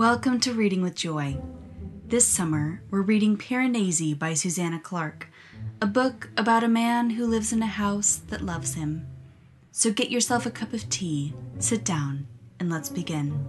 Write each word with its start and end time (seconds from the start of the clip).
Welcome 0.00 0.40
to 0.40 0.54
Reading 0.54 0.80
with 0.80 0.94
Joy. 0.94 1.36
This 2.06 2.26
summer, 2.26 2.80
we're 2.90 3.02
reading 3.02 3.36
Piranesi 3.36 4.18
by 4.18 4.32
Susanna 4.32 4.80
Clarke, 4.80 5.28
a 5.82 5.86
book 5.86 6.30
about 6.38 6.64
a 6.64 6.68
man 6.68 7.10
who 7.10 7.26
lives 7.26 7.52
in 7.52 7.62
a 7.62 7.66
house 7.66 8.16
that 8.28 8.40
loves 8.40 8.72
him. 8.72 9.06
So 9.72 9.92
get 9.92 10.08
yourself 10.08 10.46
a 10.46 10.50
cup 10.50 10.72
of 10.72 10.88
tea, 10.88 11.34
sit 11.58 11.84
down, 11.84 12.26
and 12.58 12.70
let's 12.70 12.88
begin. 12.88 13.44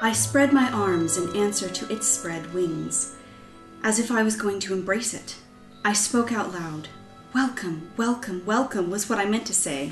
I 0.00 0.12
spread 0.12 0.52
my 0.52 0.70
arms 0.70 1.16
in 1.16 1.36
answer 1.36 1.68
to 1.68 1.92
its 1.92 2.06
spread 2.06 2.54
wings, 2.54 3.16
as 3.82 3.98
if 3.98 4.12
I 4.12 4.22
was 4.22 4.36
going 4.36 4.60
to 4.60 4.72
embrace 4.72 5.14
it. 5.14 5.34
I 5.84 5.94
spoke 5.94 6.30
out 6.30 6.52
loud. 6.52 6.86
Welcome, 7.34 7.90
welcome, 7.96 8.46
welcome 8.46 8.88
was 8.88 9.10
what 9.10 9.18
I 9.18 9.24
meant 9.24 9.48
to 9.48 9.52
say, 9.52 9.90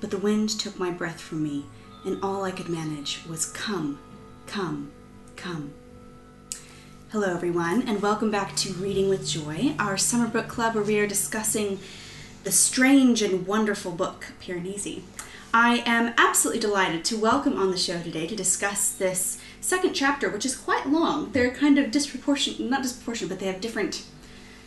but 0.00 0.10
the 0.10 0.18
wind 0.18 0.48
took 0.48 0.78
my 0.78 0.90
breath 0.90 1.20
from 1.20 1.42
me, 1.42 1.66
and 2.06 2.18
all 2.22 2.42
I 2.42 2.50
could 2.50 2.70
manage 2.70 3.22
was 3.28 3.44
come, 3.44 3.98
come, 4.46 4.90
come. 5.36 5.72
Hello, 7.10 7.34
everyone, 7.34 7.86
and 7.86 8.00
welcome 8.00 8.30
back 8.30 8.56
to 8.56 8.72
Reading 8.72 9.10
with 9.10 9.28
Joy, 9.28 9.74
our 9.78 9.98
summer 9.98 10.26
book 10.26 10.48
club 10.48 10.74
where 10.74 10.84
we 10.84 10.98
are 10.98 11.06
discussing 11.06 11.78
the 12.44 12.50
strange 12.50 13.20
and 13.20 13.46
wonderful 13.46 13.92
book, 13.92 14.28
Piranesi. 14.40 15.02
I 15.52 15.82
am 15.84 16.14
absolutely 16.16 16.60
delighted 16.60 17.04
to 17.06 17.18
welcome 17.18 17.58
on 17.58 17.70
the 17.70 17.76
show 17.76 18.00
today 18.00 18.26
to 18.26 18.36
discuss 18.36 18.92
this 18.92 19.38
second 19.60 19.92
chapter, 19.92 20.30
which 20.30 20.46
is 20.46 20.56
quite 20.56 20.88
long. 20.88 21.32
They're 21.32 21.50
kind 21.50 21.76
of 21.76 21.90
disproportionate, 21.90 22.60
not 22.70 22.82
disproportionate, 22.82 23.28
but 23.28 23.40
they 23.40 23.52
have 23.52 23.60
different 23.60 24.04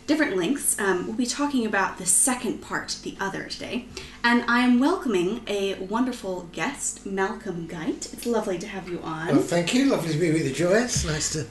different 0.06 0.36
lengths. 0.36 0.78
Um, 0.78 1.06
we'll 1.06 1.16
be 1.16 1.26
talking 1.26 1.64
about 1.64 1.98
the 1.98 2.06
second 2.06 2.60
part, 2.60 2.98
the 3.02 3.16
other, 3.18 3.44
today. 3.44 3.86
And 4.26 4.42
I 4.48 4.60
am 4.60 4.80
welcoming 4.80 5.42
a 5.46 5.74
wonderful 5.74 6.48
guest, 6.50 7.04
Malcolm 7.04 7.66
Guite. 7.66 8.10
It's 8.10 8.24
lovely 8.24 8.58
to 8.58 8.66
have 8.66 8.88
you 8.88 8.98
on. 9.02 9.26
Well, 9.26 9.40
thank 9.40 9.74
you. 9.74 9.84
Lovely 9.84 10.14
to 10.14 10.18
be 10.18 10.32
with 10.32 10.46
you, 10.46 10.54
Joyce. 10.54 11.04
Nice 11.04 11.34
to 11.34 11.46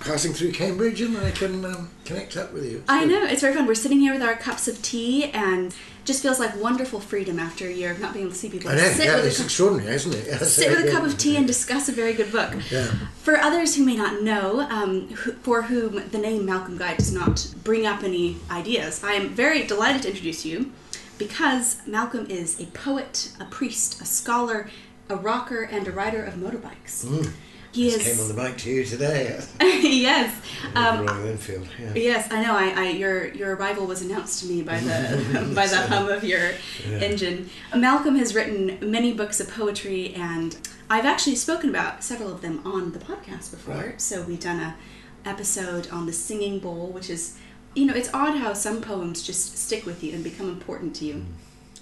passing 0.00 0.34
through 0.34 0.52
Cambridge 0.52 1.00
and 1.00 1.16
I 1.16 1.30
can 1.30 1.64
um, 1.64 1.88
connect 2.04 2.36
up 2.36 2.52
with 2.52 2.70
you. 2.70 2.80
It's 2.80 2.90
I 2.90 3.06
good. 3.06 3.08
know, 3.08 3.24
it's 3.24 3.40
very 3.40 3.54
fun. 3.54 3.66
We're 3.66 3.74
sitting 3.74 3.98
here 3.98 4.12
with 4.12 4.20
our 4.20 4.34
cups 4.34 4.68
of 4.68 4.82
tea 4.82 5.30
and 5.32 5.74
just 6.04 6.22
feels 6.22 6.38
like 6.38 6.54
wonderful 6.60 7.00
freedom 7.00 7.38
after 7.38 7.66
a 7.66 7.72
year 7.72 7.92
of 7.92 7.98
not 7.98 8.12
being 8.12 8.26
able 8.26 8.34
to 8.34 8.38
see 8.38 8.50
people. 8.50 8.70
I 8.70 8.74
know. 8.74 8.88
Sit 8.90 9.06
Yeah, 9.06 9.16
it's 9.16 9.40
extraordinary, 9.40 9.94
isn't 9.94 10.12
it? 10.12 10.38
Sit 10.44 10.68
with 10.68 10.86
a 10.86 10.92
cup 10.92 11.02
of 11.02 11.16
tea 11.16 11.38
and 11.38 11.46
discuss 11.46 11.88
a 11.88 11.92
very 11.92 12.12
good 12.12 12.30
book. 12.30 12.52
Yeah. 12.70 12.88
For 13.22 13.38
others 13.38 13.74
who 13.74 13.86
may 13.86 13.96
not 13.96 14.20
know, 14.20 14.60
um, 14.60 15.08
who, 15.08 15.32
for 15.32 15.62
whom 15.62 16.10
the 16.10 16.18
name 16.18 16.44
Malcolm 16.44 16.76
Guite 16.76 16.98
does 16.98 17.14
not 17.14 17.54
bring 17.64 17.86
up 17.86 18.02
any 18.02 18.36
ideas, 18.50 19.02
I 19.02 19.14
am 19.14 19.30
very 19.30 19.62
delighted 19.66 20.02
to 20.02 20.08
introduce 20.10 20.44
you 20.44 20.72
because 21.18 21.78
Malcolm 21.86 22.26
is 22.28 22.60
a 22.60 22.66
poet, 22.66 23.32
a 23.40 23.44
priest, 23.44 24.00
a 24.00 24.04
scholar, 24.04 24.68
a 25.08 25.16
rocker, 25.16 25.62
and 25.62 25.86
a 25.86 25.92
rider 25.92 26.22
of 26.22 26.34
motorbikes. 26.34 27.04
He 27.72 27.90
Just 27.90 28.06
came 28.06 28.20
on 28.20 28.28
the 28.28 28.34
bike 28.34 28.56
to 28.58 28.70
you 28.70 28.84
today. 28.84 29.38
yes. 29.60 30.34
Um, 30.74 31.04
Royal 31.04 31.26
Enfield. 31.26 31.68
Yeah. 31.78 31.92
Yes, 31.94 32.32
I 32.32 32.42
know. 32.42 32.56
I, 32.56 32.70
I 32.70 32.88
your 32.90 33.28
your 33.34 33.54
arrival 33.54 33.86
was 33.86 34.00
announced 34.00 34.40
to 34.40 34.46
me 34.46 34.62
by 34.62 34.80
the 34.80 35.52
by 35.54 35.66
the 35.66 35.76
hum 35.76 36.08
of 36.08 36.24
your 36.24 36.52
engine. 36.86 37.50
Malcolm 37.74 38.16
has 38.16 38.34
written 38.34 38.78
many 38.80 39.12
books 39.12 39.40
of 39.40 39.50
poetry, 39.50 40.14
and 40.14 40.56
I've 40.88 41.04
actually 41.04 41.36
spoken 41.36 41.68
about 41.68 42.02
several 42.02 42.32
of 42.32 42.40
them 42.40 42.62
on 42.64 42.92
the 42.92 42.98
podcast 42.98 43.50
before. 43.50 43.74
Right. 43.74 44.00
So 44.00 44.22
we've 44.22 44.40
done 44.40 44.58
a 44.60 44.76
episode 45.26 45.90
on 45.90 46.06
the 46.06 46.12
singing 46.12 46.58
bowl, 46.58 46.88
which 46.88 47.10
is, 47.10 47.36
you 47.76 47.84
know, 47.86 47.94
it's 47.94 48.12
odd 48.12 48.36
how 48.38 48.52
some 48.54 48.80
poems 48.80 49.22
just 49.22 49.56
stick 49.58 49.86
with 49.86 50.02
you 50.02 50.14
and 50.14 50.24
become 50.24 50.48
important 50.48 50.96
to 50.96 51.04
you. 51.04 51.24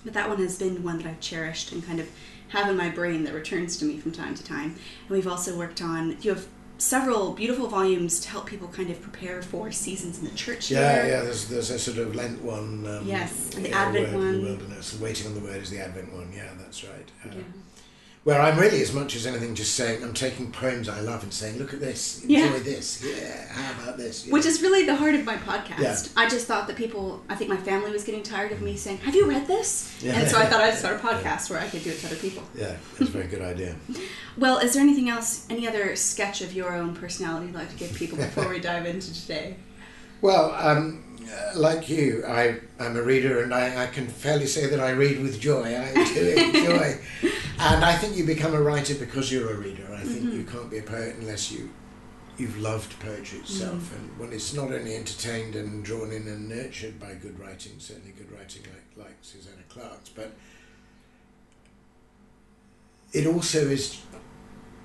But 0.05 0.13
that 0.15 0.29
one 0.29 0.39
has 0.39 0.59
been 0.59 0.83
one 0.83 0.99
that 0.99 1.07
I've 1.07 1.21
cherished 1.21 1.73
and 1.73 1.85
kind 1.87 2.01
of 2.01 2.09
have 2.49 2.69
in 2.69 2.77
my 2.77 2.91
brain 2.91 3.25
that 3.25 3.33
returns 3.33 3.79
to 3.79 3.85
me 3.87 3.99
from 3.99 4.13
time 4.13 4.35
to 4.35 4.45
time. 4.45 4.73
And 5.07 5.11
we've 5.11 5.27
also 5.29 5.57
worked 5.57 5.81
on, 5.81 6.19
you 6.21 6.35
have 6.35 6.47
several 6.77 7.33
beautiful 7.33 7.69
volumes 7.69 8.21
to 8.21 8.29
help 8.29 8.47
people 8.47 8.69
kind 8.69 8.91
of 8.91 9.01
prepare 9.01 9.41
for 9.41 9.71
seasons 9.71 10.19
in 10.19 10.25
the 10.25 10.31
church 10.35 10.71
Yeah, 10.71 11.05
year. 11.05 11.15
yeah. 11.15 11.23
There's 11.23 11.49
there's 11.49 11.71
a 11.71 11.79
sort 11.79 11.99
of 11.99 12.15
Lent 12.15 12.43
one. 12.43 12.85
Um, 12.87 13.07
Yes, 13.07 13.55
and 13.55 13.65
the 13.65 13.71
yeah, 13.71 13.79
Advent 13.79 14.09
in 14.09 14.15
one. 14.15 14.33
The 14.43 14.43
wilderness. 14.49 14.99
Waiting 15.01 15.29
on 15.29 15.35
the 15.35 15.41
word 15.41 15.63
is 15.63 15.71
the 15.71 15.79
Advent 15.79 16.13
one. 16.13 16.31
Yeah, 16.35 16.51
that's 16.59 16.85
right. 16.85 17.09
Uh, 17.25 17.29
Yeah. 17.37 17.43
Where 18.25 18.41
I'm 18.41 18.59
really, 18.59 18.81
as 18.81 18.95
much 18.95 19.17
as 19.17 19.27
anything, 19.27 19.55
just 19.55 19.75
saying, 19.75 20.03
I'm 20.03 20.15
taking 20.15 20.51
poems 20.51 20.89
I 20.89 21.01
love 21.01 21.23
and 21.23 21.31
saying, 21.33 21.59
look 21.59 21.75
at 21.75 21.81
this, 21.81 22.23
enjoy 22.23 22.37
Yeah. 22.37 22.59
this, 22.61 23.05
yeah, 23.05 23.53
how 23.53 23.83
about 23.83 23.99
this? 23.99 24.27
Which 24.27 24.47
is 24.47 24.63
really 24.63 24.87
the 24.87 24.97
heart 24.97 25.15
of 25.15 25.27
my 25.27 25.37
podcast. 25.37 25.79
Yeah. 25.79 25.97
I 26.17 26.27
just 26.27 26.47
thought 26.47 26.67
that 26.69 26.77
people, 26.77 27.23
I 27.29 27.35
think 27.35 27.51
my 27.51 27.59
family 27.59 27.91
was 27.91 28.03
getting 28.03 28.23
tired 28.23 28.51
of 28.53 28.63
me 28.63 28.79
saying, 28.79 28.97
Have 28.99 29.15
you 29.15 29.27
read 29.29 29.47
this? 29.47 29.95
And 30.03 30.27
so 30.27 30.39
I 30.39 30.47
thought 30.47 30.63
I'd 30.63 30.73
start 30.73 30.97
a 30.97 30.99
podcast 31.07 31.51
where 31.51 31.61
I 31.61 31.69
could 31.69 31.85
do 31.85 31.91
it 31.91 31.99
to 31.99 32.07
other 32.07 32.17
people. 32.17 32.43
Yeah, 32.55 32.77
that's 32.99 33.11
a 33.11 33.13
very 33.13 33.27
good 33.27 33.43
idea. 33.43 33.77
Well, 34.37 34.59
is 34.59 34.73
there 34.75 34.83
anything 34.83 35.09
else, 35.11 35.47
any 35.49 35.69
other 35.69 35.95
sketch 35.95 36.41
of 36.41 36.53
your 36.55 36.75
own 36.75 36.97
personality 36.97 37.47
you'd 37.47 37.55
like 37.55 37.71
to 37.71 37.77
give 37.77 37.95
people 37.95 38.17
before 38.19 38.49
we 38.49 38.59
dive 38.59 38.85
into 38.85 39.15
today? 39.15 39.55
Well, 40.23 40.53
um, 40.59 41.04
Uh, 41.31 41.59
like 41.59 41.89
you, 41.89 42.25
I, 42.27 42.61
I'm 42.79 42.97
a 42.97 43.03
reader 43.03 43.43
and 43.43 43.55
I, 43.55 43.85
I 43.85 43.87
can 43.87 44.07
fairly 44.07 44.47
say 44.47 44.67
that 44.67 44.81
I 44.81 44.91
read 44.91 45.21
with 45.21 45.41
joy. 45.41 45.65
I 45.65 45.93
do 45.93 46.29
enjoy. 46.37 46.99
and 47.59 47.85
I 47.85 47.97
think 47.97 48.17
you 48.17 48.25
become 48.25 48.55
a 48.55 48.61
writer 48.61 48.95
because 48.95 49.33
you're 49.33 49.51
a 49.53 49.57
reader. 49.57 49.87
I 49.93 50.01
think 50.01 50.21
mm-hmm. 50.21 50.39
you 50.39 50.45
can't 50.45 50.71
be 50.71 50.79
a 50.79 50.83
poet 50.83 51.17
unless 51.19 51.51
you, 51.51 51.71
you've 52.37 52.59
loved 52.59 52.99
poetry 53.01 53.39
mm. 53.39 53.43
itself. 53.43 53.95
And 53.97 54.19
when 54.19 54.33
it's 54.33 54.55
not 54.55 54.73
only 54.73 54.97
entertained 54.97 55.57
and 55.57 55.85
drawn 55.85 56.13
in 56.13 56.29
and 56.29 56.49
nurtured 56.49 57.01
by 57.01 57.15
good 57.15 57.39
writing, 57.39 57.73
certainly 57.79 58.13
good 58.13 58.31
writing 58.33 58.63
like, 58.63 59.07
like 59.07 59.17
Susanna 59.23 59.63
Clarke's, 59.69 60.11
but 60.11 60.33
it 63.13 63.27
also 63.27 63.61
is 63.61 64.01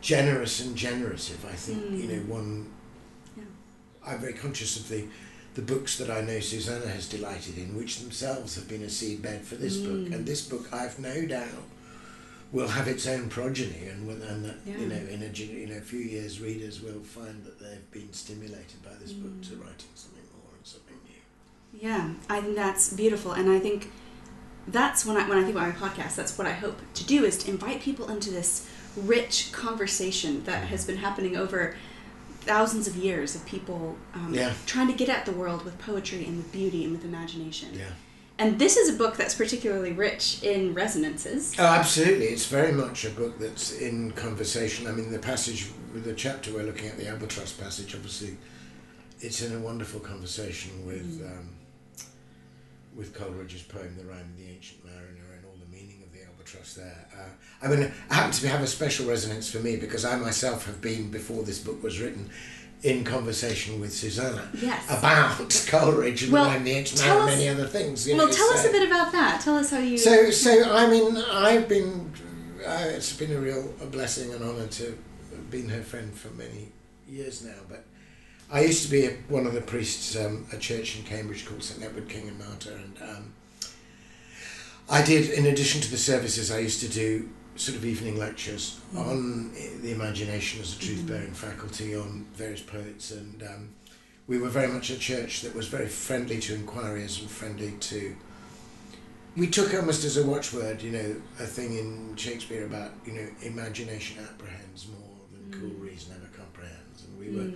generous 0.01 0.61
and 0.61 0.75
generative. 0.75 1.45
I 1.45 1.53
think, 1.53 1.91
you 1.91 2.07
know, 2.07 2.21
mm. 2.21 2.27
one 2.27 2.71
Yeah. 3.35 3.44
I'm 4.06 4.19
very 4.19 4.33
conscious 4.33 4.79
of 4.79 4.88
the 4.88 5.06
the 5.59 5.74
books 5.74 5.97
that 5.97 6.09
I 6.09 6.22
know 6.22 6.40
Susanna 6.40 6.88
has 6.88 7.09
delighted 7.09 7.58
in, 7.58 7.75
which 7.75 8.00
themselves 8.00 8.56
have 8.56 8.70
been 8.70 8.84
a 8.84 8.86
seedbed 8.86 9.42
for 9.42 9.56
this 9.56 9.75
book. 9.75 10.08
Mm. 10.08 10.14
And 10.14 10.25
this 10.25 10.47
book, 10.47 10.72
I've 10.72 10.97
no 11.00 11.25
doubt, 11.25 11.64
will 12.53 12.70
have 12.70 12.88
its 12.88 13.06
own 13.06 13.28
progeny, 13.28 13.88
and 13.88 14.09
and 14.24 14.46
that 14.46 14.56
you 14.66 14.88
know, 14.88 14.96
in 14.96 15.22
a 15.22 15.30
gen- 15.30 15.50
you 15.50 15.68
know, 15.68 15.78
a 15.78 15.81
few 15.81 16.00
years, 16.00 16.40
readers 16.40 16.81
will 16.81 17.02
find 17.02 17.44
that 17.44 17.59
they've 17.59 17.92
been 17.92 18.14
stimulated 18.14 18.81
by 18.84 18.92
this 19.02 19.12
book 19.12 19.42
to 19.42 19.50
mm. 19.50 19.62
writing 19.62 19.94
something 19.96 20.24
more 20.42 20.53
and 20.56 20.66
something 20.66 20.98
new. 21.06 21.80
Yeah, 21.88 22.14
I 22.30 22.40
think 22.40 22.56
that's 22.56 22.94
beautiful, 22.94 23.34
and 23.34 23.52
I 23.52 23.59
think 23.59 23.92
that's 24.66 25.06
when 25.06 25.18
I 25.18 25.28
when 25.28 25.40
I 25.40 25.44
think 25.44 25.58
about 25.58 25.68
my 25.68 25.88
podcast. 25.90 26.16
That's 26.16 26.38
what 26.38 26.48
I 26.48 26.53
hope 26.53 26.80
to 26.94 27.03
do 27.03 27.25
is 27.25 27.38
to 27.40 27.52
invite 27.52 27.81
people 27.81 28.09
into 28.09 28.31
this 28.31 28.69
rich 28.96 29.52
conversation 29.52 30.46
that 30.46 30.68
has 30.68 30.86
been 30.86 30.98
happening 30.98 31.36
over 31.36 31.75
thousands 32.41 32.88
of 32.88 32.95
years 32.95 33.35
of 33.35 33.45
people 33.45 33.97
um, 34.13 34.33
Yeah. 34.33 34.53
trying 34.66 34.88
to 34.88 34.94
get 34.94 35.09
at 35.09 35.25
the 35.25 35.31
world 35.31 35.63
with 35.66 35.77
poetry 35.79 36.25
and 36.25 36.38
with 36.38 36.51
beauty 36.51 36.83
and 36.83 36.94
with 36.94 37.05
imagination. 37.05 37.69
Yeah. 37.73 37.89
And 38.38 38.57
this 38.57 38.77
is 38.77 38.88
a 38.95 38.97
book 38.97 39.17
that's 39.17 39.35
particularly 39.35 39.91
rich 39.91 40.41
in 40.44 40.73
resonances. 40.73 41.53
Oh, 41.59 41.66
absolutely. 41.66 42.27
It's 42.27 42.45
very 42.45 42.72
much 42.72 43.03
a 43.03 43.09
book 43.09 43.38
that's 43.38 43.73
in 43.79 44.11
conversation. 44.13 44.88
I 44.88 44.91
mean, 44.94 45.11
the 45.11 45.19
passage, 45.19 45.69
the 45.94 46.13
chapter 46.13 46.53
we're 46.53 46.63
looking 46.63 46.88
at, 46.88 46.97
the 46.97 47.09
albatross 47.09 47.51
passage, 47.51 47.94
obviously, 47.94 48.38
it's 49.19 49.41
in 49.41 49.53
a 49.53 49.59
wonderful 49.59 50.00
conversation 50.00 50.71
with 50.85 51.21
um, 51.25 51.50
with 52.95 53.13
Coleridge's 53.13 53.61
poem, 53.63 53.94
The 53.97 54.06
Rime 54.06 54.21
of 54.21 54.38
the 54.38 54.50
Ancient 54.50 54.83
Mariner, 54.85 55.28
and 56.56 56.64
all 56.64 56.82
the 56.82 56.82
meaning 56.82 57.04
of 57.04 57.10
the 57.10 57.10
albatross 57.10 57.10
there. 57.10 57.10
Uh, 57.18 57.66
I 57.66 57.68
mean, 57.68 57.80
it 57.80 57.92
happened 58.10 58.34
to 58.34 58.48
have 58.48 58.62
a 58.62 58.68
special 58.68 59.08
resonance 59.08 59.52
for 59.52 59.60
me 59.60 59.76
because 59.76 60.06
I 60.06 60.16
myself 60.18 60.66
have 60.66 60.82
been, 60.82 61.12
before 61.12 61.44
this 61.44 61.60
book 61.60 61.84
was 61.84 62.00
written, 62.00 62.30
in 62.82 63.04
conversation 63.04 63.82
with 63.82 63.92
Susanna 63.92 64.48
Yes. 64.54 64.86
about 64.90 65.66
Coleridge 65.68 66.24
and 66.24 66.31
Well, 66.31 66.46
The 66.46 66.50
Rime 66.51 66.57
of 66.60 66.66
the 66.66 66.72
Ancient 66.72 67.01
tell 67.01 67.18
and 67.22 67.25
many 67.25 67.50
other 67.50 67.68
things. 67.68 68.07
you 68.07 68.16
well, 68.16 68.28
know, 68.28 68.34
tell 68.34 68.50
us 68.51 68.66
a 68.66 68.72
bit 68.72 68.88
about 68.88 69.12
that. 69.12 69.42
Tell 69.42 69.57
us 69.57 69.72
how 69.72 69.80
you. 69.80 69.98
so, 69.98 70.31
so 70.31 70.74
I 70.74 70.90
mean, 70.90 71.18
I've 71.18 71.68
been. 71.68 72.13
Uh, 72.66 72.86
it's 72.90 73.13
been 73.13 73.31
a 73.34 73.40
real 73.40 73.74
a 73.81 73.86
blessing 73.86 74.34
and 74.34 74.44
honour 74.44 74.68
to 74.68 74.84
have 75.31 75.50
been 75.52 75.69
her 75.69 75.81
friend 75.81 76.13
for 76.13 76.30
many 76.31 76.69
years 77.07 77.44
now. 77.44 77.56
But 77.69 77.84
I 78.52 78.62
used 78.62 78.84
to 78.86 78.92
be 78.92 79.06
a, 79.06 79.12
one 79.30 79.45
of 79.48 79.54
the 79.54 79.62
priests 79.62 80.16
um, 80.18 80.45
at 80.50 80.56
a 80.57 80.60
church 80.60 80.98
in 80.98 81.04
Cambridge 81.06 81.45
called 81.45 81.63
St 81.63 81.84
Edward 81.84 82.10
King 82.10 82.28
and 82.30 82.40
Martyr, 82.40 82.74
and 82.74 82.98
um, 83.10 83.34
I 84.89 85.03
did. 85.03 85.30
In 85.31 85.45
addition 85.45 85.81
to 85.81 85.91
the 85.91 85.97
services, 85.97 86.51
I 86.51 86.59
used 86.59 86.81
to 86.81 86.88
do 86.88 87.30
sort 87.56 87.77
of 87.77 87.86
evening 87.86 88.18
lectures 88.18 88.80
mm. 88.94 89.06
on 89.06 89.51
the 89.81 89.91
imagination 89.91 90.62
as 90.62 90.75
a 90.75 90.80
truth-bearing 90.80 91.31
mm. 91.31 91.36
faculty 91.36 91.95
on 91.95 92.25
various 92.33 92.62
poets, 92.62 93.12
and 93.12 93.44
um, 93.44 93.69
we 94.27 94.38
were 94.38 94.50
very 94.50 94.68
much 94.68 94.89
a 94.89 94.97
church 94.97 95.41
that 95.41 95.53
was 95.53 95.68
very 95.68 95.88
friendly 95.88 96.39
to 96.39 96.56
inquiries 96.56 97.19
and 97.19 97.30
friendly 97.30 97.74
to 97.80 98.15
we 99.38 99.47
took 99.47 99.74
almost 99.74 100.03
as 100.03 100.18
a 100.18 100.25
watchword, 100.25 100.81
you 100.81 100.92
know, 100.92 101.15
a 101.39 101.45
thing 101.45 101.77
in 101.77 102.15
Shakespeare 102.15 102.65
about, 102.65 102.92
you 103.06 103.13
know, 103.13 103.27
imagination 103.44 104.24
apprehends 104.24 104.88
more 104.88 105.18
than 105.31 105.51
mm. 105.51 105.62
cool 105.62 105.80
reason 105.80 106.13
ever 106.15 106.30
comprehends. 106.35 107.06
And 107.06 107.19
we 107.19 107.35
were 107.35 107.51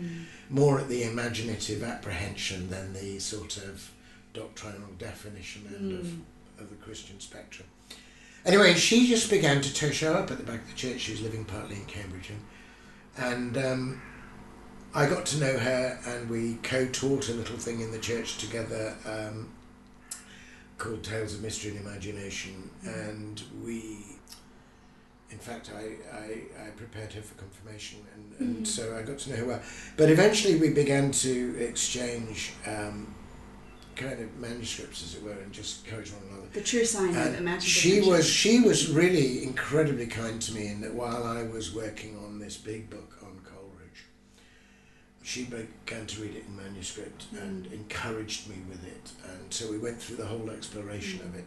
more 0.50 0.80
at 0.80 0.88
the 0.88 1.04
imaginative 1.04 1.84
apprehension 1.84 2.70
than 2.70 2.94
the 2.94 3.20
sort 3.20 3.58
of 3.58 3.92
doctrinal 4.34 4.90
definition 4.98 5.64
end 5.76 5.92
of, 6.00 6.14
of 6.60 6.70
the 6.70 6.76
Christian 6.76 7.20
spectrum. 7.20 7.68
Anyway, 8.46 8.74
she 8.74 9.08
just 9.08 9.30
began 9.30 9.62
to 9.62 9.94
show 9.94 10.14
up 10.14 10.30
at 10.30 10.38
the 10.38 10.44
back 10.44 10.62
of 10.62 10.68
the 10.68 10.74
church. 10.76 11.00
She 11.02 11.12
was 11.14 11.22
living 11.22 11.46
partly 11.46 11.78
in 11.78 11.86
Cambridge, 11.86 12.30
and, 12.30 13.56
and 13.56 13.66
um, 13.66 14.02
I 14.94 15.06
got 15.08 15.26
to 15.28 15.40
know 15.40 15.58
her, 15.58 16.00
and 16.06 16.30
we 16.30 16.56
co-taught 16.56 17.30
a 17.30 17.34
little 17.34 17.58
thing 17.58 17.80
in 17.80 17.92
the 17.92 18.00
church 18.00 18.38
together 18.40 18.96
um, 19.06 19.50
called 20.78 21.04
Tales 21.04 21.36
of 21.36 21.42
Mystery 21.42 21.72
and 21.78 21.86
Imagination, 21.88 22.70
and 22.86 23.42
we. 23.64 24.00
In 25.32 25.40
fact, 25.40 25.72
I, 25.76 25.96
I, 26.16 26.68
I 26.68 26.70
prepared 26.76 27.12
her 27.14 27.22
for 27.22 27.34
confirmation, 27.36 28.00
and, 28.14 28.36
and 28.40 28.58
Mhm. 28.58 28.68
so 28.68 28.96
I 28.96 29.02
got 29.02 29.18
to 29.20 29.32
know 29.32 29.36
her 29.38 29.46
well. 29.46 29.62
But 29.98 30.12
eventually, 30.12 30.58
we 30.58 30.70
began 30.70 31.12
to 31.12 31.56
exchange 31.60 32.52
um, 32.68 33.16
kind 33.96 34.20
of 34.20 34.36
manuscripts, 34.38 35.02
as 35.04 35.16
it 35.16 35.24
were, 35.24 35.32
and 35.32 35.52
just 35.52 35.86
encourage 35.86 36.12
one. 36.12 36.22
The 36.54 36.62
true 36.62 36.86
sign 36.86 37.10
of 37.10 37.18
And 37.18 37.36
imaginative 37.36 37.68
she 37.68 38.02
was 38.02 38.30
she 38.30 38.60
was 38.62 38.90
really 38.90 39.44
incredibly 39.44 40.06
kind 40.06 40.40
to 40.44 40.54
me 40.54 40.68
in 40.68 40.82
that 40.82 40.94
while 40.94 41.24
I 41.24 41.44
was 41.44 41.74
working 41.74 42.16
on 42.24 42.40
this 42.40 42.58
big 42.58 42.90
book 42.92 43.18
on 43.24 43.40
Coleridge, 43.44 44.06
she 45.24 45.46
began 45.46 46.06
to 46.06 46.22
read 46.22 46.36
it 46.36 46.46
in 46.48 46.56
manuscript 46.56 47.26
and 47.34 47.66
Mm. 47.66 47.74
encouraged 47.74 48.50
me 48.50 48.58
with 48.70 48.84
it, 48.86 49.12
and 49.32 49.52
so 49.52 49.72
we 49.72 49.80
went 49.80 50.00
through 50.00 50.18
the 50.18 50.28
whole 50.28 50.50
exploration 50.52 51.22
of 51.22 51.34
it. 51.36 51.46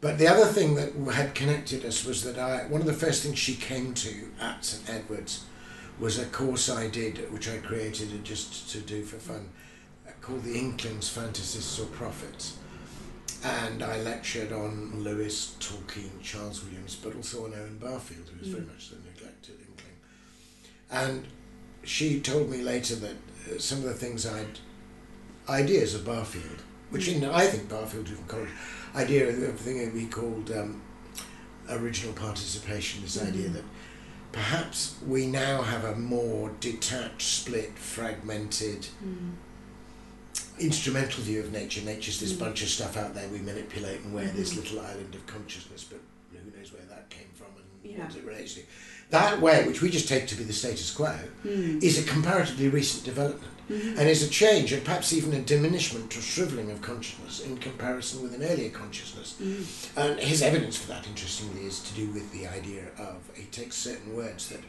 But 0.00 0.18
the 0.18 0.28
other 0.28 0.46
thing 0.46 0.76
that 0.76 0.92
had 1.12 1.34
connected 1.34 1.84
us 1.84 2.04
was 2.04 2.22
that 2.22 2.38
I 2.38 2.66
one 2.68 2.80
of 2.80 2.86
the 2.86 2.92
first 3.06 3.24
things 3.24 3.38
she 3.38 3.56
came 3.56 3.94
to 3.94 4.30
at 4.40 4.64
St 4.64 4.88
Edward's 4.88 5.44
was 5.98 6.18
a 6.18 6.24
course 6.26 6.70
I 6.70 6.86
did, 6.86 7.30
which 7.32 7.48
I 7.48 7.58
created 7.58 8.24
just 8.24 8.70
to 8.70 8.78
do 8.80 9.02
for 9.04 9.16
fun, 9.18 9.48
called 10.22 10.44
the 10.44 10.56
Inklings, 10.56 11.08
Fantasists 11.10 11.78
or 11.80 11.86
Prophets 11.86 12.54
and 13.44 13.82
I 13.82 14.00
lectured 14.02 14.52
on 14.52 15.02
Lewis, 15.02 15.54
Tolkien, 15.60 16.10
Charles 16.22 16.62
Williams, 16.64 16.96
but 16.96 17.14
also 17.16 17.44
on 17.46 17.54
Owen 17.54 17.78
Barfield, 17.78 18.28
who 18.28 18.38
was 18.40 18.48
very 18.48 18.62
Mm. 18.64 18.68
much 18.72 18.90
the 18.90 18.96
neglected 18.96 19.54
inkling. 19.60 19.96
And 20.90 21.26
she 21.82 22.20
told 22.20 22.50
me 22.50 22.58
later 22.62 22.96
that 22.96 23.16
uh, 23.50 23.58
some 23.58 23.78
of 23.78 23.84
the 23.84 23.94
things 23.94 24.26
I'd 24.26 24.58
ideas 25.48 25.94
of 25.94 26.04
Barfield, 26.04 26.62
which 26.90 27.08
in 27.08 27.24
I 27.24 27.46
think 27.46 27.68
Barfield 27.68 28.08
from 28.08 28.24
Coleridge, 28.26 28.50
idea 28.94 29.28
of 29.28 29.40
the 29.40 29.52
thing 29.52 29.78
that 29.84 29.94
we 29.94 30.06
called 30.06 30.50
um, 30.50 30.82
original 31.68 32.12
participation. 32.12 33.02
This 33.02 33.20
idea 33.22 33.48
Mhm. 33.48 33.54
that 33.54 33.64
perhaps 34.32 34.96
we 35.06 35.26
now 35.26 35.62
have 35.62 35.84
a 35.84 35.96
more 35.96 36.50
detached, 36.60 37.22
split, 37.22 37.78
fragmented 37.78 38.86
Mm. 39.04 39.32
Instrumental 40.60 41.22
view 41.22 41.40
of 41.40 41.52
nature. 41.52 41.80
Nature's 41.82 42.20
this 42.20 42.32
Mm. 42.32 42.38
bunch 42.38 42.62
of 42.62 42.68
stuff 42.68 42.96
out 42.96 43.14
there 43.14 43.28
we 43.28 43.38
manipulate 43.38 44.00
and 44.00 44.14
we're 44.14 44.30
this 44.32 44.52
Mhm. 44.52 44.56
little 44.56 44.80
island 44.80 45.14
of 45.14 45.26
consciousness, 45.26 45.84
but 45.88 46.00
who 46.32 46.38
knows 46.58 46.72
where 46.72 46.82
that 46.88 47.08
came 47.10 47.28
from 47.34 47.46
and 47.56 47.92
Yeah. 47.92 48.04
what 48.06 48.16
it 48.16 48.24
relates 48.24 48.54
to. 48.54 48.60
That 49.10 49.40
way, 49.40 49.66
which 49.66 49.82
we 49.82 49.90
just 49.90 50.06
take 50.06 50.28
to 50.28 50.36
be 50.36 50.44
the 50.44 50.52
status 50.52 50.90
quo, 50.92 51.18
Mm. 51.44 51.82
is 51.82 51.98
a 51.98 52.02
comparatively 52.04 52.68
recent 52.68 53.02
development 53.04 53.52
Mhm. 53.68 53.98
and 53.98 54.08
is 54.08 54.22
a 54.22 54.28
change 54.28 54.72
and 54.72 54.84
perhaps 54.84 55.12
even 55.12 55.32
a 55.32 55.40
diminishment 55.40 56.16
or 56.16 56.20
shriveling 56.22 56.70
of 56.70 56.80
consciousness 56.80 57.40
in 57.40 57.56
comparison 57.58 58.22
with 58.22 58.34
an 58.34 58.42
earlier 58.44 58.70
consciousness. 58.70 59.34
Mm. 59.42 59.64
And 59.96 60.20
his 60.20 60.42
evidence 60.42 60.76
for 60.76 60.86
that, 60.88 61.06
interestingly, 61.08 61.64
is 61.66 61.80
to 61.80 61.94
do 61.94 62.06
with 62.08 62.30
the 62.32 62.46
idea 62.46 62.84
of 62.98 63.16
he 63.34 63.44
takes 63.44 63.76
certain 63.76 64.14
words 64.14 64.48
that 64.50 64.60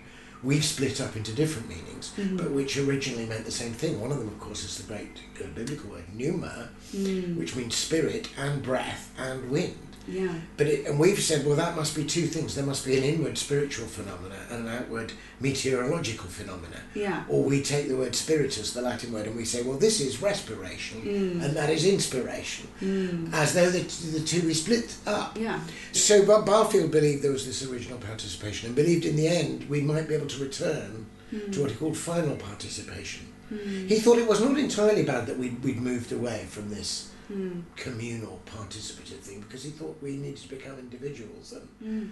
we've 0.44 0.64
split 0.66 1.00
up 1.00 1.16
into 1.16 1.32
different 1.34 1.70
meanings, 1.70 2.12
Mhm. 2.18 2.38
but 2.38 2.52
which 2.52 2.78
originally 2.78 3.26
meant 3.26 3.46
the 3.46 3.52
same 3.52 3.74
thing. 3.74 4.00
One 4.00 4.12
of 4.12 4.18
them, 4.18 4.28
of 4.28 4.40
course, 4.40 4.64
is 4.64 4.78
the 4.78 4.84
great 4.84 5.18
uh, 5.40 5.48
biblical 5.56 5.90
word 5.92 6.06
pneuma, 6.16 6.70
Mm. 6.96 7.36
which 7.38 7.56
means 7.56 7.76
spirit 7.76 8.28
and 8.38 8.62
breath 8.64 9.10
and 9.18 9.50
wind. 9.50 9.91
Yeah. 10.08 10.34
But 10.58 10.68
it, 10.68 10.86
and 10.88 11.00
we've 11.00 11.20
said, 11.22 11.46
well, 11.46 11.56
that 11.56 11.76
must 11.76 11.96
be 11.96 12.04
two 12.04 12.26
things. 12.28 12.56
There 12.56 12.66
must 12.66 12.86
be 12.86 12.98
an 12.98 13.04
inward 13.04 13.38
spiritual 13.38 13.88
phenomena 13.88 14.36
and 14.50 14.68
an 14.68 14.74
outward 14.76 15.14
meteorological 15.40 16.28
phenomena. 16.30 16.78
Yeah. 16.96 17.24
Or 17.30 17.44
we 17.44 17.62
take 17.62 17.88
the 17.88 17.96
word 17.98 18.16
spiritus, 18.16 18.74
the 18.74 18.82
Latin 18.82 19.12
word, 19.14 19.28
and 19.28 19.36
we 19.36 19.46
say, 19.46 19.62
well, 19.64 19.78
this 19.78 20.00
is 20.02 20.22
respiration 20.22 21.02
Mm. 21.02 21.44
and 21.46 21.56
that 21.56 21.70
is 21.70 21.86
inspiration, 21.86 22.68
Mm. 22.82 23.34
as 23.34 23.54
though 23.54 23.70
the, 23.70 23.80
the 24.18 24.20
two 24.26 24.42
be 24.42 24.54
split 24.54 24.96
up. 25.06 25.38
Yeah. 25.40 25.60
So 25.92 26.26
Bar- 26.26 26.44
Barfield 26.44 26.92
believed 26.92 27.24
there 27.24 27.32
was 27.32 27.46
this 27.46 27.64
original 27.70 27.98
participation 28.00 28.68
and 28.68 28.76
believed 28.76 29.06
in 29.06 29.16
the 29.16 29.28
end 29.28 29.70
we 29.70 29.82
might 29.82 30.08
be 30.08 30.16
able 30.16 30.28
to 30.28 30.42
return 30.44 31.06
Mm. 31.34 31.54
to 31.54 31.62
what 31.62 31.72
he 31.72 31.78
called 31.78 31.96
final 31.96 32.36
participation. 32.36 33.26
Mm. 33.54 33.88
He 33.88 34.00
thought 34.00 34.18
it 34.18 34.28
was 34.28 34.42
not 34.42 34.58
entirely 34.58 35.04
bad 35.04 35.28
that 35.28 35.38
we'd, 35.38 35.64
we'd 35.64 35.80
moved 35.82 36.12
away 36.12 36.46
from 36.50 36.70
this 36.70 37.10
Mm. 37.32 37.64
communal 37.78 38.42
participative 38.46 39.20
thing 39.28 39.40
because 39.42 39.64
he 39.64 39.70
thought 39.72 39.98
we 40.02 40.18
needed 40.18 40.38
to 40.38 40.50
become 40.50 40.78
individuals 40.80 41.54
and 41.54 41.68
Mm. 41.82 42.10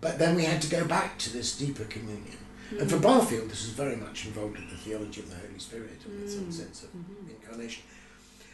but 0.00 0.18
then 0.18 0.36
we 0.36 0.44
had 0.44 0.60
to 0.62 0.68
go 0.68 0.84
back 0.84 1.18
to 1.18 1.30
this 1.32 1.56
deeper 1.58 1.84
communion. 1.84 2.38
And 2.78 2.88
for 2.90 2.96
Mm. 2.98 3.02
Barfield, 3.02 3.50
this 3.50 3.64
is 3.64 3.70
very 3.70 3.96
much 3.96 4.24
involved 4.26 4.56
in 4.56 4.68
the 4.68 4.76
theology 4.76 5.20
of 5.20 5.28
the 5.30 5.36
Holy 5.36 5.58
Spirit 5.58 5.98
and 6.06 6.28
some 6.30 6.46
Mm. 6.46 6.52
sense 6.52 6.82
of 6.84 6.90
Mhm. 6.94 7.30
incarnation. 7.30 7.82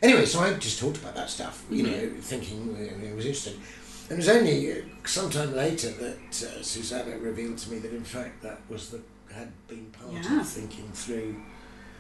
Anyway, 0.02 0.24
so 0.26 0.40
I 0.40 0.54
just 0.54 0.78
talked 0.78 0.96
about 0.98 1.14
that 1.14 1.30
stuff, 1.30 1.64
you 1.70 1.84
Mhm. 1.84 1.90
know, 1.90 2.20
thinking 2.22 2.60
uh, 2.76 3.06
it 3.06 3.14
was 3.14 3.26
interesting. 3.26 3.60
And 4.08 4.12
it 4.12 4.16
was 4.24 4.28
only 4.28 4.72
uh, 4.72 4.76
sometime 5.04 5.54
later 5.54 5.90
that 5.90 6.42
uh, 6.48 6.62
Susanna 6.62 7.18
revealed 7.18 7.58
to 7.58 7.70
me 7.70 7.78
that 7.80 7.92
in 7.92 8.04
fact 8.04 8.42
that 8.42 8.60
was 8.70 8.88
the 8.90 9.00
had 9.30 9.50
been 9.68 9.86
part 9.90 10.12
Yeah. 10.14 10.40
of 10.40 10.48
thinking 10.48 10.90
through 10.94 11.36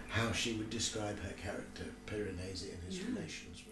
how 0.08 0.32
she 0.32 0.54
would 0.54 0.70
describe 0.70 1.18
her 1.20 1.34
character 1.42 1.84
Piranesi 2.06 2.72
and 2.74 2.82
his 2.88 2.98
Yeah. 2.98 3.08
relations 3.14 3.62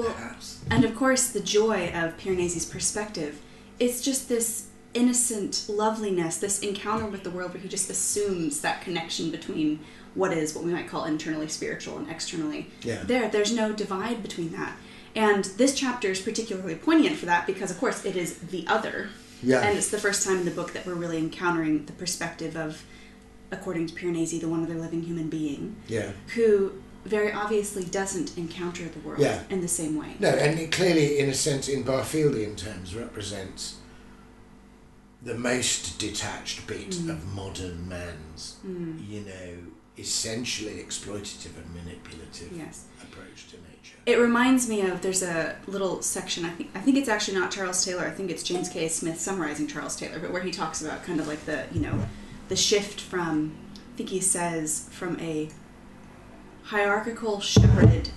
Well, 0.00 0.12
house. 0.12 0.60
and 0.70 0.84
of 0.84 0.94
course, 0.96 1.28
the 1.28 1.40
joy 1.40 1.88
of 1.88 2.16
Piranesi's 2.18 2.66
perspective 2.66 3.40
is 3.78 4.02
just 4.02 4.28
this 4.28 4.66
innocent 4.92 5.66
loveliness, 5.68 6.38
this 6.38 6.60
encounter 6.60 7.06
with 7.06 7.22
the 7.22 7.30
world 7.30 7.52
where 7.54 7.62
he 7.62 7.68
just 7.68 7.88
assumes 7.90 8.60
that 8.60 8.82
connection 8.82 9.30
between 9.30 9.80
what 10.14 10.32
is 10.32 10.54
what 10.54 10.64
we 10.64 10.72
might 10.72 10.88
call 10.88 11.04
internally 11.04 11.48
spiritual 11.48 11.96
and 11.98 12.10
externally 12.10 12.68
Yeah. 12.82 13.02
there. 13.04 13.28
There's 13.28 13.52
no 13.52 13.72
divide 13.72 14.22
between 14.22 14.50
that. 14.52 14.76
And 15.14 15.44
this 15.44 15.74
chapter 15.74 16.08
is 16.10 16.20
particularly 16.20 16.74
poignant 16.74 17.16
for 17.16 17.26
that 17.26 17.46
because, 17.46 17.70
of 17.70 17.78
course, 17.78 18.04
it 18.04 18.16
is 18.16 18.34
the 18.38 18.66
other. 18.66 19.10
Yeah. 19.42 19.60
And 19.60 19.78
it's 19.78 19.88
the 19.90 19.98
first 19.98 20.26
time 20.26 20.38
in 20.38 20.44
the 20.44 20.50
book 20.50 20.72
that 20.72 20.86
we're 20.86 20.94
really 20.94 21.18
encountering 21.18 21.86
the 21.86 21.92
perspective 21.92 22.56
of, 22.56 22.84
according 23.50 23.86
to 23.88 23.94
Piranesi, 23.94 24.40
the 24.40 24.48
one 24.48 24.62
other 24.64 24.74
living 24.74 25.02
human 25.02 25.28
being 25.28 25.76
yeah. 25.88 26.10
who 26.34 26.72
very 27.04 27.32
obviously 27.32 27.84
doesn't 27.84 28.36
encounter 28.36 28.84
the 28.84 28.98
world 29.00 29.20
Yeah. 29.20 29.42
in 29.50 29.60
the 29.60 29.68
same 29.68 29.96
way. 29.96 30.16
No, 30.18 30.28
and 30.28 30.58
it 30.58 30.70
clearly, 30.70 31.18
in 31.18 31.28
a 31.30 31.34
sense, 31.34 31.68
in 31.68 31.82
Barfieldian 31.84 32.56
terms, 32.56 32.94
represents 32.94 33.76
the 35.22 35.34
most 35.34 35.98
detached 35.98 36.66
bit 36.66 36.90
Mm. 36.90 37.10
of 37.10 37.24
modern 37.34 37.88
man's, 37.88 38.56
Mm. 38.66 39.06
you 39.08 39.20
know, 39.20 39.58
essentially 39.98 40.74
exploitative 40.82 41.56
and 41.58 41.74
manipulative 41.74 42.50
Yes. 42.56 42.84
approach 43.02 43.48
to 43.50 43.56
nature. 43.56 43.96
It 44.06 44.18
reminds 44.18 44.66
me 44.66 44.80
of 44.82 45.02
there's 45.02 45.22
a 45.22 45.56
little 45.66 46.00
section 46.00 46.46
I 46.46 46.50
think 46.50 46.70
I 46.74 46.80
think 46.80 46.96
it's 46.96 47.08
actually 47.08 47.38
not 47.38 47.50
Charles 47.50 47.84
Taylor 47.84 48.06
I 48.06 48.10
think 48.10 48.30
it's 48.30 48.42
James 48.42 48.68
K. 48.70 48.88
Smith 48.88 49.20
summarizing 49.20 49.66
Charles 49.66 49.96
Taylor 49.96 50.18
but 50.18 50.32
where 50.32 50.42
he 50.42 50.50
talks 50.50 50.80
about 50.80 51.04
kind 51.04 51.20
of 51.20 51.28
like 51.28 51.44
the 51.44 51.64
you 51.72 51.80
know 51.80 52.06
the 52.48 52.56
shift 52.56 52.98
from 53.00 53.52
I 53.94 53.96
think 53.98 54.08
he 54.08 54.20
says 54.20 54.84
from 54.90 55.20
a 55.20 55.50
hierarchical 56.70 57.40
shepherded 57.40 58.10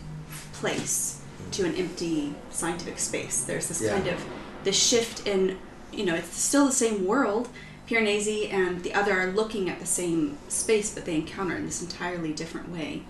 place 0.53 1.22
to 1.51 1.65
an 1.65 1.75
empty 1.75 2.33
scientific 2.51 3.00
space 3.00 3.43
there's 3.43 3.67
this 3.67 3.81
Yeah. 3.81 3.93
kind 3.95 4.07
of 4.07 4.19
this 4.63 4.77
shift 4.81 5.27
in 5.27 5.57
you 5.91 6.05
know 6.05 6.15
it's 6.15 6.38
still 6.39 6.65
the 6.67 6.72
same 6.72 7.05
world 7.05 7.50
Piranesi 7.88 8.51
and 8.53 8.81
the 8.83 8.93
other 8.93 9.19
are 9.19 9.31
looking 9.31 9.69
at 9.69 9.79
the 9.79 9.86
same 9.86 10.38
space 10.50 10.93
but 10.93 11.05
they 11.05 11.15
encounter 11.15 11.55
in 11.55 11.65
this 11.65 11.81
entirely 11.81 12.31
different 12.31 12.69
way 12.69 13.03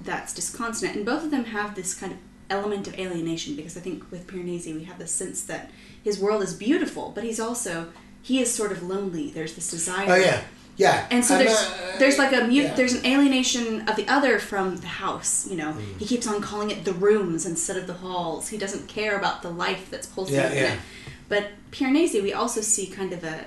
that's 0.00 0.32
disconsonant. 0.34 0.96
And 0.96 1.06
both 1.06 1.24
of 1.24 1.30
them 1.30 1.44
have 1.46 1.74
this 1.74 1.94
kind 1.94 2.12
of 2.12 2.18
element 2.50 2.86
of 2.86 2.98
alienation 2.98 3.56
because 3.56 3.76
I 3.76 3.80
think 3.80 4.10
with 4.10 4.26
Piranesi 4.26 4.74
we 4.74 4.84
have 4.84 4.98
the 4.98 5.06
sense 5.06 5.42
that 5.44 5.70
his 6.02 6.18
world 6.18 6.42
is 6.42 6.52
beautiful, 6.54 7.10
but 7.14 7.24
he's 7.24 7.40
also 7.40 7.88
he 8.22 8.40
is 8.40 8.52
sort 8.52 8.70
of 8.72 8.82
lonely. 8.82 9.30
There's 9.30 9.54
this 9.54 9.70
desire. 9.70 10.06
Oh 10.10 10.14
yeah, 10.16 10.42
yeah. 10.76 11.06
And 11.10 11.24
so 11.24 11.38
there's 11.38 11.50
uh, 11.50 11.96
there's 11.98 12.18
like 12.18 12.32
a 12.32 12.44
mute 12.46 12.64
yeah. 12.64 12.74
there's 12.74 12.94
an 12.94 13.06
alienation 13.06 13.88
of 13.88 13.96
the 13.96 14.06
other 14.08 14.38
from 14.38 14.76
the 14.78 14.86
house. 14.86 15.46
You 15.48 15.56
know, 15.56 15.72
Mm. 15.72 15.98
he 16.00 16.06
keeps 16.06 16.26
on 16.26 16.40
calling 16.40 16.70
it 16.70 16.84
the 16.84 16.92
rooms 16.92 17.46
instead 17.46 17.76
of 17.76 17.86
the 17.86 17.94
halls. 17.94 18.48
He 18.48 18.58
doesn't 18.58 18.88
care 18.88 19.16
about 19.18 19.42
the 19.42 19.50
life 19.50 19.90
that's 19.90 20.06
pulsing 20.06 20.36
Yeah, 20.36 20.50
in 20.50 20.56
yeah. 20.56 20.72
it. 20.74 20.78
But 21.28 21.44
Piranesi, 21.70 22.22
we 22.22 22.32
also 22.32 22.60
see 22.60 22.86
kind 22.86 23.12
of 23.12 23.24
a 23.24 23.46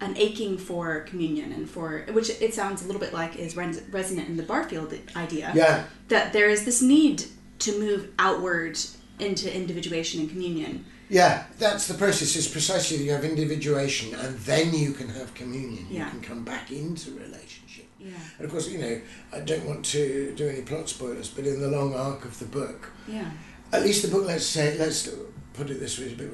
an 0.00 0.16
aching 0.16 0.56
for 0.56 1.00
communion 1.00 1.52
and 1.52 1.68
for 1.68 2.06
which 2.12 2.30
it 2.40 2.54
sounds 2.54 2.82
a 2.82 2.86
little 2.86 3.00
bit 3.00 3.12
like 3.12 3.36
is 3.36 3.54
res- 3.56 3.82
resonant 3.90 4.28
in 4.28 4.36
the 4.38 4.42
Barfield 4.42 4.94
idea 5.14 5.52
yeah, 5.54 5.84
that 6.08 6.32
there 6.32 6.48
is 6.48 6.64
this 6.64 6.80
need 6.80 7.24
to 7.58 7.78
move 7.78 8.08
outward 8.18 8.78
into 9.18 9.54
individuation 9.54 10.20
and 10.22 10.30
communion. 10.30 10.86
Yeah. 11.10 11.44
That's 11.58 11.86
the 11.88 11.94
process. 11.94 12.36
Is 12.36 12.48
precisely 12.48 12.98
you 13.04 13.12
have 13.12 13.24
individuation, 13.24 14.14
and 14.14 14.38
then 14.40 14.72
you 14.74 14.92
can 14.92 15.08
have 15.08 15.34
communion. 15.34 15.86
Yeah. 15.90 16.04
You 16.06 16.10
can 16.12 16.20
come 16.22 16.44
back 16.44 16.70
into 16.70 17.10
relationship. 17.12 17.86
Yeah. 17.98 18.12
And 18.38 18.44
of 18.46 18.50
course, 18.50 18.68
you 18.70 18.78
know, 18.78 19.00
I 19.32 19.40
don't 19.40 19.66
want 19.66 19.84
to 19.86 20.32
do 20.34 20.48
any 20.48 20.62
plot 20.62 20.88
spoilers, 20.88 21.28
but 21.28 21.46
in 21.46 21.60
the 21.60 21.68
long 21.68 21.94
arc 21.94 22.24
of 22.24 22.38
the 22.38 22.46
book, 22.46 22.90
Yeah. 23.06 23.30
at 23.72 23.82
least 23.82 24.02
the 24.02 24.08
book, 24.08 24.26
let's 24.26 24.46
say, 24.46 24.78
let's 24.78 25.06
put 25.52 25.68
it 25.68 25.80
this 25.80 25.98
way, 25.98 26.12
a 26.12 26.16
bit, 26.16 26.32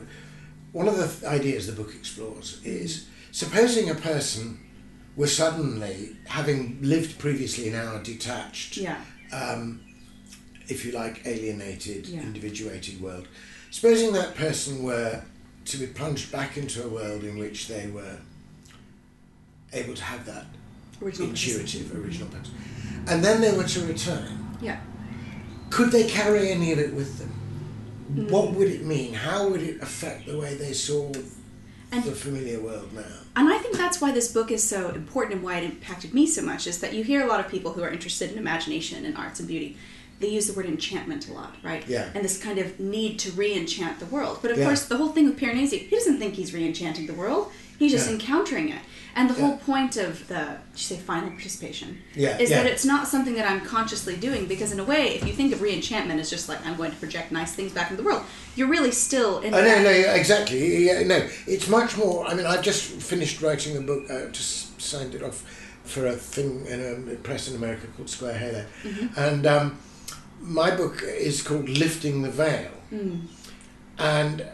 one 0.72 0.86
of 0.86 0.96
the 0.96 1.08
th- 1.08 1.24
ideas 1.24 1.66
the 1.66 1.72
book 1.72 1.92
explores 1.94 2.60
is 2.64 3.06
supposing 3.32 3.90
a 3.90 3.94
person 3.96 4.60
were 5.16 5.26
suddenly, 5.26 6.14
having 6.26 6.78
lived 6.82 7.18
previously 7.18 7.66
in 7.68 7.74
our 7.74 8.00
detached, 8.02 8.76
Yeah. 8.76 9.00
um, 9.32 9.80
if 10.68 10.84
you 10.84 10.92
like, 10.92 11.22
alienated, 11.26 12.06
Yeah. 12.06 12.20
individuated 12.20 13.00
world, 13.00 13.26
supposing 13.70 14.12
that 14.12 14.34
person 14.34 14.82
were 14.82 15.22
to 15.64 15.76
be 15.78 15.86
plunged 15.86 16.30
back 16.32 16.56
into 16.56 16.84
a 16.84 16.88
world 16.88 17.24
in 17.24 17.38
which 17.38 17.68
they 17.68 17.88
were 17.88 18.16
able 19.72 19.94
to 19.94 20.02
have 20.04 20.24
that 20.26 20.46
Original 21.02 21.28
intuitive 21.28 21.94
original 21.94 22.28
purpose, 22.28 22.50
and 23.08 23.22
then 23.22 23.40
they 23.42 23.54
were 23.54 23.64
to 23.64 23.84
return, 23.84 24.56
Yeah. 24.62 24.80
could 25.68 25.90
they 25.90 26.08
carry 26.08 26.50
any 26.50 26.72
of 26.72 26.78
it 26.78 26.94
with 26.94 27.18
them? 27.18 27.32
Mm. 28.14 28.30
What 28.30 28.54
would 28.54 28.68
it 28.68 28.84
mean? 28.84 29.12
How 29.12 29.48
would 29.48 29.60
it 29.62 29.82
affect 29.82 30.26
the 30.26 30.38
way 30.38 30.54
they 30.54 30.72
saw 30.72 31.12
And- 31.92 32.04
the 32.04 32.12
familiar 32.12 32.60
world 32.60 32.92
now? 32.94 33.02
And 33.34 33.52
I 33.52 33.58
think 33.58 33.76
that's 33.76 34.00
why 34.00 34.12
this 34.12 34.28
book 34.32 34.50
is 34.50 34.66
so 34.66 34.88
important 34.90 35.34
and 35.34 35.42
why 35.42 35.58
it 35.58 35.64
impacted 35.64 36.14
me 36.14 36.26
so 36.26 36.40
much 36.40 36.66
is 36.66 36.78
that 36.78 36.94
you 36.94 37.04
hear 37.04 37.20
a 37.22 37.26
lot 37.26 37.40
of 37.40 37.50
people 37.50 37.72
who 37.74 37.82
are 37.82 37.90
interested 37.90 38.32
in 38.32 38.38
imagination 38.38 39.04
and 39.04 39.14
arts 39.18 39.40
and 39.40 39.46
beauty. 39.48 39.76
They 40.18 40.28
use 40.28 40.46
the 40.46 40.54
word 40.54 40.66
enchantment 40.66 41.28
a 41.28 41.32
lot, 41.32 41.54
right? 41.62 41.86
Yeah. 41.86 42.08
And 42.14 42.24
this 42.24 42.38
kind 42.42 42.58
of 42.58 42.80
need 42.80 43.18
to 43.20 43.32
re 43.32 43.52
enchant 43.54 43.98
the 44.00 44.06
world. 44.06 44.38
But 44.42 44.50
of 44.50 44.58
Yeah. 44.58 44.64
course, 44.66 44.84
the 44.86 44.96
whole 44.96 45.08
thing 45.12 45.26
with 45.26 45.38
Piranesi, 45.38 45.78
he 45.80 45.94
doesn't 45.94 46.18
think 46.18 46.34
he's 46.34 46.54
re 46.54 46.64
enchanting 46.66 47.06
the 47.06 47.12
world, 47.14 47.52
he's 47.78 47.92
just 47.92 48.06
Yeah. 48.06 48.14
encountering 48.14 48.70
it. 48.70 48.80
And 49.14 49.30
the 49.30 49.34
Yeah. 49.34 49.40
whole 49.46 49.56
point 49.58 49.96
of 49.96 50.28
the, 50.28 50.34
did 50.34 50.58
you 50.74 50.78
say 50.90 50.96
final 50.98 51.30
participation? 51.30 51.98
Yeah, 52.14 52.38
Is 52.38 52.50
that 52.50 52.66
it's 52.66 52.84
not 52.84 53.08
something 53.08 53.34
that 53.34 53.50
I'm 53.50 53.60
consciously 53.62 54.14
doing 54.16 54.44
because, 54.46 54.72
in 54.72 54.80
a 54.80 54.84
way, 54.84 55.14
if 55.16 55.26
you 55.26 55.32
think 55.34 55.52
of 55.54 55.60
re 55.62 55.72
enchantment 55.72 56.20
as 56.20 56.28
just 56.30 56.48
like 56.50 56.64
I'm 56.66 56.76
going 56.76 56.90
to 56.92 56.96
project 56.98 57.30
nice 57.32 57.52
things 57.52 57.72
back 57.72 57.90
into 57.90 58.02
the 58.02 58.06
world, 58.08 58.22
you're 58.56 58.68
really 58.68 58.92
still 58.92 59.40
in 59.40 59.52
Oh, 59.54 59.60
no, 59.62 59.82
no, 59.82 59.90
exactly. 59.90 60.86
Yeah, 60.86 61.02
no, 61.02 61.26
it's 61.46 61.68
much 61.68 61.96
more. 61.96 62.26
I 62.26 62.34
mean, 62.34 62.44
I've 62.46 62.62
just 62.62 62.82
finished 62.84 63.40
writing 63.42 63.76
a 63.76 63.80
book, 63.80 64.04
uh, 64.10 64.26
just 64.32 64.80
signed 64.80 65.14
it 65.14 65.22
off 65.22 65.42
for 65.84 66.06
a 66.06 66.12
thing 66.16 66.66
in 66.66 67.08
a 67.12 67.14
press 67.16 67.48
in 67.48 67.54
America 67.56 67.86
called 67.96 68.10
Square 68.10 68.38
Halo. 68.38 68.64
Mm-hmm. 68.82 69.18
And 69.20 69.46
um, 69.46 69.78
my 70.46 70.74
book 70.74 71.02
is 71.02 71.42
called 71.42 71.68
Lifting 71.68 72.22
the 72.22 72.30
Veil. 72.30 72.70
Mm. 72.92 73.22
And 73.98 74.40
uh, 74.42 74.44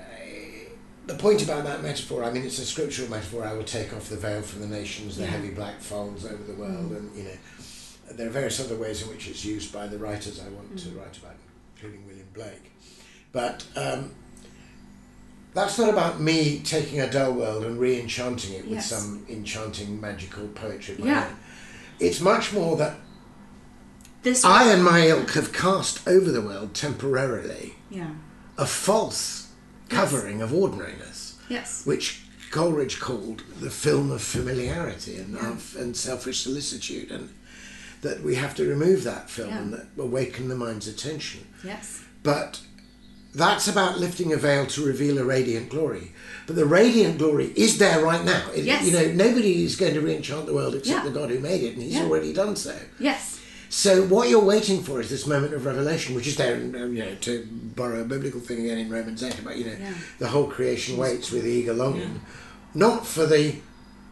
the 1.06 1.14
point 1.14 1.42
about 1.42 1.64
that 1.64 1.82
metaphor, 1.82 2.24
I 2.24 2.30
mean, 2.32 2.44
it's 2.44 2.58
a 2.58 2.64
scriptural 2.66 3.10
metaphor. 3.10 3.44
I 3.44 3.52
will 3.52 3.64
take 3.64 3.92
off 3.94 4.08
the 4.08 4.16
veil 4.16 4.42
from 4.42 4.60
the 4.60 4.66
nations, 4.68 5.16
the 5.16 5.22
Yeah. 5.24 5.30
heavy 5.30 5.50
black 5.50 5.80
folds 5.80 6.24
over 6.24 6.42
the 6.42 6.54
world, 6.54 6.92
and 6.92 7.14
you 7.16 7.24
know, 7.24 7.36
there 8.12 8.26
are 8.26 8.30
various 8.30 8.60
other 8.60 8.76
ways 8.76 9.02
in 9.02 9.08
which 9.08 9.28
it's 9.28 9.44
used 9.44 9.72
by 9.72 9.86
the 9.86 9.98
writers 9.98 10.40
I 10.40 10.48
want 10.50 10.78
to 10.78 10.88
write 10.90 11.16
about, 11.18 11.34
including 11.76 12.06
William 12.06 12.28
Blake. 12.32 12.70
But 13.32 13.64
um, 13.76 14.14
that's 15.54 15.78
not 15.78 15.88
about 15.90 16.20
me 16.20 16.60
taking 16.64 17.00
a 17.00 17.10
dull 17.10 17.32
world 17.32 17.64
and 17.64 17.78
re-enchanting 17.78 18.52
it 18.54 18.68
with 18.68 18.82
some 18.82 19.26
enchanting 19.28 20.00
magical 20.00 20.46
poetry. 20.48 20.96
Yeah. 20.98 21.26
own. 21.26 21.36
It's 22.00 22.20
much 22.20 22.52
more 22.52 22.76
that 22.76 22.96
This 24.22 24.44
I 24.44 24.72
and 24.72 24.84
my 24.84 25.06
ilk 25.08 25.30
have 25.32 25.52
cast 25.52 26.06
over 26.06 26.30
the 26.30 26.40
world 26.42 26.74
temporarily 26.74 27.74
Yeah. 27.90 28.10
a 28.56 28.66
false 28.66 29.48
covering 29.88 30.40
of 30.40 30.52
ordinariness 30.54 31.34
Yes. 31.48 31.82
which 31.84 32.20
Coleridge 32.50 33.00
called 33.00 33.42
the 33.60 33.70
film 33.70 34.10
of 34.10 34.22
familiarity 34.22 35.16
and, 35.16 35.34
Yeah. 35.34 35.50
of, 35.52 35.74
and 35.78 35.96
selfish 35.96 36.40
solicitude, 36.42 37.10
and 37.10 37.30
that 38.02 38.22
we 38.22 38.34
have 38.36 38.54
to 38.56 38.64
remove 38.68 39.04
that 39.04 39.30
film 39.30 39.48
Yeah. 39.50 39.58
and 39.58 39.72
that 39.72 39.86
awaken 39.98 40.48
the 40.48 40.54
mind's 40.54 40.86
attention. 40.86 41.46
Yes. 41.64 42.00
But 42.22 42.60
that's 43.34 43.66
about 43.66 43.98
lifting 43.98 44.32
a 44.32 44.36
veil 44.36 44.66
to 44.66 44.84
reveal 44.84 45.18
a 45.18 45.24
radiant 45.24 45.70
glory. 45.70 46.12
But 46.46 46.56
the 46.56 46.66
radiant 46.66 47.18
glory 47.18 47.52
is 47.56 47.78
there 47.78 48.04
right 48.04 48.24
now. 48.24 48.50
It- 48.54 48.64
Yes. 48.66 48.84
You 48.84 48.92
know, 48.92 49.12
nobody 49.12 49.64
is 49.64 49.74
going 49.76 49.94
to 49.94 50.00
re-enchant 50.00 50.46
the 50.46 50.52
world 50.54 50.74
except 50.74 51.04
Yeah. 51.04 51.10
the 51.10 51.18
God 51.18 51.30
who 51.30 51.38
made 51.40 51.62
it, 51.62 51.74
and 51.74 51.82
He's 51.82 51.96
already 51.96 52.32
done 52.32 52.54
so. 52.56 52.76
Yes. 53.00 53.38
So 53.72 54.02
what 54.04 54.28
you're 54.28 54.44
waiting 54.44 54.82
for 54.82 55.00
is 55.00 55.08
this 55.08 55.26
moment 55.26 55.54
of 55.54 55.64
revelation, 55.64 56.14
which 56.14 56.26
is 56.26 56.36
there, 56.36 56.56
and, 56.56 56.76
um, 56.76 56.94
you 56.94 57.02
know, 57.06 57.14
to 57.22 57.48
borrow 57.50 58.02
a 58.02 58.04
biblical 58.04 58.38
thing 58.38 58.60
again 58.66 58.76
in 58.76 58.90
Romans 58.90 59.22
eight 59.22 59.38
about 59.38 59.56
you 59.56 59.64
know 59.64 59.76
Yeah. 59.80 59.94
the 60.18 60.28
whole 60.28 60.46
creation 60.46 60.98
waits 60.98 61.30
with 61.32 61.46
eager 61.46 61.72
longing, 61.72 62.20
not 62.74 63.06
for 63.06 63.24
the 63.24 63.54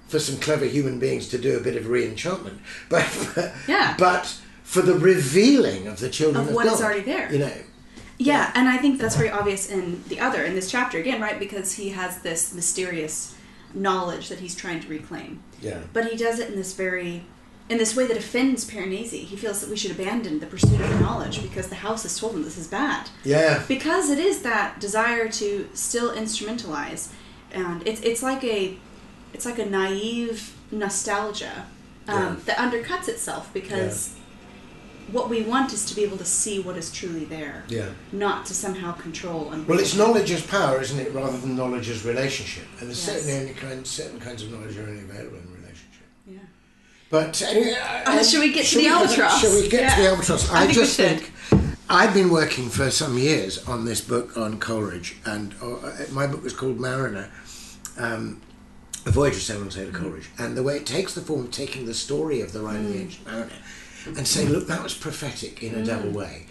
for 0.09 0.19
some 0.19 0.39
clever 0.39 0.65
human 0.65 0.99
beings 0.99 1.29
to 1.29 1.37
do 1.39 1.59
a 1.59 1.61
bit 1.61 1.77
of 1.77 1.89
re-enchantment, 1.89 2.59
but 2.89 3.05
but, 3.35 3.53
Yeah. 3.69 3.97
but 3.99 4.35
for 4.63 4.81
the 4.81 4.95
revealing 4.95 5.87
of 5.87 6.01
the 6.01 6.09
children 6.09 6.43
Of 6.45 6.49
of, 6.49 6.55
what 6.55 6.65
is 6.65 6.73
God, 6.73 6.83
already 6.83 7.03
there. 7.03 7.31
You 7.31 7.41
know, 7.41 7.53
Yeah, 8.17 8.51
and 8.55 8.67
I 8.67 8.79
think 8.79 8.99
that's 8.99 9.17
very 9.17 9.31
obvious 9.31 9.69
in 9.69 10.03
the 10.09 10.21
other, 10.21 10.43
in 10.43 10.55
this 10.55 10.71
chapter 10.71 10.97
again, 10.97 11.21
right? 11.21 11.39
Because 11.39 11.73
he 11.75 11.91
has 11.91 12.21
this 12.23 12.55
mysterious 12.55 13.35
knowledge 13.75 14.31
that 14.31 14.39
he's 14.41 14.55
trying 14.55 14.81
to 14.81 14.89
reclaim. 14.89 15.43
yeah, 15.61 15.81
But 15.93 16.07
he 16.07 16.17
does 16.17 16.39
it 16.39 16.49
in 16.49 16.57
this 16.57 16.73
very 16.73 17.25
in 17.71 17.79
this 17.79 17.95
way 17.97 18.05
that 18.07 18.17
offends 18.17 18.69
Piranesi. 18.69 19.25
He 19.25 19.37
feels 19.37 19.61
that 19.61 19.71
we 19.71 19.77
should 19.77 19.93
abandon 19.93 20.41
the 20.41 20.47
pursuit 20.47 20.81
of 20.81 21.01
knowledge 21.01 21.41
because 21.41 21.69
the 21.69 21.77
house 21.77 22.03
has 22.03 22.19
told 22.19 22.35
him 22.35 22.43
this 22.43 22.59
is 22.59 22.67
bad. 22.67 23.09
yeah, 23.25 23.63
Because 23.69 24.11
it 24.11 24.19
is 24.19 24.43
that 24.43 24.81
desire 24.81 25.29
to 25.29 25.69
still 25.73 26.11
instrumentalize 26.13 27.13
and 27.53 27.87
it's 27.87 28.01
it's 28.03 28.23
like 28.23 28.43
a 28.45 28.77
it's 29.33 29.45
like 29.45 29.59
a 29.59 29.67
naive 29.67 30.55
nostalgia 30.73 31.67
um, 32.09 32.17
Yeah. 32.19 32.37
that 32.47 32.57
undercuts 32.59 33.09
itself 33.09 33.53
because 33.55 34.15
what 35.13 35.29
we 35.29 35.43
want 35.43 35.73
is 35.73 35.85
to 35.87 35.95
be 35.97 36.03
able 36.05 36.19
to 36.19 36.25
see 36.25 36.61
what 36.61 36.77
is 36.77 36.93
truly 36.93 37.25
there 37.25 37.65
yeah. 37.69 37.89
not 38.13 38.47
to 38.47 38.55
somehow 38.55 38.93
control 38.93 39.51
and 39.53 39.67
Well, 39.67 39.81
it's 39.81 39.97
knowledge 39.97 40.31
as 40.31 40.43
power, 40.47 40.81
isn't 40.81 41.01
it, 41.01 41.13
rather 41.13 41.37
than 41.39 41.57
knowledge 41.57 41.89
as 41.91 42.05
relationship? 42.05 42.67
And 42.79 42.87
there's 42.89 43.05
Yes. 43.07 43.23
certainly 43.25 43.41
only 43.41 43.55
kind, 43.55 43.85
certain 43.87 44.21
kinds 44.21 44.43
of 44.45 44.53
knowledge 44.53 44.77
are 44.79 44.83
only 44.89 45.03
available 45.03 45.39
yeah 45.39 45.50
But 47.11 47.43
anyway, 47.43 47.77
Uh, 48.07 48.23
shall 48.23 48.41
we 48.41 48.53
get 48.53 48.67
to 48.67 48.79
the 48.79 48.87
albatross? 48.87 49.41
Shall 49.41 49.61
we 49.61 49.69
get 49.69 49.95
to 49.97 50.01
the 50.03 50.09
albatross? 50.09 50.51
I 50.51 50.63
I, 50.63 50.67
think 50.67 50.75
just 50.79 50.97
should. 50.97 51.21
think 51.21 51.33
I've 51.89 52.15
been 52.15 52.31
working 52.31 52.69
for 52.71 52.91
some 52.91 53.19
years 53.19 53.67
on 53.67 53.85
this 53.85 54.01
book 54.01 54.37
on 54.37 54.59
Coleridge, 54.61 55.17
and 55.25 55.55
uh, 55.61 55.91
my 56.13 56.27
book 56.29 56.45
was 56.45 56.53
called 56.53 56.79
Mariner. 56.79 57.29
Um, 57.99 58.41
a 59.07 59.11
voyage 59.11 59.35
of 59.35 59.43
Samuel 59.43 59.71
Taylor 59.71 59.91
Coleridge, 59.93 60.29
and 60.39 60.57
the 60.57 60.63
way 60.63 60.77
it 60.77 60.87
takes 60.87 61.15
the 61.15 61.21
form 61.23 61.47
of 61.47 61.51
taking 61.51 61.87
the 61.87 61.95
story 61.95 62.43
of 62.43 62.53
the 62.53 62.61
Rime 62.61 62.87
of 62.87 62.93
the 62.93 63.01
Ancient 63.01 63.27
Mariner 63.27 63.53
and 64.07 64.27
saying, 64.29 64.51
look, 64.51 64.67
that 64.69 64.83
was 64.83 64.95
prophetic 64.95 65.63
in 65.63 65.75
a 65.75 65.85
double 65.85 66.11
way. 66.11 66.47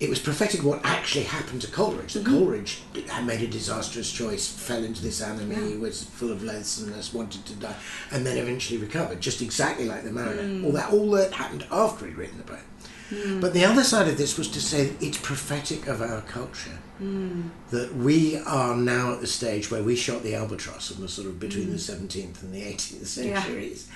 It 0.00 0.08
was 0.08 0.18
prophetic 0.18 0.64
what 0.64 0.80
actually 0.82 1.24
happened 1.24 1.60
to 1.60 1.70
Coleridge. 1.70 2.14
That 2.14 2.24
mm-hmm. 2.24 2.38
Coleridge 2.38 2.80
had 3.08 3.26
made 3.26 3.42
a 3.42 3.46
disastrous 3.46 4.10
choice, 4.10 4.48
fell 4.48 4.82
into 4.82 5.02
this 5.02 5.20
enemy, 5.20 5.76
was 5.76 6.04
full 6.04 6.32
of 6.32 6.42
loathsomeness, 6.42 7.12
wanted 7.12 7.44
to 7.44 7.54
die, 7.54 7.74
and 8.10 8.24
then 8.24 8.38
eventually 8.38 8.78
recovered, 8.78 9.20
just 9.20 9.42
exactly 9.42 9.84
like 9.86 10.02
the 10.02 10.10
Mariner. 10.10 10.42
Mm. 10.42 10.64
All 10.64 10.72
that, 10.72 10.90
all 10.90 11.10
that 11.10 11.34
happened 11.34 11.66
after 11.70 12.06
he'd 12.06 12.16
written 12.16 12.38
the 12.38 12.44
poem. 12.44 12.60
Mm. 13.10 13.40
But 13.42 13.52
the 13.52 13.64
other 13.64 13.84
side 13.84 14.08
of 14.08 14.16
this 14.16 14.38
was 14.38 14.48
to 14.48 14.60
say 14.60 14.94
it's 15.00 15.18
prophetic 15.18 15.86
of 15.86 16.00
our 16.00 16.22
culture. 16.22 16.78
Mm. 17.02 17.50
That 17.70 17.94
we 17.94 18.38
are 18.38 18.76
now 18.76 19.12
at 19.12 19.20
the 19.20 19.26
stage 19.26 19.70
where 19.70 19.82
we 19.82 19.96
shot 19.96 20.22
the 20.22 20.34
albatross 20.34 20.90
and 20.90 21.00
was 21.00 21.12
sort 21.12 21.26
of 21.26 21.38
between 21.38 21.70
the 21.70 21.76
17th 21.76 22.42
and 22.42 22.54
the 22.54 22.62
18th 22.62 23.16
Yeah. 23.16 23.42
centuries. 23.42 23.86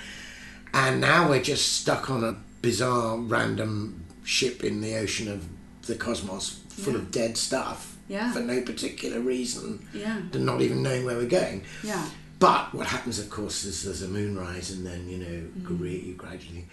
And 0.71 1.01
now 1.01 1.29
we're 1.29 1.41
just 1.41 1.73
stuck 1.73 2.11
on 2.11 2.23
a 2.23 2.35
bizarre, 2.61 3.17
random 3.17 4.05
ship 4.23 4.63
in 4.63 4.81
the 4.81 4.95
ocean 4.97 5.31
of 5.31 5.47
the 5.85 5.95
cosmos 5.95 6.59
full 6.69 6.93
Yeah. 6.93 6.99
of 6.99 7.11
dead 7.11 7.37
stuff 7.37 7.95
Yeah. 8.07 8.31
for 8.31 8.39
no 8.39 8.61
particular 8.61 9.19
reason, 9.19 9.87
Yeah. 9.93 10.17
and 10.33 10.45
not 10.45 10.61
even 10.61 10.83
knowing 10.83 11.05
where 11.05 11.17
we're 11.17 11.27
going. 11.27 11.63
yeah 11.83 12.05
But 12.37 12.73
what 12.75 12.87
happens, 12.87 13.17
of 13.17 13.29
course, 13.29 13.63
is 13.63 13.83
there's 13.83 14.01
a 14.01 14.09
moonrise, 14.09 14.69
and 14.69 14.85
then 14.85 15.07
you 15.07 15.17
know 15.17 15.41
mm. 15.57 16.05
you 16.05 16.13
gradually. 16.13 16.67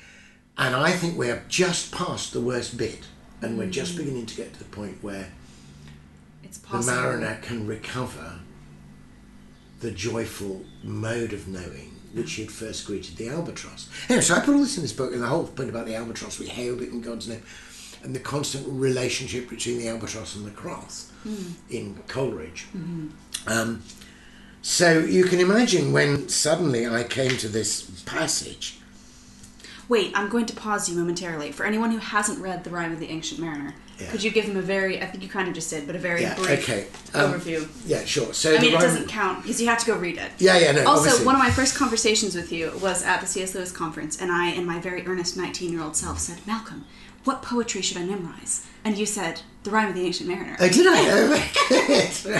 And 0.58 0.74
I 0.74 0.90
think 0.90 1.16
we're 1.16 1.44
just 1.48 1.92
past 1.92 2.32
the 2.32 2.40
worst 2.40 2.76
bit, 2.76 3.04
and 3.40 3.56
we're 3.56 3.70
just 3.70 3.94
mm. 3.94 3.98
beginning 3.98 4.26
to 4.26 4.34
get 4.34 4.52
to 4.54 4.58
the 4.58 4.64
point 4.66 4.98
where 5.02 5.28
it's 6.42 6.58
the 6.58 6.82
mariner 6.82 7.38
can 7.42 7.66
recover 7.66 8.40
the 9.80 9.90
joyful 9.92 10.64
mode 10.82 11.32
of 11.32 11.46
knowing 11.48 11.92
which 12.12 12.36
had 12.36 12.50
first 12.50 12.86
greeted 12.86 13.16
the 13.16 13.28
albatross. 13.28 13.88
Anyway, 14.08 14.22
so 14.22 14.34
I 14.34 14.40
put 14.40 14.54
all 14.54 14.60
this 14.60 14.76
in 14.76 14.82
this 14.82 14.92
book, 14.92 15.12
and 15.12 15.22
the 15.22 15.26
whole 15.26 15.46
point 15.46 15.70
about 15.70 15.86
the 15.86 15.94
albatross, 15.94 16.38
we 16.38 16.46
hailed 16.46 16.82
it 16.82 16.90
in 16.90 17.00
God's 17.00 17.28
name, 17.28 17.42
and 18.02 18.14
the 18.14 18.20
constant 18.20 18.66
relationship 18.68 19.48
between 19.48 19.78
the 19.78 19.88
albatross 19.88 20.34
and 20.36 20.44
the 20.46 20.50
cross 20.50 21.10
in 21.70 21.98
Coleridge. 22.08 22.66
Um, 23.46 23.82
so 24.60 24.98
you 25.00 25.24
can 25.24 25.40
imagine 25.40 25.92
when 25.92 26.28
suddenly 26.28 26.86
I 26.86 27.04
came 27.04 27.36
to 27.38 27.48
this 27.48 27.82
passage. 28.04 28.78
Wait, 29.88 30.12
I'm 30.14 30.28
going 30.28 30.46
to 30.46 30.54
pause 30.54 30.88
you 30.88 30.96
momentarily. 30.96 31.52
For 31.52 31.66
anyone 31.66 31.90
who 31.90 31.98
hasn't 31.98 32.38
read 32.38 32.64
The 32.64 32.70
Rime 32.70 32.92
of 32.92 32.98
the 33.00 33.08
Ancient 33.10 33.40
Mariner, 33.40 33.74
Yeah. 33.98 34.10
could 34.10 34.22
you 34.22 34.30
give 34.30 34.46
them 34.46 34.56
a 34.56 34.62
very, 34.62 35.02
I 35.02 35.06
think 35.06 35.22
you 35.22 35.28
kind 35.28 35.48
of 35.48 35.54
just 35.54 35.68
did, 35.70 35.86
but 35.86 35.94
a 35.94 35.98
very 35.98 36.22
Yeah, 36.22 36.34
brief 36.36 36.50
okay. 36.62 36.86
Um, 37.12 37.34
overview? 37.34 37.68
Yeah, 37.86 38.04
sure. 38.04 38.32
So 38.32 38.54
I 38.56 38.60
mean, 38.60 38.72
it 38.74 38.80
doesn't 38.80 39.08
count 39.08 39.42
because 39.42 39.60
you 39.60 39.66
have 39.68 39.78
to 39.80 39.86
go 39.86 39.96
read 39.96 40.16
it. 40.18 40.30
Yeah, 40.38 40.56
yeah, 40.58 40.72
no. 40.72 40.84
Also, 40.86 41.00
obviously. 41.02 41.26
one 41.26 41.34
of 41.34 41.40
my 41.40 41.50
first 41.50 41.74
conversations 41.74 42.34
with 42.34 42.50
you 42.52 42.72
was 42.80 43.02
at 43.02 43.20
the 43.20 43.26
C.S. 43.26 43.54
Lewis 43.54 43.70
conference, 43.72 44.20
and 44.20 44.32
I, 44.32 44.50
in 44.50 44.64
my 44.64 44.80
very 44.80 45.06
earnest 45.06 45.36
19 45.36 45.72
year 45.72 45.82
old 45.82 45.96
self, 45.96 46.20
said, 46.20 46.38
Malcolm, 46.46 46.84
what 47.24 47.42
poetry 47.42 47.82
should 47.82 47.96
I 47.98 48.04
memorize? 48.04 48.66
And 48.84 48.98
you 48.98 49.06
said, 49.06 49.42
The 49.62 49.70
Rime 49.70 49.90
of 49.90 49.94
the 49.94 50.04
Ancient 50.04 50.28
Mariner. 50.28 50.56
Oh, 50.58 50.68
did 50.68 50.86
I? 50.86 51.10
Oh. 51.10 51.30
Right. 51.30 52.08
So, 52.12 52.30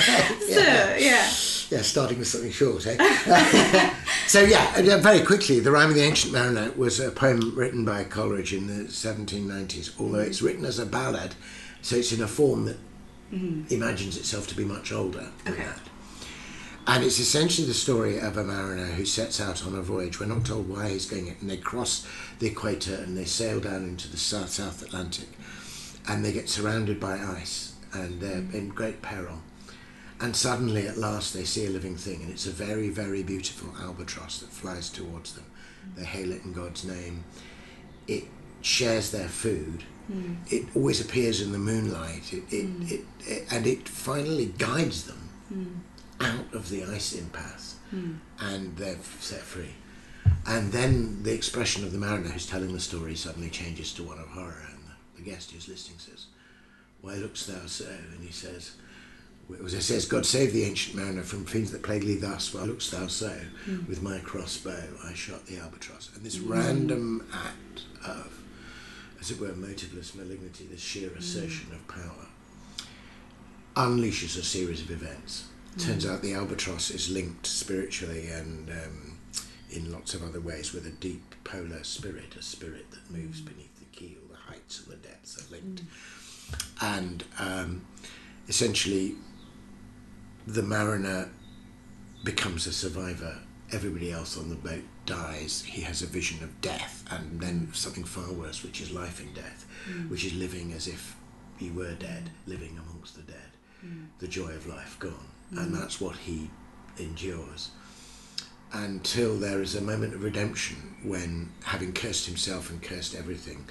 yeah. 0.99 1.31
Yeah, 1.71 1.83
starting 1.83 2.19
with 2.19 2.29
something 2.29 2.51
short, 2.51 2.87
eh? 2.87 2.97
so, 4.27 4.41
yeah, 4.43 4.73
uh, 4.77 4.99
very 4.99 5.25
quickly, 5.25 5.61
The 5.61 5.71
Rime 5.71 5.89
of 5.91 5.95
the 5.95 6.03
Ancient 6.03 6.33
Mariner 6.33 6.71
was 6.77 7.01
a 7.01 7.11
poem 7.11 7.55
written 7.57 7.85
by 7.85 8.05
Coleridge 8.05 8.53
in 8.53 8.67
the 8.67 8.85
1790s, 8.85 9.99
although 9.99 10.19
it's 10.19 10.43
written 10.43 10.65
as 10.65 10.79
a 10.79 10.85
ballad, 10.87 11.35
so 11.81 11.97
it's 11.97 12.13
in 12.13 12.21
a 12.23 12.29
form 12.29 12.67
that 12.67 12.77
imagines 13.71 14.17
itself 14.19 14.47
to 14.49 14.55
be 14.57 14.65
much 14.65 14.93
older 14.93 15.29
than 15.45 15.55
Okay. 15.55 15.63
that. 15.65 15.81
And 16.85 17.05
it's 17.05 17.21
essentially 17.21 17.67
the 17.67 17.75
story 17.75 18.19
of 18.19 18.37
a 18.37 18.43
mariner 18.43 18.87
who 18.87 19.05
sets 19.05 19.41
out 19.41 19.65
on 19.65 19.77
a 19.77 19.83
voyage. 19.83 20.19
We're 20.19 20.27
not 20.27 20.45
told 20.45 20.69
why 20.69 20.89
he's 20.89 21.07
going 21.07 21.29
it, 21.29 21.41
and 21.41 21.49
they 21.49 21.57
cross 21.57 22.07
the 22.41 22.49
equator 22.49 22.97
and 22.97 23.17
they 23.17 23.25
sail 23.25 23.61
down 23.61 23.85
into 23.85 24.09
the 24.09 24.17
South, 24.17 24.51
South 24.51 24.83
Atlantic, 24.83 25.29
and 26.09 26.25
they 26.25 26.33
get 26.33 26.49
surrounded 26.49 26.99
by 26.99 27.19
ice, 27.19 27.75
and 27.93 28.21
they're 28.21 28.41
mm. 28.41 28.55
in 28.55 28.69
great 28.71 29.01
peril. 29.01 29.39
And 30.21 30.35
suddenly, 30.35 30.89
at 30.89 30.99
last, 30.99 31.35
they 31.35 31.45
see 31.45 31.67
a 31.67 31.71
living 31.71 31.97
thing, 31.97 32.23
and 32.23 32.31
it's 32.33 32.47
a 32.47 32.51
very, 32.51 32.89
very 32.89 33.23
beautiful 33.23 33.73
albatross 33.81 34.41
that 34.41 34.51
flies 34.51 34.91
towards 34.91 35.35
them. 35.35 35.45
Mm. 35.87 35.97
They 35.97 36.05
hail 36.05 36.33
it 36.33 36.45
in 36.45 36.53
God's 36.53 36.85
name. 36.85 37.23
It 38.09 38.25
shares 38.61 39.13
their 39.13 39.29
food. 39.29 39.85
Mm. 40.11 40.53
It 40.53 40.67
always 40.75 41.01
appears 41.01 41.41
in 41.41 41.53
the 41.53 41.59
moonlight. 41.59 42.33
It, 42.33 42.43
it, 42.53 42.93
it, 42.93 43.05
it, 43.21 43.53
and 43.53 43.69
it 43.69 43.89
finally 43.89 44.47
guides 44.59 45.05
them 45.05 45.29
out 46.23 46.55
of 46.55 46.69
the 46.71 46.85
ice 46.85 47.13
impasse, 47.13 47.77
hmm. 47.91 48.15
and 48.39 48.77
they're 48.77 48.99
set 49.21 49.41
free. 49.41 49.75
And 50.47 50.73
then 50.73 51.23
the 51.23 51.33
expression 51.33 51.85
of 51.85 51.93
the 51.93 51.99
mariner 51.99 52.29
who's 52.29 52.47
telling 52.47 52.73
the 52.73 52.81
story 52.81 53.15
suddenly 53.15 53.51
changes 53.51 53.93
to 53.95 54.03
one 54.03 54.19
of 54.19 54.29
horror, 54.29 54.63
and 54.71 54.79
the, 54.85 55.23
the 55.23 55.31
guest 55.31 55.51
who's 55.51 55.69
listening 55.69 55.99
says, 55.99 56.27
"Why 57.01 57.15
lookst 57.17 57.47
thou 57.47 57.67
so?" 57.67 57.87
And 58.15 58.25
he 58.25 58.33
says, 58.33 58.73
as 59.65 59.75
it 59.75 59.83
says, 59.83 60.07
God 60.07 60.25
save 60.25 60.53
the 60.53 60.65
ancient 60.65 60.97
mariner 60.97 61.23
from 61.23 61.45
fiends 61.45 61.73
that 61.73 61.83
plague 61.83 62.03
thee 62.03 62.17
thus. 62.17 62.55
Why 62.55 62.63
lookst 62.63 62.91
thou 62.91 63.07
so? 63.07 63.35
Hmm. 63.65 63.87
With 63.89 64.03
my 64.03 64.19
crossbow 64.19 64.89
I 65.05 65.15
shot 65.15 65.47
the 65.47 65.59
albatross. 65.59 66.11
And 66.15 66.25
this 66.25 66.39
hmm. 66.39 66.53
random 66.53 67.27
act 67.33 67.83
of, 68.07 68.41
as 69.21 69.31
it 69.31 69.41
were, 69.41 69.53
motiveless 69.53 70.15
malignity, 70.15 70.67
this 70.71 70.81
sheer 70.81 71.11
assertion 71.11 71.73
of 71.73 71.87
power, 71.89 72.27
unleashes 73.77 74.39
a 74.39 74.43
series 74.43 74.81
of 74.81 74.91
events. 74.91 75.49
Turns 75.79 76.07
out 76.07 76.23
the 76.23 76.35
albatross 76.35 76.91
is 76.91 77.11
linked 77.11 77.47
spiritually 77.47 78.29
and 78.29 78.69
um, 78.71 79.19
in 79.71 79.91
lots 79.91 80.15
of 80.15 80.23
other 80.23 80.41
ways 80.41 80.73
with 80.73 80.87
a 80.87 80.91
deep 80.91 81.35
polar 81.45 81.83
spirit, 81.83 82.37
a 82.39 82.43
spirit 82.43 82.91
that 82.91 83.11
moves 83.11 83.41
beneath 83.41 83.79
the 83.79 83.87
keel. 83.87 84.19
The 84.31 84.37
heights 84.37 84.85
and 84.85 84.93
the 84.93 84.97
depths 85.09 85.39
are 85.39 85.51
linked. 85.51 85.83
And 86.81 87.25
um, 87.39 87.85
essentially, 88.49 89.15
the 90.47 90.63
mariner 90.63 91.31
becomes 92.23 92.67
a 92.67 92.73
survivor. 92.73 93.39
Everybody 93.73 94.13
else 94.13 94.37
on 94.37 94.51
the 94.51 94.57
boat 94.57 94.85
dies. 95.07 95.63
He 95.67 95.81
has 95.83 96.03
a 96.03 96.07
vision 96.07 96.45
of 96.45 96.61
death, 96.61 97.05
and 97.11 97.41
then 97.41 97.71
something 97.73 98.05
far 98.05 98.31
worse, 98.33 98.63
which 98.63 98.81
is 98.83 98.93
life 98.93 99.21
in 99.21 99.33
death, 99.33 99.67
which 100.09 100.25
is 100.25 100.35
living 100.35 100.73
as 100.73 100.87
if 100.87 101.17
he 101.57 101.71
were 101.71 101.95
dead, 101.95 102.31
living 102.47 102.79
amongst 102.79 103.17
the 103.17 103.23
dead. 103.23 103.39
The 104.19 104.29
joy 104.29 104.51
of 104.51 104.67
life 104.67 104.97
gone, 105.01 105.32
and 105.53 105.73
mm. 105.73 105.79
that's 105.79 106.01
what 106.01 106.17
he 106.17 106.51
endures 106.99 107.71
until 108.73 109.37
there 109.37 109.61
is 109.61 109.75
a 109.75 109.81
moment 109.81 110.15
of 110.15 110.25
redemption 110.25 110.77
when, 111.03 111.51
having 111.65 111.93
cursed 111.93 112.27
himself 112.27 112.71
and 112.71 112.83
cursed 112.83 113.15
everything, 113.15 113.65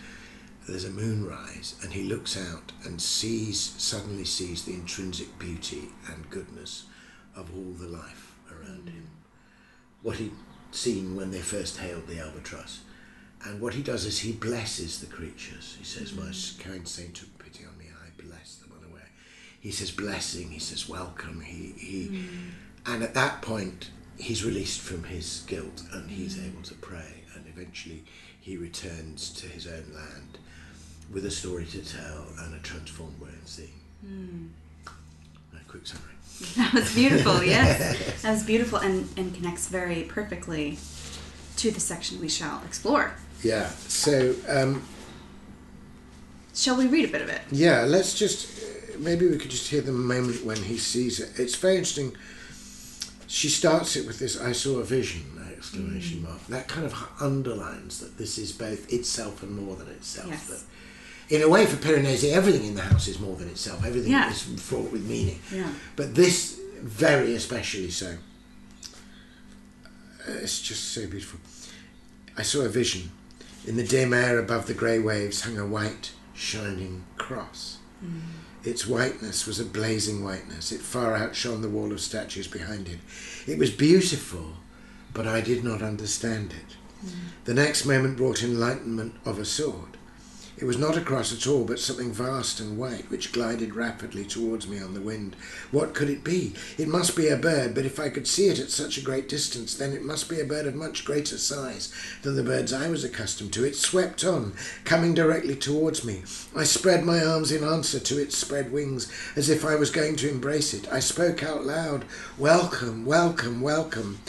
there's 0.67 0.85
a 0.85 0.91
moonrise 0.91 1.75
and 1.81 1.93
he 1.93 2.03
looks 2.03 2.38
out 2.38 2.71
and 2.85 3.01
sees, 3.01 3.59
suddenly 3.59 4.23
sees 4.23 4.63
the 4.63 4.73
intrinsic 4.73 5.39
beauty 5.39 5.89
and 6.07 6.29
goodness 6.29 6.85
of 7.35 7.50
all 7.55 7.74
the 7.74 7.87
life 7.87 8.35
around 8.51 8.85
mm. 8.85 8.94
him. 8.94 9.09
What 10.03 10.17
he'd 10.17 10.33
seen 10.72 11.15
when 11.15 11.31
they 11.31 11.39
first 11.39 11.77
hailed 11.77 12.07
the 12.07 12.20
albatross. 12.20 12.81
And 13.44 13.59
what 13.59 13.74
he 13.74 13.81
does 13.81 14.05
is 14.05 14.20
he 14.20 14.31
blesses 14.31 15.00
the 15.00 15.07
creatures. 15.07 15.75
He 15.79 15.83
says, 15.83 16.13
My 16.13 16.25
mm. 16.25 16.59
kind 16.59 16.87
saint 16.87 17.15
took 17.15 17.37
pity 17.39 17.65
on 17.65 17.75
me, 17.79 17.85
I 17.89 18.22
bless 18.22 18.57
them 18.57 18.72
unaware. 18.77 19.09
He 19.61 19.71
says 19.71 19.91
blessing, 19.91 20.50
he 20.50 20.59
says 20.59 20.89
welcome, 20.89 21.41
he, 21.41 21.74
he 21.77 22.07
mm. 22.09 22.50
and 22.85 23.03
at 23.03 23.13
that 23.13 23.41
point 23.41 23.91
he's 24.17 24.43
released 24.43 24.81
from 24.81 25.03
his 25.05 25.43
guilt 25.47 25.83
and 25.93 26.09
he's 26.09 26.35
mm. 26.35 26.47
able 26.47 26.61
to 26.63 26.74
pray 26.75 27.24
and 27.35 27.45
eventually 27.47 28.03
he 28.39 28.57
returns 28.57 29.31
to 29.33 29.47
his 29.47 29.67
own 29.67 29.85
land 29.93 30.39
with 31.13 31.25
a 31.25 31.31
story 31.31 31.65
to 31.65 31.79
tell 31.79 32.25
and 32.39 32.55
a 32.55 32.59
transformed 32.59 33.19
way 33.21 33.29
of 33.29 33.47
seeing. 33.47 33.69
Mm. 34.05 34.50
A 35.55 35.63
quick 35.67 35.85
summary. 35.85 36.07
That 36.57 36.74
was 36.74 36.95
beautiful, 36.95 37.43
yes. 37.43 38.21
That 38.24 38.31
was 38.31 38.43
beautiful 38.43 38.79
and, 38.79 39.07
and 39.15 39.33
connects 39.35 39.67
very 39.67 40.03
perfectly 40.03 40.79
to 41.57 41.69
the 41.69 41.79
section 41.79 42.19
we 42.19 42.29
shall 42.29 42.63
explore. 42.65 43.13
Yeah. 43.43 43.67
So 43.87 44.33
um, 44.47 44.81
Shall 46.55 46.77
we 46.77 46.87
read 46.87 47.05
a 47.05 47.11
bit 47.11 47.21
of 47.21 47.29
it? 47.29 47.41
yeah, 47.51 47.83
let's 47.83 48.17
just 48.17 48.47
maybe 49.01 49.27
we 49.27 49.37
could 49.37 49.51
just 49.51 49.70
hear 49.70 49.81
the 49.81 49.92
moment 49.92 50.46
when 50.46 50.57
he 50.64 50.77
sees 50.77 51.20
it. 51.20 51.31
It's 51.40 51.55
very 51.55 51.75
interesting. 51.77 52.16
She 53.27 53.50
starts 53.50 53.96
it 53.96 54.05
with 54.07 54.20
this 54.20 54.40
"I 54.40 54.51
saw 54.51 54.79
a 54.79 54.83
vision!" 54.83 55.24
exclamation 55.57 56.24
mark. 56.24 56.44
That 56.48 56.68
kind 56.68 56.85
of 56.87 56.94
underlines 57.20 58.00
that 58.00 58.18
this 58.18 58.37
is 58.40 58.51
both 58.51 58.92
itself 58.92 59.44
and 59.44 59.55
more 59.55 59.75
than 59.75 59.87
itself. 59.90 60.27
Yes. 60.29 60.48
That 60.48 61.35
in 61.35 61.42
a 61.44 61.48
way, 61.48 61.66
for 61.66 61.77
Piranesi, 61.77 62.31
everything 62.31 62.66
in 62.68 62.75
the 62.75 62.81
house 62.81 63.07
is 63.07 63.20
more 63.20 63.35
than 63.37 63.48
itself. 63.48 63.85
Everything 63.85 64.11
Yeah. 64.11 64.29
is 64.31 64.42
fraught 64.42 64.92
with 64.92 65.05
meaning. 65.07 65.40
Yeah. 65.53 65.72
But 65.96 66.16
this, 66.16 66.57
very 66.81 67.35
especially 67.35 67.90
so. 67.92 68.18
Uh, 70.27 70.31
It's 70.44 70.59
just 70.61 70.83
so 70.94 71.01
beautiful. 71.07 71.40
I 72.37 72.42
saw 72.44 72.61
a 72.61 72.70
vision. 72.70 73.11
In 73.68 73.77
the 73.77 73.83
dim 73.87 74.14
air 74.14 74.40
above 74.40 74.66
the 74.66 74.74
grey 74.74 75.00
waves 75.00 75.42
hung 75.42 75.57
a 75.57 75.66
white, 75.66 76.11
shining 76.33 77.03
cross. 77.18 77.77
Its 78.63 78.85
whiteness 78.85 79.47
was 79.47 79.59
a 79.59 79.65
blazing 79.65 80.24
whiteness. 80.24 80.71
It 80.71 80.81
far 80.81 81.15
outshone 81.15 81.61
the 81.61 81.69
wall 81.69 81.91
of 81.91 82.00
statues 82.00 82.47
behind 82.47 82.87
it. 82.87 83.00
It 83.47 83.57
was 83.57 83.71
beautiful, 83.71 84.53
but 85.13 85.27
I 85.27 85.41
did 85.41 85.63
not 85.63 85.81
understand 85.81 86.53
it. 86.53 86.75
Mm. 87.05 87.11
The 87.45 87.53
next 87.55 87.85
moment 87.85 88.17
brought 88.17 88.43
enlightenment 88.43 89.15
of 89.25 89.39
a 89.39 89.45
sort. 89.45 89.97
It 90.61 90.65
was 90.67 90.77
not 90.77 90.95
a 90.95 91.01
cross 91.01 91.33
at 91.33 91.47
all, 91.47 91.63
but 91.65 91.79
something 91.79 92.11
vast 92.11 92.59
and 92.59 92.77
white, 92.77 93.09
which 93.09 93.31
glided 93.31 93.75
rapidly 93.75 94.24
towards 94.24 94.67
me 94.67 94.79
on 94.79 94.93
the 94.93 95.01
wind. 95.01 95.35
What 95.71 95.95
could 95.95 96.07
it 96.07 96.24
be? 96.24 96.53
It 96.77 96.87
must 96.87 97.15
be 97.15 97.29
a 97.29 97.35
bird, 97.35 97.74
but 97.74 97.83
if 97.83 98.00
I 98.00 98.09
could 98.09 98.27
see 98.27 98.45
it 98.45 98.59
at 98.59 98.69
such 98.69 98.95
a 98.95 99.01
great 99.01 99.27
distance, 99.27 99.74
then 99.74 99.91
it 99.91 100.05
must 100.05 100.29
be 100.29 100.39
a 100.39 100.45
bird 100.45 100.67
of 100.67 100.75
much 100.75 101.03
greater 101.03 101.39
size 101.39 101.91
than 102.21 102.35
the 102.35 102.43
birds 102.43 102.71
I 102.71 102.89
was 102.89 103.03
accustomed 103.03 103.51
to. 103.53 103.65
It 103.65 103.75
swept 103.75 104.24
on, 104.24 104.53
coming 104.83 105.15
directly 105.15 105.55
towards 105.55 106.05
me. 106.05 106.21
I 106.55 106.63
spread 106.63 107.03
my 107.03 107.25
arms 107.25 107.51
in 107.51 107.63
answer 107.63 108.00
to 108.00 108.21
its 108.21 108.37
spread 108.37 108.71
wings, 108.71 109.11
as 109.35 109.50
if 109.50 109.65
I 109.65 109.74
was 109.74 109.89
going 109.89 110.15
to 110.17 110.29
embrace 110.29 110.75
it. 110.75 110.87
I 110.93 111.00
spoke 111.00 111.41
out 111.41 111.65
loud, 111.65 112.05
Welcome, 112.37 113.03
welcome, 113.03 113.61
welcome 113.61 114.19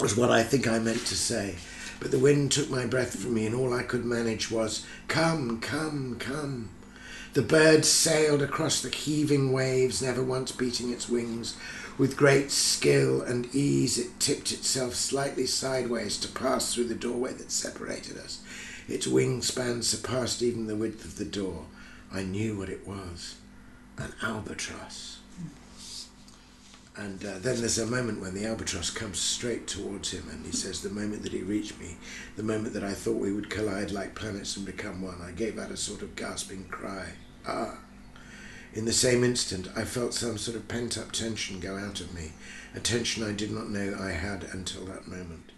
was 0.00 0.16
what 0.16 0.30
I 0.30 0.42
think 0.42 0.68
I 0.68 0.78
meant 0.78 1.04
to 1.06 1.16
say. 1.16 1.56
But 2.00 2.10
the 2.10 2.18
wind 2.18 2.52
took 2.52 2.70
my 2.70 2.86
breath 2.86 3.18
from 3.18 3.34
me, 3.34 3.46
and 3.46 3.54
all 3.54 3.74
I 3.74 3.82
could 3.82 4.04
manage 4.04 4.50
was, 4.50 4.86
Come, 5.08 5.60
come, 5.60 6.16
come. 6.18 6.70
The 7.34 7.42
bird 7.42 7.84
sailed 7.84 8.42
across 8.42 8.80
the 8.80 8.88
heaving 8.88 9.52
waves, 9.52 10.00
never 10.00 10.22
once 10.22 10.52
beating 10.52 10.90
its 10.90 11.08
wings. 11.08 11.56
With 11.98 12.16
great 12.16 12.50
skill 12.50 13.22
and 13.22 13.52
ease, 13.54 13.98
it 13.98 14.18
tipped 14.20 14.52
itself 14.52 14.94
slightly 14.94 15.46
sideways 15.46 16.16
to 16.18 16.28
pass 16.28 16.72
through 16.72 16.84
the 16.84 16.94
doorway 16.94 17.32
that 17.34 17.50
separated 17.50 18.16
us. 18.16 18.40
Its 18.88 19.06
wingspan 19.06 19.82
surpassed 19.82 20.42
even 20.42 20.66
the 20.66 20.76
width 20.76 21.04
of 21.04 21.18
the 21.18 21.24
door. 21.24 21.66
I 22.12 22.22
knew 22.22 22.56
what 22.56 22.70
it 22.70 22.86
was 22.86 23.34
an 23.98 24.12
albatross. 24.22 25.17
And 26.98 27.24
uh, 27.24 27.38
then 27.38 27.60
there's 27.60 27.78
a 27.78 27.86
moment 27.86 28.20
when 28.20 28.34
the 28.34 28.44
albatross 28.44 28.90
comes 28.90 29.20
straight 29.20 29.68
towards 29.68 30.10
him, 30.10 30.28
and 30.32 30.44
he 30.44 30.50
says, 30.50 30.82
The 30.82 30.90
moment 30.90 31.22
that 31.22 31.32
he 31.32 31.42
reached 31.42 31.78
me, 31.78 31.96
the 32.34 32.42
moment 32.42 32.74
that 32.74 32.82
I 32.82 32.92
thought 32.92 33.20
we 33.20 33.32
would 33.32 33.48
collide 33.48 33.92
like 33.92 34.16
planets 34.16 34.56
and 34.56 34.66
become 34.66 35.00
one, 35.00 35.22
I 35.22 35.30
gave 35.30 35.60
out 35.60 35.70
a 35.70 35.76
sort 35.76 36.02
of 36.02 36.16
gasping 36.16 36.64
cry. 36.64 37.10
Ah! 37.46 37.78
In 38.74 38.84
the 38.84 38.92
same 38.92 39.22
instant, 39.22 39.68
I 39.76 39.84
felt 39.84 40.12
some 40.12 40.38
sort 40.38 40.56
of 40.56 40.66
pent 40.66 40.98
up 40.98 41.12
tension 41.12 41.60
go 41.60 41.76
out 41.76 42.00
of 42.00 42.12
me, 42.12 42.32
a 42.74 42.80
tension 42.80 43.22
I 43.22 43.32
did 43.32 43.52
not 43.52 43.70
know 43.70 43.96
I 43.98 44.10
had 44.10 44.42
until 44.52 44.84
that 44.86 45.06
moment. 45.06 45.52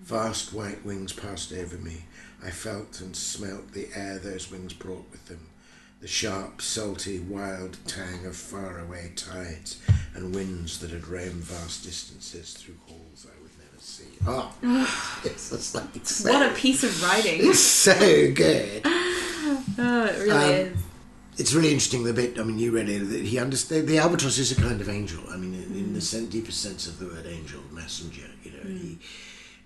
Vast 0.00 0.54
white 0.54 0.82
wings 0.82 1.12
passed 1.12 1.52
over 1.52 1.76
me. 1.76 2.04
I 2.42 2.50
felt 2.50 3.02
and 3.02 3.14
smelt 3.14 3.72
the 3.72 3.88
air 3.94 4.18
those 4.18 4.50
wings 4.50 4.72
brought 4.72 5.10
with 5.10 5.26
them 5.26 5.48
the 6.00 6.06
sharp, 6.06 6.60
salty, 6.60 7.20
wild 7.20 7.78
tang 7.86 8.26
of 8.26 8.36
faraway 8.36 9.12
tides 9.16 9.80
and 10.14 10.34
winds 10.34 10.78
that 10.80 10.90
had 10.90 11.06
roamed 11.06 11.44
vast 11.44 11.84
distances 11.84 12.54
through 12.54 12.76
halls 12.86 13.26
I 13.26 13.42
would 13.42 13.52
never 13.58 13.78
see. 13.78 14.04
Oh, 14.26 14.54
it's 15.24 15.50
just 15.50 15.74
like 15.74 15.84
so, 16.04 16.32
What 16.32 16.50
a 16.50 16.54
piece 16.54 16.84
of 16.84 17.02
writing. 17.02 17.40
it's 17.42 17.60
so 17.60 17.94
good. 18.32 18.82
oh, 18.84 20.10
it 20.10 20.18
really 20.18 20.32
Um, 20.32 20.50
is. 20.68 20.78
it's 21.38 21.54
really 21.54 21.68
interesting 21.70 22.04
the 22.04 22.12
bit. 22.12 22.38
I 22.38 22.42
mean, 22.44 22.58
you 22.58 22.72
read 22.72 22.88
it. 22.88 23.24
He 23.24 23.38
understands 23.38 23.88
the 23.88 23.98
albatross 23.98 24.38
is 24.38 24.52
a 24.52 24.56
kind 24.60 24.80
of 24.80 24.88
angel. 24.88 25.22
I 25.30 25.36
mean, 25.36 25.54
in, 25.54 25.76
in 25.76 25.92
the 25.94 26.00
mm. 26.00 26.30
deepest 26.30 26.60
sense 26.62 26.86
of 26.86 26.98
the 26.98 27.06
word, 27.06 27.26
angel, 27.26 27.60
messenger. 27.72 28.28
You 28.44 28.50
know, 28.52 28.62
he 28.64 28.72
mm. 28.74 28.98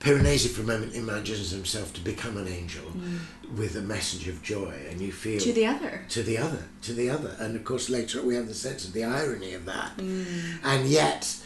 Piranesi 0.00 0.48
for 0.48 0.62
a 0.62 0.64
moment 0.64 0.94
imagines 0.94 1.50
himself 1.50 1.92
to 1.92 2.00
become 2.00 2.38
an 2.38 2.48
angel 2.48 2.86
mm. 2.86 3.18
with 3.56 3.76
a 3.76 3.82
message 3.82 4.28
of 4.28 4.42
joy, 4.42 4.74
and 4.88 4.98
you 4.98 5.12
feel 5.12 5.38
To 5.38 5.52
the 5.52 5.66
other. 5.66 6.04
to 6.08 6.22
the 6.22 6.38
other, 6.38 6.64
to 6.82 6.94
the 6.94 7.10
other, 7.10 7.36
and 7.38 7.54
of 7.54 7.64
course 7.64 7.90
later 7.90 8.22
we 8.22 8.34
have 8.34 8.48
the 8.48 8.54
sense 8.54 8.86
of 8.86 8.94
the 8.94 9.04
irony 9.04 9.52
of 9.52 9.66
that, 9.66 9.96
mm. 9.98 10.58
and 10.64 10.88
yet. 10.88 11.36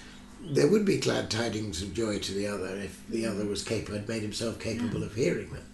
There 0.47 0.69
would 0.69 0.85
be 0.85 0.99
glad 0.99 1.31
tidings 1.31 1.81
of 1.81 1.95
joy 1.95 2.19
to 2.19 2.33
the 2.33 2.47
other 2.47 2.77
if 2.77 3.01
the 3.09 3.25
mm. 3.25 3.31
other 3.31 3.47
was 3.47 3.64
capable, 3.64 3.97
had 3.99 4.07
made 4.07 4.21
himself 4.21 4.61
capable 4.61 5.03
of 5.03 5.14
hearing 5.14 5.51
them. 5.51 5.64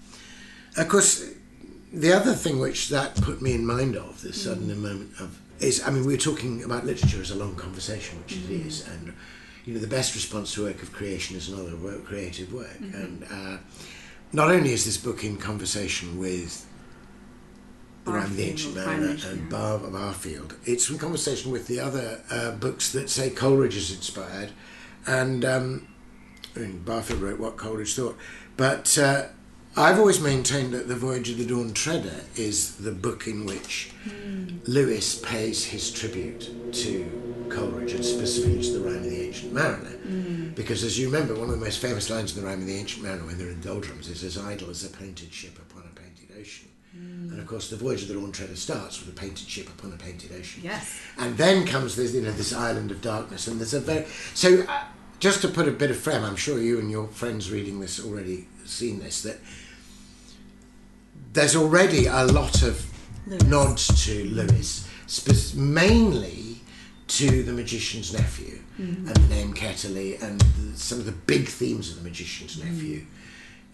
Of 0.76 0.88
course, 0.88 1.28
the 1.92 2.12
other 2.12 2.34
thing 2.34 2.60
which 2.60 2.88
that 2.90 3.16
put 3.16 3.42
me 3.42 3.52
in 3.52 3.66
mind 3.66 3.96
of, 3.96 4.22
this 4.22 4.44
sudden 4.44 4.68
moment 4.80 5.10
of, 5.18 5.40
is 5.58 5.82
I 5.84 5.90
mean, 5.90 6.06
we 6.06 6.14
were 6.14 6.20
talking 6.20 6.62
about 6.62 6.86
literature 6.86 7.20
as 7.20 7.32
a 7.32 7.34
long 7.34 7.56
conversation, 7.56 8.20
which 8.20 8.36
it 8.36 8.48
is, 8.48 8.86
and 8.86 9.12
you 9.70 9.76
know, 9.76 9.80
the 9.80 9.86
best 9.86 10.16
response 10.16 10.52
to 10.54 10.64
work 10.64 10.82
of 10.82 10.92
creation 10.92 11.36
is 11.36 11.48
another 11.48 11.76
work, 11.76 12.04
creative 12.04 12.52
work. 12.52 12.80
And 12.80 13.24
uh, 13.30 13.58
not 14.32 14.50
only 14.50 14.72
is 14.72 14.84
this 14.84 14.96
book 14.96 15.22
in 15.22 15.36
conversation 15.36 16.18
with 16.18 16.66
of 18.04 18.36
the 18.36 18.42
Ancient 18.42 18.76
of 18.76 18.84
the 18.84 18.90
and 18.90 19.10
Ancient 19.10 19.48
Bar 19.48 19.78
Barfield, 19.78 20.56
it's 20.64 20.90
in 20.90 20.98
conversation 20.98 21.52
with 21.52 21.68
the 21.68 21.78
other 21.78 22.20
uh, 22.32 22.50
books 22.50 22.90
that 22.90 23.08
say 23.08 23.30
Coleridge 23.30 23.76
is 23.76 23.92
inspired, 23.92 24.50
and 25.06 25.44
um, 25.44 25.86
I 26.56 26.60
mean, 26.60 26.82
Barfield 26.82 27.20
wrote 27.20 27.38
what 27.38 27.56
Coleridge 27.56 27.94
thought, 27.94 28.16
but. 28.56 28.98
Uh, 28.98 29.26
I've 29.76 30.00
always 30.00 30.20
maintained 30.20 30.72
that 30.74 30.88
The 30.88 30.96
Voyage 30.96 31.30
of 31.30 31.38
the 31.38 31.46
Dawn 31.46 31.72
Treader 31.72 32.24
is 32.34 32.76
the 32.76 32.90
book 32.90 33.28
in 33.28 33.46
which 33.46 33.92
hmm. 34.02 34.58
Lewis 34.66 35.20
pays 35.20 35.64
his 35.64 35.92
tribute 35.92 36.72
to 36.72 37.46
Coleridge 37.48 37.92
and 37.92 38.04
specifically 38.04 38.62
to 38.62 38.78
the 38.78 38.80
Rime 38.80 38.96
of 38.96 39.04
the 39.04 39.20
Ancient 39.20 39.52
Mariner. 39.52 39.90
Hmm. 39.90 40.48
Because, 40.50 40.82
as 40.82 40.98
you 40.98 41.06
remember, 41.06 41.34
one 41.34 41.50
of 41.50 41.58
the 41.58 41.64
most 41.64 41.78
famous 41.78 42.10
lines 42.10 42.36
in 42.36 42.42
the 42.42 42.48
Rime 42.48 42.60
of 42.60 42.66
the 42.66 42.76
Ancient 42.76 43.04
Mariner 43.04 43.24
when 43.24 43.38
they're 43.38 43.50
in 43.50 43.60
doldrums 43.60 44.08
is 44.08 44.24
as 44.24 44.36
idle 44.36 44.70
as 44.70 44.84
a 44.84 44.90
painted 44.90 45.32
ship 45.32 45.56
upon 45.58 45.82
a 45.82 46.00
painted 46.00 46.36
ocean. 46.36 46.68
Hmm. 46.92 47.30
And 47.30 47.40
of 47.40 47.46
course, 47.46 47.70
The 47.70 47.76
Voyage 47.76 48.02
of 48.02 48.08
the 48.08 48.14
Dawn 48.14 48.32
Treader 48.32 48.56
starts 48.56 48.98
with 48.98 49.16
a 49.16 49.18
painted 49.18 49.48
ship 49.48 49.68
upon 49.68 49.92
a 49.92 49.96
painted 49.96 50.32
ocean. 50.32 50.62
Yes. 50.64 51.00
And 51.16 51.36
then 51.36 51.64
comes 51.64 51.94
this, 51.94 52.12
you 52.12 52.22
know, 52.22 52.32
this 52.32 52.52
island 52.52 52.90
of 52.90 53.00
darkness, 53.02 53.46
and 53.46 53.60
there's 53.60 53.74
a 53.74 53.80
very 53.80 54.06
so. 54.34 54.64
Uh, 54.68 54.80
just 55.20 55.42
to 55.42 55.48
put 55.48 55.68
a 55.68 55.70
bit 55.70 55.90
of 55.90 55.98
frame, 55.98 56.24
I'm 56.24 56.34
sure 56.34 56.58
you 56.58 56.78
and 56.78 56.90
your 56.90 57.06
friends 57.06 57.50
reading 57.50 57.78
this 57.78 58.02
already 58.02 58.48
seen 58.64 59.00
this. 59.00 59.22
That 59.22 59.38
there's 61.32 61.56
already 61.56 62.06
a 62.06 62.24
lot 62.24 62.62
of 62.62 62.84
Lewis. 63.26 63.42
nods 63.44 64.04
to 64.06 64.24
Lewis, 64.24 64.88
spe- 65.06 65.56
mainly 65.56 66.60
to 67.08 67.42
the 67.42 67.52
magician's 67.52 68.12
nephew 68.12 68.58
and 68.78 69.08
the 69.08 69.28
name 69.34 69.52
Ketterley, 69.52 70.20
and 70.22 70.40
the, 70.40 70.78
some 70.78 70.98
of 70.98 71.04
the 71.04 71.12
big 71.12 71.46
themes 71.48 71.90
of 71.90 71.98
the 71.98 72.08
magician's 72.08 72.62
nephew, 72.64 73.04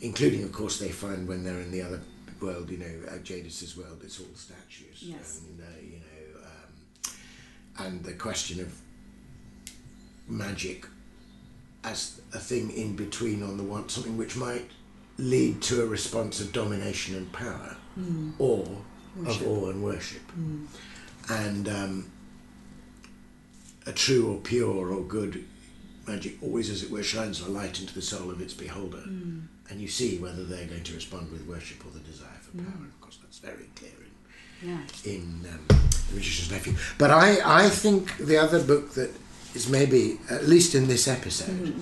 including, 0.01 0.43
of 0.43 0.51
course, 0.51 0.81
they 0.81 0.89
find 0.89 1.29
when 1.29 1.45
they're 1.45 1.61
in 1.61 1.71
the 1.71 1.81
other 1.81 2.01
world, 2.41 2.69
you 2.71 2.79
know, 2.79 2.93
uh, 3.09 3.19
Jadis's 3.19 3.77
world, 3.77 4.01
it's 4.03 4.19
all 4.19 4.27
statues. 4.35 5.03
Yes. 5.03 5.43
And, 5.49 5.61
uh, 5.61 5.65
you 5.81 6.01
know, 6.01 6.41
um, 6.45 7.87
and 7.87 8.05
the 8.05 8.15
question 8.15 8.61
of 8.61 8.73
magic 10.27 10.87
as 11.85 12.21
a 12.35 12.39
thing 12.39 12.71
in 12.73 12.97
between 12.97 13.45
on 13.45 13.57
the 13.57 13.63
one, 13.63 13.89
something 13.89 14.17
which 14.17 14.37
might 14.37 14.69
lead 15.19 15.63
to 15.63 15.83
a 15.83 15.87
response 15.87 16.41
of 16.41 16.53
domination 16.53 17.15
and 17.17 17.33
power, 17.33 17.77
hmm. 17.95 18.31
or 18.39 18.67
of 19.27 19.47
awe 19.47 19.71
and 19.71 19.83
worship. 19.83 20.31
Hmm. 20.33 20.65
And 21.29 21.69
um, 21.69 22.11
a 23.87 23.93
true 23.93 24.33
or 24.33 24.39
pure 24.39 24.93
or 24.93 25.03
good 25.03 25.45
magic 26.07 26.41
always, 26.43 26.71
as 26.71 26.83
it 26.83 26.91
were, 26.91 27.03
shines 27.03 27.41
a 27.41 27.49
light 27.49 27.81
into 27.81 27.95
the 27.95 28.03
soul 28.03 28.31
of 28.31 28.41
its 28.41 28.55
beholder. 28.55 28.99
Hmm. 28.99 29.41
And 29.69 29.81
you 29.81 29.89
see 29.89 30.19
whether 30.19 30.45
they're 30.45 30.67
going 30.67 30.85
to 30.85 30.95
respond 30.95 31.33
with 31.33 31.45
worship 31.47 31.85
or 31.85 31.91
the 31.91 32.01
desire 32.01 32.29
for 32.41 32.57
power. 32.59 32.73
And 32.77 32.87
of 32.87 33.01
course, 33.01 33.19
that's 33.21 33.39
very 33.39 33.69
clear 33.75 33.91
in 34.63 34.69
Yeah. 34.69 34.79
in 35.05 35.45
um, 35.51 35.65
The 35.69 36.15
Magician's 36.15 36.51
Nephew. 36.53 36.75
But 36.99 37.11
I, 37.11 37.65
I 37.65 37.69
think 37.69 38.17
the 38.19 38.37
other 38.37 38.63
book 38.63 38.93
that 38.95 39.11
is 39.55 39.69
maybe, 39.69 40.21
at 40.31 40.47
least 40.47 40.75
in 40.75 40.87
this 40.87 41.09
episode, 41.09 41.75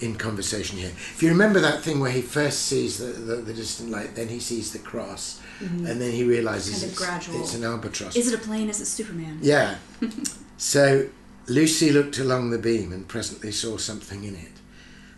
in 0.00 0.16
conversation 0.16 0.78
here, 0.78 0.90
if 0.90 1.22
you 1.22 1.28
remember 1.28 1.60
that 1.60 1.82
thing 1.82 2.00
where 2.00 2.10
he 2.10 2.22
first 2.22 2.66
sees 2.66 2.98
the, 2.98 3.06
the, 3.06 3.36
the 3.36 3.54
distant 3.54 3.90
light, 3.90 4.14
then 4.14 4.28
he 4.28 4.40
sees 4.40 4.72
the 4.72 4.78
cross, 4.78 5.40
mm-hmm. 5.60 5.86
and 5.86 6.00
then 6.00 6.12
he 6.12 6.24
realizes 6.24 6.82
it's, 6.82 7.28
it's 7.34 7.54
an 7.54 7.64
albatross. 7.64 8.16
Is 8.16 8.32
it 8.32 8.38
a 8.38 8.42
plane? 8.42 8.68
Is 8.68 8.80
it 8.80 8.86
Superman? 8.86 9.38
Yeah. 9.40 9.76
so 10.56 11.08
Lucy 11.48 11.90
looked 11.90 12.18
along 12.18 12.50
the 12.50 12.58
beam 12.58 12.92
and 12.92 13.08
presently 13.08 13.52
saw 13.52 13.78
something 13.78 14.24
in 14.24 14.34
it. 14.34 14.52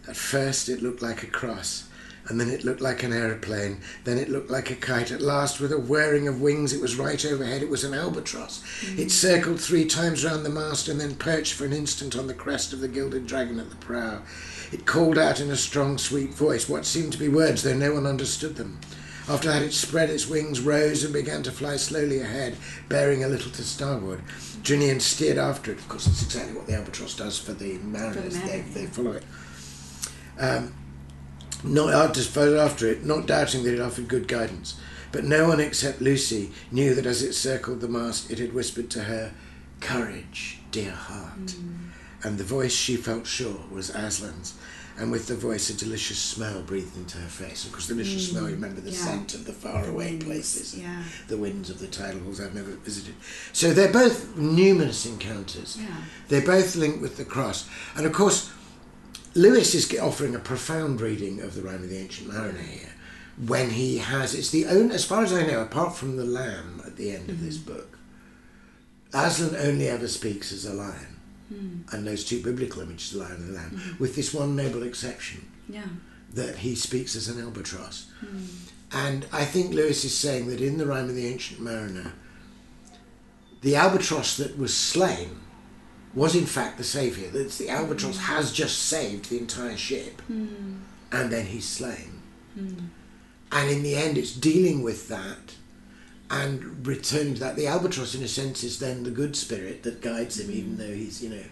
At 0.08 0.16
first 0.16 0.68
it 0.68 0.82
looked 0.82 1.02
like 1.02 1.22
a 1.22 1.26
cross, 1.26 1.88
and 2.28 2.40
then 2.40 2.48
it 2.48 2.64
looked 2.64 2.80
like 2.80 3.02
an 3.02 3.12
aeroplane, 3.12 3.80
then 4.04 4.16
it 4.16 4.28
looked 4.28 4.50
like 4.50 4.70
a 4.70 4.76
kite. 4.76 5.10
At 5.10 5.20
last, 5.20 5.60
with 5.60 5.72
a 5.72 5.78
whirring 5.78 6.28
of 6.28 6.40
wings, 6.40 6.72
it 6.72 6.80
was 6.80 6.96
right 6.96 7.24
overhead. 7.26 7.62
It 7.62 7.68
was 7.68 7.82
an 7.82 7.94
albatross. 7.94 8.62
Mm-hmm. 8.82 9.00
It 9.00 9.10
circled 9.10 9.60
three 9.60 9.84
times 9.84 10.24
round 10.24 10.44
the 10.44 10.50
mast 10.50 10.88
and 10.88 11.00
then 11.00 11.16
perched 11.16 11.54
for 11.54 11.64
an 11.64 11.72
instant 11.72 12.16
on 12.16 12.28
the 12.28 12.34
crest 12.34 12.72
of 12.72 12.80
the 12.80 12.88
gilded 12.88 13.26
dragon 13.26 13.58
at 13.58 13.70
the 13.70 13.76
prow. 13.76 14.22
It 14.72 14.86
called 14.86 15.18
out 15.18 15.40
in 15.40 15.50
a 15.50 15.56
strong, 15.56 15.98
sweet 15.98 16.30
voice 16.30 16.68
what 16.68 16.86
seemed 16.86 17.12
to 17.12 17.18
be 17.18 17.28
words, 17.28 17.62
though 17.62 17.74
no 17.74 17.94
one 17.94 18.06
understood 18.06 18.56
them. 18.56 18.78
After 19.28 19.48
that, 19.48 19.62
it 19.62 19.72
spread 19.72 20.10
its 20.10 20.28
wings, 20.28 20.60
rose, 20.60 21.04
and 21.04 21.12
began 21.12 21.42
to 21.44 21.52
fly 21.52 21.76
slowly 21.76 22.20
ahead, 22.20 22.56
bearing 22.88 23.22
a 23.22 23.28
little 23.28 23.50
to 23.52 23.62
starboard. 23.62 24.22
Drinian 24.62 25.00
steered 25.00 25.38
after 25.38 25.72
it. 25.72 25.78
Of 25.78 25.88
course, 25.88 26.06
that's 26.06 26.22
exactly 26.22 26.54
what 26.54 26.66
the 26.66 26.74
albatross 26.74 27.16
does 27.16 27.38
for 27.38 27.52
the 27.52 27.78
mariners. 27.78 28.36
mariner, 28.36 28.62
they, 28.72 28.80
they 28.80 28.86
follow 28.86 29.12
it. 29.12 29.24
Um, 30.38 30.74
not 31.62 31.92
hard 31.92 32.14
to 32.14 32.22
follow 32.22 32.58
after 32.58 32.86
it, 32.88 33.04
not 33.04 33.26
doubting 33.26 33.62
that 33.64 33.74
it 33.74 33.80
offered 33.80 34.08
good 34.08 34.26
guidance. 34.26 34.80
But 35.12 35.24
no 35.24 35.48
one 35.48 35.60
except 35.60 36.00
Lucy 36.00 36.52
knew 36.70 36.94
that 36.94 37.06
as 37.06 37.22
it 37.22 37.34
circled 37.34 37.80
the 37.80 37.88
mast, 37.88 38.30
it 38.30 38.38
had 38.38 38.54
whispered 38.54 38.90
to 38.90 39.04
her, 39.04 39.32
Courage, 39.80 40.58
dear 40.70 40.92
heart. 40.92 41.54
And 42.22 42.38
the 42.38 42.44
voice 42.44 42.72
she 42.72 42.96
felt 42.96 43.26
sure 43.26 43.60
was 43.70 43.90
Aslan's. 43.90 44.54
And 44.98 45.10
with 45.10 45.28
the 45.28 45.34
voice, 45.34 45.70
a 45.70 45.74
delicious 45.74 46.18
smell 46.18 46.60
breathed 46.60 46.94
into 46.96 47.16
her 47.16 47.28
face. 47.28 47.64
Of 47.64 47.72
course, 47.72 47.86
delicious 47.86 48.30
smell, 48.30 48.48
you 48.48 48.54
remember 48.54 48.82
the 48.82 48.90
mm, 48.90 48.94
yeah. 48.94 49.04
scent 49.04 49.34
of 49.34 49.46
the 49.46 49.52
faraway 49.52 50.10
winds, 50.10 50.24
places, 50.26 50.74
and 50.74 50.82
yeah. 50.82 51.02
the 51.28 51.38
winds 51.38 51.70
of 51.70 51.78
the 51.78 51.86
tidal 51.86 52.20
halls 52.20 52.38
I've 52.38 52.54
never 52.54 52.72
visited. 52.72 53.14
So 53.54 53.72
they're 53.72 53.92
both 53.92 54.36
numerous 54.36 55.06
encounters. 55.06 55.78
Yeah. 55.80 55.88
They're 56.28 56.44
both 56.44 56.76
linked 56.76 57.00
with 57.00 57.16
the 57.16 57.24
cross. 57.24 57.66
And 57.96 58.04
of 58.04 58.12
course, 58.12 58.52
Lewis 59.34 59.74
is 59.74 59.98
offering 59.98 60.34
a 60.34 60.40
profound 60.40 61.00
reading 61.00 61.40
of 61.40 61.54
the 61.54 61.62
Rime 61.62 61.82
of 61.82 61.88
the 61.88 61.96
Ancient 61.96 62.28
Mariner 62.28 62.58
here. 62.58 62.90
When 63.46 63.70
he 63.70 63.98
has, 63.98 64.34
it's 64.34 64.50
the 64.50 64.66
only, 64.66 64.94
as 64.94 65.06
far 65.06 65.22
as 65.22 65.32
I 65.32 65.46
know, 65.46 65.62
apart 65.62 65.96
from 65.96 66.18
the 66.18 66.24
lamb 66.24 66.82
at 66.84 66.96
the 66.96 67.12
end 67.12 67.30
of 67.30 67.42
this 67.42 67.56
mm. 67.56 67.66
book, 67.66 67.98
Aslan 69.14 69.56
only 69.56 69.88
ever 69.88 70.08
speaks 70.08 70.52
as 70.52 70.66
a 70.66 70.74
lion. 70.74 71.09
Hmm. 71.50 71.80
And 71.92 72.06
those 72.06 72.24
two 72.24 72.42
biblical 72.42 72.80
images, 72.80 73.10
the 73.10 73.18
lion 73.18 73.32
and 73.32 73.54
the 73.54 73.58
hmm. 73.58 73.76
lamb, 73.76 73.96
with 73.98 74.16
this 74.16 74.32
one 74.32 74.56
noble 74.56 74.82
exception 74.82 75.46
Yeah. 75.68 75.88
that 76.32 76.56
he 76.58 76.74
speaks 76.74 77.16
as 77.16 77.28
an 77.28 77.40
albatross. 77.40 78.06
Hmm. 78.20 78.44
And 78.92 79.26
I 79.32 79.44
think 79.44 79.74
Lewis 79.74 80.04
is 80.04 80.16
saying 80.16 80.48
that 80.48 80.60
in 80.60 80.78
the 80.78 80.86
Rime 80.86 81.08
of 81.08 81.14
the 81.14 81.26
Ancient 81.26 81.60
Mariner, 81.60 82.12
the 83.62 83.76
albatross 83.76 84.36
that 84.38 84.58
was 84.58 84.74
slain 84.74 85.40
was 86.14 86.34
in 86.34 86.46
fact 86.46 86.78
the 86.78 86.84
saviour. 86.84 87.30
That 87.30 87.52
the 87.52 87.68
albatross 87.68 88.18
has 88.18 88.52
just 88.52 88.78
saved 88.78 89.30
the 89.30 89.38
entire 89.38 89.76
ship, 89.76 90.22
and 90.28 90.82
then 91.30 91.46
he's 91.46 91.68
slain. 91.68 92.20
And 93.52 93.70
in 93.70 93.82
the 93.82 93.94
end, 93.94 94.18
it's 94.18 94.32
dealing 94.32 94.82
with 94.82 95.08
that 95.08 95.54
and 96.30 96.86
returning 96.86 97.34
to 97.34 97.40
that. 97.40 97.56
The 97.56 97.66
albatross, 97.66 98.14
in 98.14 98.22
a 98.22 98.28
sense, 98.28 98.62
is 98.62 98.78
then 98.78 99.02
the 99.02 99.10
good 99.10 99.34
spirit 99.34 99.82
that 99.82 100.00
guides 100.00 100.38
him, 100.38 100.50
even 100.50 100.76
though 100.76 100.94
he's, 100.94 101.22
you 101.22 101.30
know. 101.30 101.44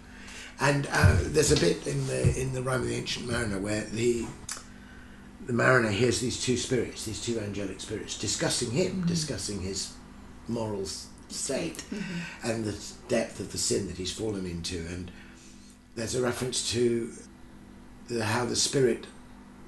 And 0.61 0.89
uh, 0.91 1.19
there's 1.21 1.53
a 1.53 1.61
bit 1.61 1.87
in 1.87 2.07
the 2.07 2.41
in 2.41 2.53
the 2.53 2.63
Rime 2.63 2.83
of 2.83 2.89
the 2.89 2.95
Ancient 2.95 3.29
Mariner 3.29 3.59
where 3.59 3.85
the 3.85 4.27
the 5.47 5.53
mariner 5.53 5.91
hears 5.91 6.21
these 6.21 6.43
two 6.43 6.57
spirits, 6.57 7.05
these 7.07 7.23
two 7.23 7.41
angelic 7.41 7.81
spirits, 7.81 8.19
discussing 8.19 8.71
him, 8.71 8.93
mm-hmm. 8.93 9.07
discussing 9.07 9.63
his 9.63 9.95
moral 10.47 10.85
state 11.29 11.85
mm-hmm. 11.91 12.49
and 12.51 12.65
the 12.65 12.77
depth 13.09 13.41
of 13.41 13.53
the 13.53 13.59
sin 13.59 13.87
that 13.87 13.97
he's 13.97 14.13
fallen 14.13 14.45
into. 14.47 14.79
And 14.89 15.11
there's 15.95 16.15
a 16.15 16.23
reference 16.23 16.71
to 16.73 17.11
the, 18.09 18.25
how 18.25 18.45
the 18.45 18.57
spirit, 18.57 19.07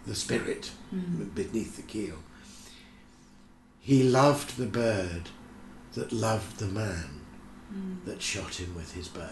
the 0.06 0.14
spirit 0.14 0.70
mm-hmm. 0.94 1.24
beneath 1.30 1.76
the 1.76 1.82
keel, 1.82 2.16
he 3.80 4.02
loved 4.02 4.56
the 4.56 4.66
bird 4.66 5.30
that 5.94 6.12
loved 6.12 6.58
the 6.58 6.66
man 6.66 7.22
mm. 7.72 8.04
that 8.04 8.22
shot 8.22 8.60
him 8.60 8.74
with 8.74 8.92
his 8.92 9.08
bow. 9.08 9.28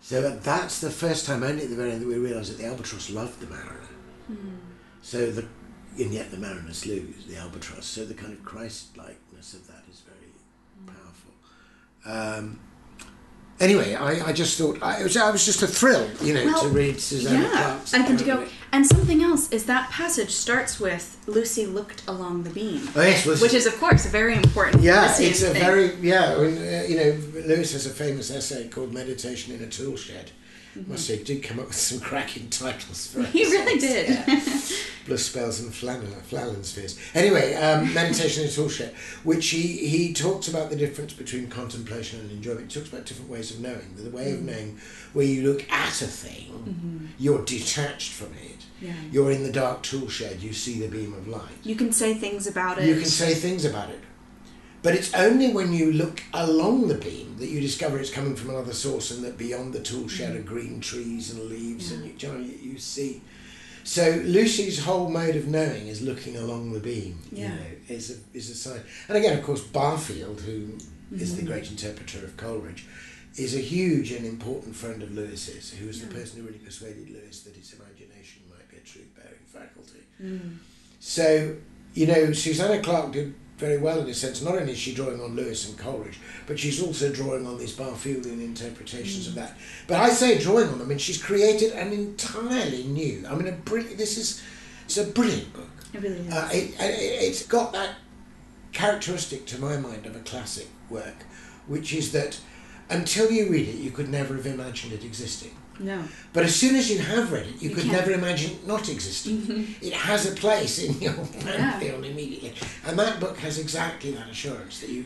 So 0.00 0.30
that's 0.30 0.80
the 0.80 0.90
first 0.90 1.26
time, 1.26 1.42
only 1.42 1.64
at 1.64 1.70
the 1.70 1.76
very 1.76 1.92
end, 1.92 2.02
that 2.02 2.08
we 2.08 2.16
realise 2.16 2.48
that 2.48 2.58
the 2.58 2.66
albatross 2.66 3.10
loved 3.10 3.40
the 3.40 3.46
mariner. 3.46 3.88
Hmm. 4.26 4.56
So 5.02 5.30
the, 5.30 5.46
and 5.98 6.12
yet 6.14 6.30
the 6.30 6.36
mariner 6.36 6.62
lose 6.62 7.26
the 7.26 7.36
albatross. 7.36 7.86
So 7.86 8.04
the 8.04 8.14
kind 8.14 8.32
of 8.32 8.44
Christ 8.44 8.96
likeness 8.96 9.54
of 9.54 9.66
that 9.66 9.82
is 9.90 10.00
very 10.00 10.32
hmm. 10.78 10.86
powerful. 10.86 12.38
Um, 12.38 12.60
anyway, 13.60 13.94
I, 13.94 14.28
I 14.28 14.32
just 14.32 14.56
thought 14.56 14.82
I, 14.82 15.00
it 15.00 15.02
was 15.02 15.16
I 15.16 15.30
was 15.30 15.44
just 15.44 15.62
a 15.62 15.66
thrill, 15.66 16.08
you 16.22 16.34
know, 16.34 16.44
Well, 16.46 16.62
to 16.62 16.68
read 16.68 17.00
Susanna 17.00 17.42
yeah, 17.42 17.50
Clarke's. 17.50 17.90
Think 17.90 18.18
to 18.18 18.24
go. 18.24 18.46
And 18.72 18.86
something 18.86 19.22
else 19.22 19.50
is 19.50 19.64
that 19.64 19.90
passage 19.90 20.30
starts 20.30 20.78
with 20.78 21.16
Lucy 21.26 21.64
looked 21.66 22.02
along 22.06 22.42
the 22.42 22.50
beam, 22.50 22.88
Oh 22.94 23.02
yes, 23.02 23.24
well, 23.26 23.36
which 23.36 23.54
is 23.54 23.66
of 23.66 23.78
course 23.80 24.04
a 24.06 24.08
very 24.10 24.34
important. 24.36 24.82
yeah, 24.82 25.06
it's 25.18 25.42
a 25.42 25.50
thing. 25.50 25.62
very 25.62 25.94
yeah. 25.96 26.34
Uh, 26.34 26.84
you 26.86 26.96
know, 26.96 27.16
Lewis 27.46 27.72
has 27.72 27.86
a 27.86 27.90
famous 27.90 28.30
essay 28.30 28.68
called 28.68 28.92
"Meditation 28.92 29.54
in 29.54 29.62
a 29.62 29.66
Tool 29.68 29.96
Shed." 29.96 30.30
Must 30.86 31.06
say, 31.06 31.16
he 31.16 31.24
did 31.24 31.42
come 31.42 31.58
up 31.58 31.66
with 31.66 31.76
some 31.76 32.00
cracking 32.08 32.48
titles 32.50 33.08
for 33.08 33.20
Mm-hmm. 33.20 33.32
He 33.32 33.44
really 33.44 33.78
did. 33.80 34.08
Yeah. 35.08 35.16
Spells 35.16 35.60
and 35.60 35.74
flannel, 35.74 36.06
Flallan 36.30 36.62
spheres. 36.62 36.98
Anyway, 37.14 37.54
um, 37.54 37.92
meditation 37.94 38.42
in 38.44 38.50
a 38.50 38.52
tool 38.52 38.68
shed, 38.68 38.94
which 39.24 39.48
he, 39.48 39.88
he 39.88 40.12
talks 40.12 40.48
about 40.48 40.68
the 40.68 40.76
difference 40.76 41.14
between 41.14 41.48
contemplation 41.48 42.20
and 42.20 42.30
enjoyment. 42.30 42.70
He 42.70 42.78
talks 42.78 42.92
about 42.92 43.06
different 43.06 43.30
ways 43.30 43.50
of 43.50 43.60
knowing. 43.60 43.94
The 43.96 44.10
way 44.10 44.26
Mm. 44.32 44.34
of 44.34 44.42
knowing 44.42 44.78
where 45.14 45.24
you 45.24 45.50
look 45.50 45.64
at 45.72 46.02
a 46.02 46.06
thing, 46.06 47.08
you're 47.18 47.42
detached 47.44 48.12
from 48.12 48.34
it. 48.34 48.58
Mm-hmm. 48.58 48.86
Yeah. 48.86 48.92
You're 49.10 49.30
in 49.32 49.42
the 49.44 49.50
dark 49.52 49.82
tool 49.82 50.08
shed, 50.08 50.40
you 50.42 50.52
see 50.52 50.78
the 50.78 50.88
beam 50.88 51.14
of 51.14 51.26
light. 51.26 51.48
You 51.64 51.74
can 51.74 51.90
say 51.90 52.12
things 52.14 52.46
about 52.46 52.76
it. 52.78 52.86
You 52.86 52.94
can 52.96 53.06
say 53.06 53.32
things 53.34 53.64
about 53.64 53.88
it. 53.90 54.00
But 54.82 54.94
it's 54.94 55.12
only 55.14 55.52
when 55.52 55.72
you 55.72 55.92
look 55.92 56.22
along 56.32 56.88
the 56.88 56.94
beam 56.94 57.36
that 57.38 57.48
you 57.48 57.60
discover 57.60 57.98
it's 57.98 58.10
coming 58.10 58.36
from 58.36 58.50
another 58.50 58.72
source 58.72 59.10
and 59.10 59.24
that 59.24 59.36
beyond 59.36 59.72
the 59.72 59.80
tool 59.80 60.08
shed 60.08 60.36
are 60.36 60.40
mm. 60.40 60.46
green 60.46 60.80
trees 60.80 61.32
and 61.32 61.48
leaves 61.50 61.90
and 61.90 62.04
mm. 62.04 62.22
you, 62.22 62.28
you, 62.28 62.34
know, 62.34 62.54
you, 62.62 62.78
see. 62.78 63.20
So 63.82 64.22
Lucy's 64.24 64.84
whole 64.84 65.10
mode 65.10 65.34
of 65.34 65.48
knowing 65.48 65.88
is 65.88 66.00
looking 66.00 66.36
along 66.36 66.72
the 66.72 66.80
beam. 66.80 67.18
Yeah. 67.32 67.44
You 67.44 67.48
know, 67.48 67.60
is 67.88 68.10
a, 68.10 68.36
is 68.36 68.50
a 68.50 68.54
sign. 68.54 68.80
And 69.08 69.16
again, 69.16 69.36
of 69.36 69.44
course, 69.44 69.62
Barfield, 69.62 70.42
who 70.42 70.74
is 71.12 71.34
the 71.34 71.42
mm-hmm. 71.42 71.52
great 71.52 71.70
interpreter 71.70 72.24
of 72.24 72.36
Coleridge, 72.36 72.86
is 73.36 73.54
a 73.54 73.60
huge 73.60 74.12
and 74.12 74.26
important 74.26 74.76
friend 74.76 75.02
of 75.02 75.12
Lewis's, 75.12 75.70
who 75.72 75.86
was 75.86 76.00
the 76.00 76.12
person 76.12 76.40
who 76.40 76.46
really 76.46 76.58
persuaded 76.58 77.08
Lewis 77.10 77.42
that 77.42 77.56
his 77.56 77.72
imagination 77.72 78.42
might 78.50 78.68
be 78.68 78.76
a 78.76 78.80
truth-bearing 78.80 79.38
faculty. 79.46 80.02
Mm. 80.22 80.56
So, 81.00 81.56
you 81.94 82.06
know, 82.06 82.32
Susanna 82.32 82.82
Clarke 82.82 83.12
did 83.12 83.34
very 83.58 83.76
well 83.76 84.00
in 84.00 84.08
a 84.08 84.14
sense. 84.14 84.40
Not 84.40 84.56
only 84.56 84.72
is 84.72 84.78
she 84.78 84.94
drawing 84.94 85.20
on 85.20 85.34
Lewis 85.34 85.68
and 85.68 85.76
Coleridge, 85.76 86.20
but 86.46 86.58
she's 86.58 86.82
also 86.82 87.12
drawing 87.12 87.46
on 87.46 87.58
these 87.58 87.74
Barfieldian 87.74 88.40
interpretations 88.40 89.26
of 89.26 89.34
that. 89.34 89.56
But 89.86 90.00
I 90.00 90.10
say 90.10 90.38
drawing 90.38 90.68
on 90.68 90.78
them, 90.78 90.90
and 90.90 91.00
she's 91.00 91.22
created 91.22 91.72
an 91.72 91.92
entirely 91.92 92.84
new. 92.84 93.24
I 93.28 93.34
mean, 93.34 93.48
a 93.48 93.52
brilliant. 93.52 93.98
This 93.98 94.16
is 94.16 94.42
it's 94.84 94.96
a 94.96 95.04
brilliant 95.04 95.52
book. 95.52 95.68
It 95.92 96.00
really 96.00 96.18
is. 96.20 96.32
Uh, 96.32 96.48
it, 96.52 96.70
it, 96.80 97.22
it's 97.22 97.46
got 97.46 97.72
that 97.72 97.96
characteristic, 98.72 99.44
to 99.46 99.60
my 99.60 99.76
mind, 99.76 100.06
of 100.06 100.14
a 100.14 100.20
classic 100.20 100.68
work, 100.88 101.24
which 101.66 101.92
is 101.92 102.12
that 102.12 102.38
until 102.90 103.30
you 103.30 103.50
read 103.50 103.68
it, 103.68 103.76
you 103.76 103.90
could 103.90 104.08
never 104.08 104.34
have 104.36 104.46
imagined 104.46 104.92
it 104.92 105.04
existing. 105.04 105.56
No. 105.78 106.02
But 106.32 106.44
as 106.44 106.54
soon 106.54 106.76
as 106.76 106.90
you 106.90 106.98
have 106.98 107.32
read 107.32 107.46
it, 107.46 107.62
you, 107.62 107.68
You 107.70 107.74
could 107.74 107.84
can. 107.84 107.92
never 107.92 108.10
imagine 108.12 108.52
it 108.52 108.66
not 108.66 108.88
existing. 108.88 109.74
It 109.82 109.92
has 109.92 110.26
a 110.30 110.34
place 110.34 110.78
in 110.78 111.00
your 111.00 111.14
pantheon 111.14 112.04
immediately. 112.04 112.54
And 112.86 112.98
that 112.98 113.20
book 113.20 113.38
has 113.38 113.58
exactly 113.58 114.10
that 114.12 114.28
assurance 114.28 114.80
that 114.80 114.90
you. 114.90 115.04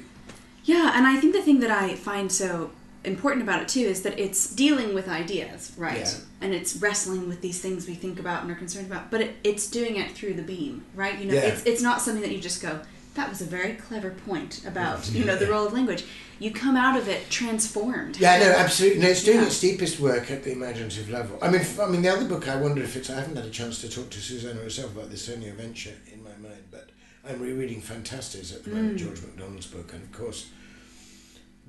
Yeah, 0.64 0.92
and 0.96 1.06
I 1.06 1.16
think 1.20 1.32
the 1.34 1.42
thing 1.42 1.60
that 1.60 1.70
I 1.70 1.94
find 1.96 2.30
so 2.30 2.70
important 3.04 3.42
about 3.42 3.60
it 3.60 3.68
too 3.68 3.80
is 3.80 4.02
that 4.02 4.16
it's 4.18 4.54
dealing 4.54 4.94
with 4.94 5.08
ideas, 5.08 5.72
right? 5.76 5.98
Yeah. 6.06 6.14
And 6.40 6.54
it's 6.54 6.76
wrestling 6.76 7.28
with 7.28 7.40
these 7.40 7.60
things 7.60 7.88
we 7.88 7.94
think 7.94 8.20
about 8.20 8.42
and 8.42 8.50
are 8.52 8.54
concerned 8.54 8.86
about, 8.86 9.10
but 9.10 9.20
it, 9.20 9.36
it's 9.42 9.66
doing 9.68 9.96
it 9.96 10.12
through 10.12 10.34
the 10.34 10.42
beam, 10.42 10.84
right? 10.94 11.18
You 11.18 11.26
know, 11.26 11.34
Yeah. 11.34 11.40
it's 11.50 11.62
it's 11.64 11.82
not 11.82 12.00
something 12.00 12.22
that 12.22 12.30
you 12.32 12.40
just 12.40 12.62
go, 12.62 12.80
that 13.14 13.28
was 13.28 13.40
a 13.42 13.44
very 13.44 13.74
clever 13.74 14.10
point 14.10 14.64
about, 14.66 15.10
you 15.12 15.24
know, 15.24 15.36
the 15.36 15.46
role 15.46 15.66
of 15.66 15.72
language. 15.72 16.04
You 16.38 16.50
come 16.50 16.76
out 16.76 16.98
of 16.98 17.08
it 17.08 17.28
transformed. 17.30 18.18
Yeah, 18.18 18.38
no, 18.38 18.50
absolutely. 18.52 19.00
No, 19.00 19.08
it's 19.08 19.22
doing 19.22 19.40
Yeah. 19.40 19.46
its 19.46 19.60
deepest 19.60 20.00
work 20.00 20.30
at 20.30 20.42
the 20.42 20.52
imaginative 20.52 21.10
level. 21.10 21.38
I 21.40 21.50
mean, 21.50 21.64
I 21.80 21.86
mean, 21.86 22.02
the 22.02 22.08
other 22.08 22.24
book. 22.24 22.48
I 22.48 22.56
wonder 22.56 22.82
if 22.82 22.96
it's. 22.96 23.10
I 23.10 23.16
haven't 23.20 23.36
had 23.36 23.44
a 23.44 23.50
chance 23.50 23.80
to 23.82 23.88
talk 23.88 24.10
to 24.10 24.20
Susanna 24.20 24.60
herself 24.60 24.96
about 24.96 25.10
this 25.10 25.28
only 25.28 25.48
a 25.48 25.52
venture 25.52 25.94
in 26.12 26.22
my 26.24 26.36
mind, 26.40 26.64
but 26.70 26.90
I'm 27.24 27.40
rereading 27.40 27.80
Phantastes 27.80 28.52
at 28.52 28.64
the 28.64 28.70
moment, 28.70 28.96
mm. 28.96 28.98
George 28.98 29.22
MacDonald's 29.22 29.66
book, 29.66 29.92
and 29.92 30.02
of 30.02 30.12
course, 30.12 30.48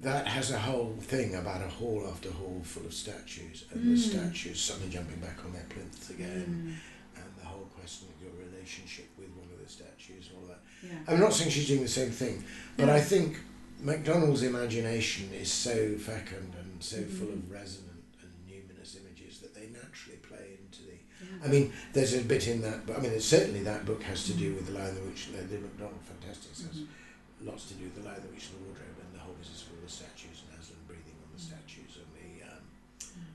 that 0.01 0.27
has 0.27 0.51
a 0.51 0.57
whole 0.57 0.95
thing 0.99 1.35
about 1.35 1.61
a 1.61 1.67
hall 1.67 2.07
after 2.09 2.31
hall 2.31 2.61
full 2.63 2.85
of 2.85 2.93
statues, 2.93 3.65
and 3.71 3.83
the 3.83 3.95
mm. 3.95 3.99
statues 3.99 4.59
suddenly 4.59 4.89
jumping 4.91 5.19
back 5.19 5.37
on 5.45 5.53
their 5.53 5.65
plinths 5.69 6.09
again, 6.09 6.79
mm. 6.79 7.21
and 7.21 7.25
the 7.39 7.45
whole 7.45 7.69
question 7.79 8.07
of 8.15 8.23
your 8.23 8.33
relationship 8.45 9.05
with 9.17 9.29
one 9.35 9.47
of 9.53 9.63
the 9.63 9.69
statues, 9.69 10.29
and 10.29 10.37
all 10.41 10.47
that. 10.47 10.61
Yeah. 10.81 10.82
I'm 11.07 11.19
not 11.19 11.33
saying 11.33 11.51
she's 11.51 11.67
doing 11.67 11.81
the 11.81 11.87
same 11.87 12.11
thing, 12.11 12.43
but 12.77 12.87
Yeah. 12.87 12.95
I 12.95 13.01
think 13.01 13.37
MacDonald's 13.79 14.43
imagination 14.43 15.29
is 15.33 15.51
so 15.51 15.95
fecund 15.97 16.53
and 16.59 16.81
so 16.81 16.97
Mm-hmm. 16.97 17.17
full 17.17 17.29
of 17.33 17.51
resonant 17.51 18.03
and 18.21 18.31
numinous 18.47 18.95
images 18.95 19.39
that 19.39 19.53
they 19.53 19.67
naturally 19.67 20.17
play 20.19 20.57
into 20.59 20.83
the. 20.83 21.45
I 21.45 21.47
mean, 21.49 21.73
there's 21.93 22.13
a 22.13 22.21
bit 22.21 22.47
in 22.47 22.61
that, 22.61 22.85
but 22.85 22.97
I 22.97 23.01
mean, 23.01 23.11
it's 23.11 23.25
certainly 23.25 23.61
that 23.63 23.85
book 23.85 24.03
has 24.03 24.25
to 24.25 24.33
do 24.33 24.47
mm-hmm. 24.47 24.55
with 24.57 24.67
the 24.67 24.73
Lion, 24.79 24.95
the 24.95 25.01
Witch, 25.01 25.27
and 25.27 25.35
the, 25.37 25.55
the 25.55 25.61
MacDonald 25.61 25.99
Phantastes 26.03 26.63
has 26.63 26.77
mm-hmm. 26.79 27.47
lots 27.47 27.65
to 27.67 27.73
do 27.75 27.83
with 27.85 27.95
the 27.95 28.03
Lion, 28.07 28.21
the 28.21 28.31
Witch, 28.33 28.47
and 28.51 28.59
the 28.59 28.65
Wardrobe, 28.67 28.97
and 29.03 29.11
the 29.15 29.23
whole 29.23 29.35
business 29.35 29.63
of 29.67 29.75
all 29.75 29.83
the 29.83 29.91
statues 29.91 30.43
and 30.47 30.59
Aslan 30.59 30.79
breathing 30.87 31.15
on 31.19 31.27
the 31.35 31.39
mm-hmm. 31.39 31.51
statues 31.51 31.99
and 31.99 32.09
the 32.15 32.31
um, 32.47 32.63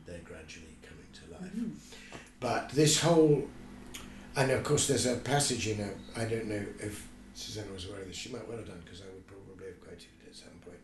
they're 0.06 0.24
gradually 0.24 0.76
coming 0.80 1.08
to 1.12 1.22
life. 1.36 1.52
But 2.40 2.70
this 2.70 3.00
whole, 3.00 3.44
and 4.36 4.50
of 4.50 4.64
course, 4.64 4.88
there's 4.88 5.06
a 5.06 5.16
passage 5.16 5.68
in 5.68 5.80
a. 5.80 5.90
I 6.18 6.24
don't 6.24 6.46
know 6.46 6.64
if 6.80 7.06
Susanna 7.38 7.72
was 7.72 7.86
aware 7.86 8.00
of 8.00 8.08
this. 8.08 8.16
She 8.16 8.30
might 8.30 8.46
well 8.48 8.58
have 8.58 8.66
done 8.66 8.82
because 8.84 9.00
I 9.00 9.04
would 9.14 9.26
probably 9.26 9.66
have 9.66 9.80
quoted 9.80 10.08
it 10.22 10.28
at 10.28 10.34
some 10.34 10.58
point. 10.64 10.80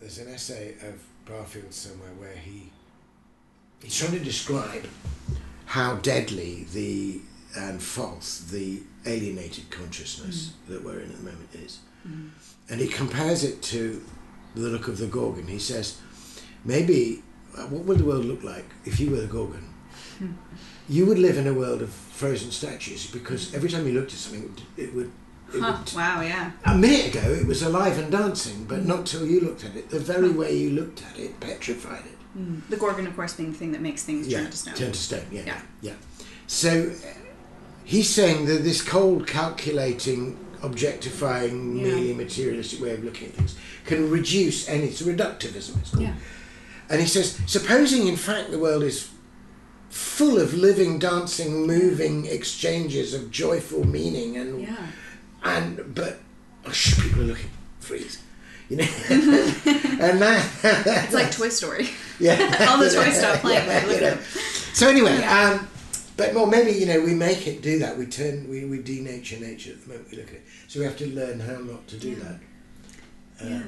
There's 0.00 0.18
an 0.18 0.28
essay 0.28 0.74
of 0.82 1.02
Barfield 1.26 1.72
somewhere 1.72 2.12
where 2.18 2.36
he 2.36 2.72
he's 3.82 3.96
trying 3.98 4.12
to 4.12 4.24
describe 4.24 4.86
how 5.66 5.96
deadly 5.96 6.66
the 6.72 7.20
and 7.56 7.82
false 7.82 8.40
the 8.50 8.82
alienated 9.04 9.70
consciousness 9.70 10.50
mm. 10.50 10.68
that 10.68 10.84
we're 10.84 11.00
in 11.00 11.10
at 11.10 11.16
the 11.16 11.22
moment 11.22 11.54
is, 11.54 11.80
mm. 12.06 12.30
and 12.70 12.80
he 12.80 12.88
compares 12.88 13.44
it 13.44 13.62
to 13.62 14.02
the 14.54 14.68
look 14.68 14.88
of 14.88 14.98
the 14.98 15.06
Gorgon. 15.06 15.46
He 15.46 15.58
says, 15.58 16.00
maybe 16.64 17.22
uh, 17.56 17.62
what 17.66 17.84
would 17.84 17.98
the 17.98 18.04
world 18.04 18.24
look 18.24 18.42
like 18.42 18.66
if 18.84 18.98
you 18.98 19.10
were 19.10 19.20
the 19.20 19.26
Gorgon? 19.26 19.68
Hmm. 20.18 20.32
You 20.88 21.04
would 21.06 21.18
live 21.18 21.36
in 21.36 21.46
a 21.46 21.52
world 21.52 21.82
of 21.82 21.90
frozen 21.90 22.50
statues 22.50 23.10
because 23.10 23.54
every 23.54 23.68
time 23.68 23.86
you 23.86 23.92
looked 23.92 24.12
at 24.12 24.18
something, 24.18 24.54
it 24.76 24.94
would. 24.94 25.12
Huh. 25.52 25.78
Wow, 25.94 26.20
yeah. 26.22 26.50
a 26.64 26.76
minute 26.76 27.14
ago, 27.14 27.32
it 27.32 27.46
was 27.46 27.62
alive 27.62 27.98
and 27.98 28.10
dancing, 28.10 28.64
but 28.64 28.84
not 28.84 29.06
till 29.06 29.26
you 29.26 29.40
looked 29.40 29.64
at 29.64 29.76
it. 29.76 29.90
The 29.90 30.00
very 30.00 30.30
way 30.30 30.56
you 30.56 30.70
looked 30.70 31.02
at 31.04 31.18
it 31.18 31.38
petrified 31.40 32.04
it. 32.04 32.68
The 32.68 32.76
Gorgon, 32.76 33.06
of 33.06 33.16
course, 33.16 33.32
being 33.34 33.52
the 33.52 33.56
thing 33.58 33.72
that 33.72 33.80
makes 33.80 34.02
things 34.02 34.28
yeah, 34.28 34.40
turn 34.42 34.50
to 34.50 34.56
stone. 34.56 34.74
Turn 34.74 34.92
to 34.92 34.98
stone, 34.98 35.26
yeah. 35.32 35.42
Yeah. 35.46 35.60
Yeah. 35.80 35.92
So 36.46 36.90
uh, 36.90 37.08
he's 37.84 38.10
saying 38.10 38.44
that 38.46 38.62
this 38.62 38.82
cold, 38.82 39.26
calculating, 39.26 40.36
objectifying, 40.62 41.76
Yeah. 41.76 41.84
merely 41.84 42.12
materialistic 42.12 42.80
way 42.82 42.92
of 42.92 43.04
looking 43.04 43.28
at 43.28 43.34
things 43.34 43.56
can 43.86 44.10
reduce 44.10 44.68
any. 44.68 44.84
It's 44.88 45.00
reductivism, 45.00 45.78
it's 45.80 45.90
called. 45.90 46.02
Yeah. 46.02 46.14
And 46.90 47.00
he 47.00 47.06
says, 47.06 47.40
supposing 47.46 48.06
in 48.06 48.16
fact 48.16 48.50
the 48.50 48.58
world 48.58 48.82
is 48.82 49.08
full 49.88 50.38
of 50.38 50.52
living, 50.52 50.98
dancing, 50.98 51.66
moving 51.66 52.26
exchanges 52.26 53.14
of 53.14 53.30
joyful 53.30 53.84
meaning 53.84 54.36
and 54.36 54.60
Yeah. 54.60 54.76
And 55.48 55.94
but 55.94 56.18
oh, 56.66 56.70
people 57.02 57.22
are 57.22 57.24
looking 57.24 57.50
freeze 57.80 58.22
you 58.68 58.76
know 58.76 58.84
and 59.10 60.20
that 60.20 60.44
It's 61.04 61.14
like 61.14 61.30
Toy 61.40 61.48
Story. 61.48 61.88
yeah 62.18 62.66
All 62.68 62.78
the 62.78 62.90
toys 62.90 63.16
stop 63.18 63.40
playing 63.40 63.66
Yeah, 63.66 63.82
you 63.82 63.88
look 63.92 64.00
you 64.00 64.06
at 64.06 64.16
know. 64.16 64.22
so 64.72 64.88
anyway 64.88 65.16
um 65.24 65.68
but 66.16 66.34
well 66.34 66.46
maybe 66.46 66.72
you 66.72 66.86
know 66.86 67.00
we 67.00 67.14
make 67.14 67.46
it 67.46 67.62
do 67.62 67.78
that 67.78 67.96
we 67.96 68.06
turn 68.06 68.48
we, 68.48 68.64
we 68.64 68.78
denature 68.78 69.40
nature 69.40 69.70
at 69.72 69.82
the 69.82 69.88
moment 69.88 70.10
we 70.10 70.16
look 70.18 70.28
at 70.28 70.34
it 70.34 70.42
so 70.68 70.80
we 70.80 70.84
have 70.86 70.96
to 70.96 71.06
learn 71.14 71.38
how 71.40 71.56
not 71.58 71.86
to 71.88 71.96
do 71.96 72.10
Yeah. 72.10 72.16
that 72.24 72.38
Uh, 73.44 73.48
Yeah. 73.50 73.62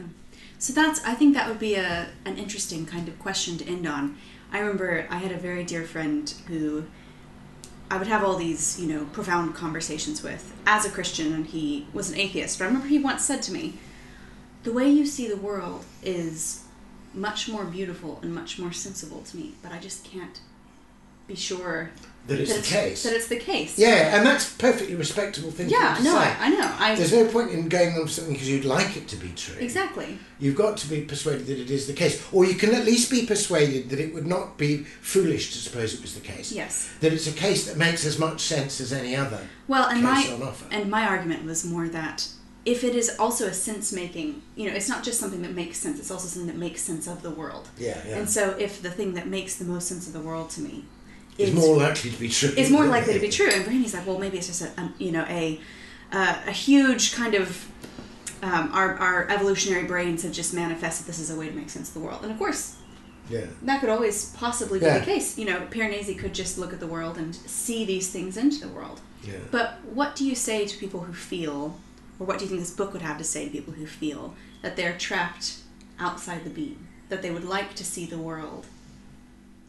So 0.58 0.72
that's 0.72 0.98
I 1.04 1.14
think 1.14 1.34
that 1.34 1.48
would 1.48 1.60
be 1.60 1.74
a 1.76 2.08
an 2.24 2.36
interesting 2.36 2.84
kind 2.86 3.06
of 3.08 3.16
question 3.20 3.56
to 3.58 3.64
end 3.66 3.86
on. 3.86 4.16
I 4.50 4.58
remember 4.58 5.06
I 5.10 5.18
had 5.18 5.30
a 5.30 5.36
very 5.48 5.62
dear 5.62 5.84
friend 5.84 6.24
who 6.48 6.84
I 7.90 7.96
would 7.96 8.06
have 8.06 8.22
all 8.22 8.36
these, 8.36 8.78
you 8.78 8.86
know, 8.86 9.06
profound 9.06 9.54
conversations 9.54 10.22
with 10.22 10.54
as 10.66 10.84
a 10.84 10.90
Christian 10.90 11.32
and 11.32 11.46
he 11.46 11.86
was 11.92 12.10
an 12.10 12.18
atheist. 12.18 12.58
But 12.58 12.64
I 12.64 12.68
remember 12.68 12.88
he 12.88 12.98
once 12.98 13.24
said 13.24 13.42
to 13.44 13.52
me, 13.52 13.78
"The 14.64 14.72
way 14.72 14.90
you 14.90 15.06
see 15.06 15.26
the 15.28 15.36
world 15.36 15.84
is 16.02 16.64
much 17.14 17.48
more 17.48 17.64
beautiful 17.64 18.18
and 18.22 18.34
much 18.34 18.58
more 18.58 18.72
sensible 18.72 19.22
to 19.22 19.36
me, 19.36 19.54
but 19.62 19.72
I 19.72 19.78
just 19.78 20.04
can't 20.04 20.40
be 21.26 21.34
sure 21.34 21.90
that 22.28 22.40
it's 22.40 22.54
that 22.54 22.62
the 22.62 22.68
case. 22.68 23.02
That 23.02 23.14
it's 23.14 23.28
the 23.28 23.38
case. 23.38 23.78
yeah, 23.78 24.16
and 24.16 24.24
that's 24.26 24.52
perfectly 24.52 24.94
respectable 24.94 25.50
thing. 25.50 25.70
Yeah, 25.70 25.94
to 25.96 26.02
no, 26.04 26.12
say. 26.12 26.18
I, 26.18 26.36
I 26.40 26.48
know. 26.50 26.74
I 26.78 26.94
There's 26.94 27.12
no 27.12 27.26
point 27.26 27.50
in 27.50 27.68
going 27.68 27.96
on 27.96 28.06
something 28.06 28.34
because 28.34 28.48
you'd 28.48 28.66
like 28.66 28.96
it 28.96 29.08
to 29.08 29.16
be 29.16 29.30
true. 29.34 29.56
exactly. 29.58 30.18
You've 30.38 30.54
got 30.56 30.76
to 30.78 30.88
be 30.88 31.00
persuaded 31.00 31.46
that 31.46 31.58
it 31.58 31.70
is 31.70 31.86
the 31.86 31.94
case, 31.94 32.24
or 32.32 32.44
you 32.44 32.54
can 32.54 32.74
at 32.74 32.84
least 32.84 33.10
be 33.10 33.26
persuaded 33.26 33.88
that 33.88 33.98
it 33.98 34.14
would 34.14 34.26
not 34.26 34.58
be 34.58 34.84
foolish 35.00 35.52
to 35.52 35.58
suppose 35.58 35.94
it 35.94 36.02
was 36.02 36.14
the 36.14 36.20
case. 36.20 36.52
Yes. 36.52 36.90
That 37.00 37.12
it's 37.12 37.26
a 37.26 37.32
case 37.32 37.66
that 37.66 37.78
makes 37.78 38.04
as 38.04 38.18
much 38.18 38.40
sense 38.40 38.80
as 38.80 38.92
any 38.92 39.16
other 39.16 39.40
Well, 39.66 39.88
and 39.88 40.02
my 40.02 40.20
and 40.70 40.90
my 40.90 41.06
argument 41.06 41.44
was 41.44 41.64
more 41.64 41.88
that 41.88 42.28
if 42.66 42.84
it 42.84 42.94
is 42.94 43.16
also 43.18 43.46
a 43.46 43.54
sense 43.54 43.90
making, 43.92 44.42
you 44.54 44.68
know, 44.68 44.76
it's 44.76 44.90
not 44.90 45.02
just 45.02 45.18
something 45.18 45.40
that 45.40 45.54
makes 45.54 45.78
sense; 45.78 45.98
it's 45.98 46.10
also 46.10 46.28
something 46.28 46.48
that 46.48 46.58
makes 46.58 46.82
sense 46.82 47.06
of 47.06 47.22
the 47.22 47.30
world. 47.30 47.70
yeah, 47.78 48.02
yeah. 48.06 48.18
And 48.18 48.28
so, 48.28 48.50
if 48.58 48.82
the 48.82 48.90
thing 48.90 49.14
that 49.14 49.26
makes 49.26 49.56
the 49.56 49.64
most 49.64 49.88
sense 49.88 50.06
of 50.06 50.12
the 50.12 50.20
world 50.20 50.50
to 50.50 50.60
me 50.60 50.84
is 51.38 51.54
more 51.54 51.76
likely 51.76 52.10
to 52.10 52.18
be 52.18 52.28
true. 52.28 52.50
is 52.56 52.70
more 52.70 52.86
likely 52.86 53.14
to 53.14 53.20
be 53.20 53.28
true. 53.28 53.48
And 53.50 53.64
Brandy's 53.64 53.94
like, 53.94 54.06
well, 54.06 54.18
maybe 54.18 54.38
it's 54.38 54.46
just 54.48 54.62
a, 54.62 54.80
a 54.80 54.92
you 54.98 55.12
know 55.12 55.24
a 55.28 55.60
uh, 56.12 56.36
a 56.46 56.52
huge 56.52 57.14
kind 57.14 57.34
of 57.34 57.68
um, 58.42 58.70
our 58.72 58.94
our 58.98 59.28
evolutionary 59.30 59.84
brains 59.86 60.22
have 60.22 60.32
just 60.32 60.52
manifested 60.54 61.06
this 61.06 61.20
as 61.20 61.30
a 61.30 61.36
way 61.36 61.48
to 61.48 61.54
make 61.54 61.70
sense 61.70 61.88
of 61.88 61.94
the 61.94 62.00
world. 62.00 62.22
And 62.22 62.32
of 62.32 62.38
course, 62.38 62.76
Yeah. 63.30 63.46
that 63.62 63.80
could 63.80 63.88
always 63.90 64.30
possibly 64.36 64.78
be 64.78 64.86
the 64.86 65.00
case. 65.00 65.38
You 65.38 65.46
know, 65.46 65.60
Piranesi 65.70 66.16
could 66.18 66.34
just 66.34 66.58
look 66.58 66.72
at 66.72 66.80
the 66.80 66.86
world 66.86 67.18
and 67.18 67.34
see 67.34 67.84
these 67.84 68.08
things 68.10 68.36
into 68.36 68.60
the 68.60 68.68
world. 68.68 69.00
Yeah. 69.24 69.34
But 69.50 69.78
what 69.92 70.14
do 70.16 70.24
you 70.24 70.34
say 70.34 70.66
to 70.66 70.78
people 70.78 71.00
who 71.00 71.12
feel, 71.12 71.78
or 72.18 72.26
what 72.26 72.38
do 72.38 72.44
you 72.44 72.48
think 72.48 72.60
this 72.60 72.70
book 72.74 72.92
would 72.92 73.02
have 73.02 73.18
to 73.18 73.24
say 73.24 73.44
to 73.46 73.50
people 73.50 73.74
who 73.74 73.86
feel 73.86 74.34
that 74.62 74.76
they're 74.76 74.96
trapped 74.96 75.58
outside 75.98 76.44
the 76.44 76.50
beam, 76.50 76.86
that 77.08 77.20
they 77.22 77.30
would 77.30 77.44
like 77.44 77.74
to 77.74 77.84
see 77.84 78.06
the 78.06 78.18
world 78.18 78.66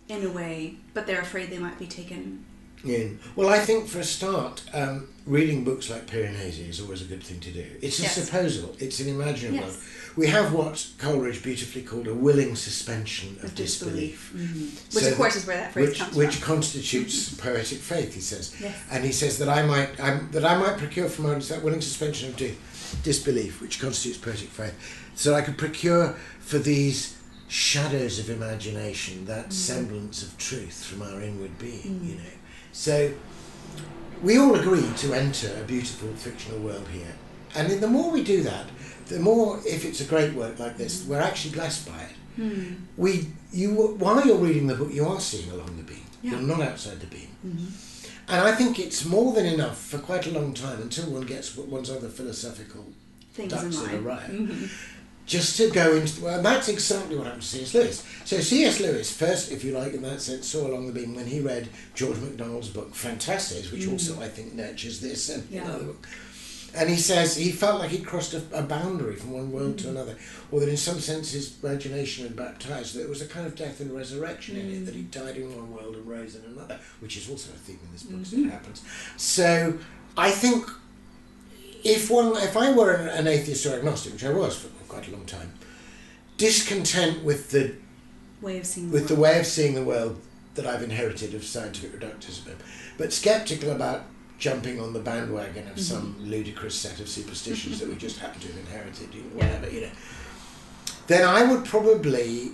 in 0.10 0.26
a 0.26 0.30
way, 0.30 0.76
but 0.94 1.08
they're 1.08 1.22
afraid 1.22 1.50
they 1.52 1.60
might 1.60 1.80
be 1.80 1.88
taken? 1.88 2.44
In. 2.84 3.20
Well, 3.36 3.50
I 3.50 3.60
think 3.60 3.88
for 3.90 4.00
a 4.00 4.04
start, 4.06 4.64
um, 4.74 5.10
reading 5.26 5.66
books 5.66 5.90
like 5.90 6.08
Piranesi 6.08 6.70
is 6.70 6.80
always 6.80 7.02
a 7.02 7.06
good 7.06 7.22
thing 7.22 7.40
to 7.42 7.52
do. 7.52 7.66
It's 7.82 8.00
a 8.00 8.04
Yes. 8.04 8.16
supposal, 8.18 8.74
it's 8.80 9.00
an 9.02 9.10
imaginary 9.10 9.58
Yes. 9.58 9.78
We 10.16 10.28
have 10.28 10.54
what 10.54 10.86
Coleridge 10.98 11.44
beautifully 11.44 11.82
called 11.84 12.08
a 12.08 12.14
willing 12.14 12.56
suspension 12.56 13.36
of, 13.40 13.46
Of 13.46 13.56
disbelief. 13.56 14.32
disbelief. 14.34 14.94
Which, 14.94 15.04
So 15.04 15.12
of 15.12 15.18
course, 15.18 15.36
is 15.36 15.46
where 15.46 15.58
that 15.58 15.74
phrase 15.74 15.90
which, 15.90 16.00
comes 16.00 16.16
which 16.16 16.36
from. 16.38 16.56
constitutes 16.56 17.30
poetic 17.38 17.80
faith, 17.80 18.14
he 18.16 18.22
says. 18.22 18.54
Yes. 18.62 18.76
And 18.90 19.04
he 19.04 19.12
says 19.12 19.38
that 19.40 19.50
I 19.50 19.62
might 19.64 20.00
I'm, 20.00 20.30
that 20.32 20.46
I 20.46 20.58
might 20.58 20.78
procure 20.78 21.10
from 21.10 21.26
others 21.28 21.50
that 21.50 21.62
willing 21.62 21.82
suspension 21.82 22.30
of 22.30 22.38
di- 22.38 22.56
disbelief, 23.04 23.62
which 23.62 23.80
constitutes 23.80 24.18
poetic 24.18 24.50
faith, 24.50 24.74
so 25.16 25.36
I 25.36 25.42
could 25.42 25.58
procure 25.58 26.16
for 26.40 26.58
these 26.60 27.14
shadows 27.50 28.20
of 28.20 28.30
imagination 28.30 29.26
that 29.26 29.50
mm. 29.50 29.54
semblance 29.54 30.24
of 30.24 30.38
truth 30.38 30.86
from 30.86 31.02
our 31.02 31.22
inward 31.22 31.58
being. 31.58 32.00
Mm. 32.00 32.10
You 32.10 32.16
know, 32.16 32.36
so 32.72 33.12
we 34.22 34.38
all 34.38 34.56
agree 34.56 34.90
to 34.98 35.14
enter 35.14 35.52
a 35.60 35.66
beautiful 35.66 36.10
fictional 36.10 36.60
world 36.60 36.88
here, 36.90 37.16
and 37.56 37.70
the 37.70 37.88
more 37.88 38.12
we 38.12 38.24
do 38.24 38.44
that, 38.44 38.68
the 39.08 39.20
more, 39.20 39.60
if 39.66 39.84
it's 39.84 40.00
a 40.00 40.06
great 40.06 40.34
work 40.34 40.60
like 40.60 40.78
this, 40.78 41.04
mm. 41.04 41.08
we're 41.10 41.22
actually 41.22 41.56
blessed 41.56 41.88
by 41.88 42.00
it. 42.00 42.16
Hmm. 42.36 42.76
we 42.96 43.28
you 43.52 43.74
while 43.74 44.26
you're 44.26 44.38
reading 44.38 44.68
the 44.68 44.76
book 44.76 44.94
you 44.94 45.06
are 45.06 45.20
seeing 45.20 45.52
along 45.52 45.76
the 45.76 45.84
beam. 45.84 46.06
Yeah. 46.22 46.32
you're 46.32 46.42
not 46.42 46.62
outside 46.62 47.02
the 47.02 47.08
beam. 47.08 47.28
Mm-hmm. 47.46 48.34
And 48.34 48.48
i 48.48 48.54
think 48.54 48.80
it's 48.80 49.04
more 49.04 49.34
than 49.34 49.46
enough 49.46 49.78
for 49.78 49.98
quite 49.98 50.26
a 50.28 50.32
long 50.32 50.54
time 50.54 50.82
until 50.82 51.10
one 51.10 51.24
gets 51.24 51.58
one's 51.58 51.90
other 51.90 52.08
philosophical 52.08 52.86
Things 53.34 53.52
ducks 53.52 53.84
in 53.84 53.96
a 53.96 54.02
row 54.02 54.16
mm-hmm. 54.16 54.66
Just 55.30 55.58
to 55.58 55.70
go 55.70 55.94
into 55.94 56.24
well 56.24 56.42
that's 56.42 56.70
exactly 56.70 57.16
what 57.16 57.28
happened 57.28 57.44
to 57.44 57.48
cs 57.48 57.76
lewis 57.76 58.04
so 58.26 58.40
cs 58.40 58.80
lewis 58.80 59.16
first 59.16 59.52
if 59.52 59.64
you 59.64 59.78
like 59.78 59.94
in 59.94 60.02
that 60.02 60.22
sense 60.22 60.48
saw 60.48 60.66
along 60.66 60.88
the 60.88 60.92
beam 60.92 61.14
when 61.14 61.28
he 61.28 61.40
read 61.40 61.70
george 61.94 62.18
macdonald's 62.18 62.70
book 62.70 62.96
Phantastes 62.96 63.72
which 63.72 63.84
mm. 63.84 63.92
also 63.92 64.20
i 64.20 64.28
think 64.28 64.56
nurtures 64.56 65.00
this 65.02 65.30
and 65.30 65.48
Yeah. 65.52 65.66
another 65.66 65.84
book 65.84 66.08
and 66.74 66.90
he 66.90 66.96
says 66.96 67.36
he 67.36 67.52
felt 67.52 67.80
like 67.80 67.92
he'd 67.92 68.08
crossed 68.08 68.34
a, 68.34 68.42
a 68.54 68.64
boundary 68.64 69.16
from 69.16 69.34
one 69.34 69.52
world 69.52 69.78
to 69.80 69.88
mm. 69.88 69.92
another, 69.92 70.16
or 70.52 70.60
that 70.60 70.70
in 70.70 70.78
some 70.78 71.00
sense 71.00 71.32
his 71.32 71.58
imagination 71.64 72.26
had 72.26 72.36
baptized. 72.36 72.94
That 72.94 73.00
there 73.00 73.10
was 73.10 73.22
a 73.24 73.28
kind 73.28 73.48
of 73.48 73.56
death 73.56 73.80
and 73.80 73.92
resurrection 73.92 74.56
in 74.56 74.72
it, 74.72 74.86
that 74.86 74.94
he 74.94 75.02
mm. 75.02 75.12
died 75.12 75.38
in 75.38 75.56
one 75.56 75.72
world 75.72 75.96
and 75.96 76.08
rose 76.08 76.36
in 76.36 76.46
another, 76.46 76.80
which 77.00 77.18
is 77.18 77.30
also 77.30 77.52
a 77.52 77.56
theme 77.56 77.80
in 77.84 77.92
this 77.92 78.04
book 78.04 78.22
as 78.22 78.34
it 78.34 78.40
mm-hmm. 78.40 78.50
happens. 78.50 78.84
So 79.18 79.80
I 80.16 80.30
think 80.30 80.70
if 81.84 82.12
one, 82.12 82.38
if 82.38 82.56
I 82.56 82.72
were 82.72 82.94
an, 82.94 83.08
an 83.08 83.28
atheist 83.28 83.66
or 83.66 83.76
agnostic, 83.76 84.14
which 84.14 84.26
I 84.26 84.34
was 84.34 84.60
for 84.60 84.68
quite 84.90 85.08
a 85.08 85.12
long 85.12 85.26
time, 85.26 85.54
discontent 86.38 87.24
with 87.24 87.52
the 87.52 87.76
Way 88.42 88.58
of 88.58 88.66
seeing 88.66 88.92
with 88.92 89.08
the 89.08 89.16
world. 89.16 89.24
way 89.24 89.40
of 89.40 89.46
seeing 89.46 89.76
the 89.76 89.84
world 89.84 90.20
that 90.56 90.66
I've 90.66 90.84
inherited 90.84 91.34
of 91.34 91.44
scientific 91.44 92.00
reductivism, 92.00 92.56
but 92.98 93.14
skeptical 93.14 93.72
about 93.72 94.04
jumping 94.38 94.80
on 94.80 94.94
the 94.94 95.00
bandwagon 95.00 95.68
of 95.68 95.80
some 95.80 96.14
mm-hmm. 96.14 96.32
ludicrous 96.32 96.74
set 96.74 97.00
of 97.00 97.10
superstitions 97.10 97.80
that 97.80 97.90
we 97.90 97.96
just 97.96 98.20
happen 98.24 98.40
to 98.42 98.48
have 98.48 98.58
inherited, 98.58 99.14
you 99.14 99.22
know, 99.24 99.36
whatever, 99.36 99.70
you 99.70 99.82
know, 99.82 99.92
then 101.08 101.28
I 101.28 101.44
would 101.44 101.66
probably 101.66 102.52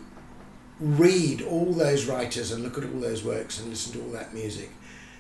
read 0.80 1.42
all 1.42 1.72
those 1.74 2.06
writers 2.06 2.52
and 2.52 2.64
look 2.64 2.78
at 2.78 2.84
all 2.84 3.00
those 3.00 3.24
works 3.24 3.60
and 3.60 3.70
listen 3.70 3.94
to 3.94 4.02
all 4.02 4.12
that 4.12 4.34
music 4.34 4.72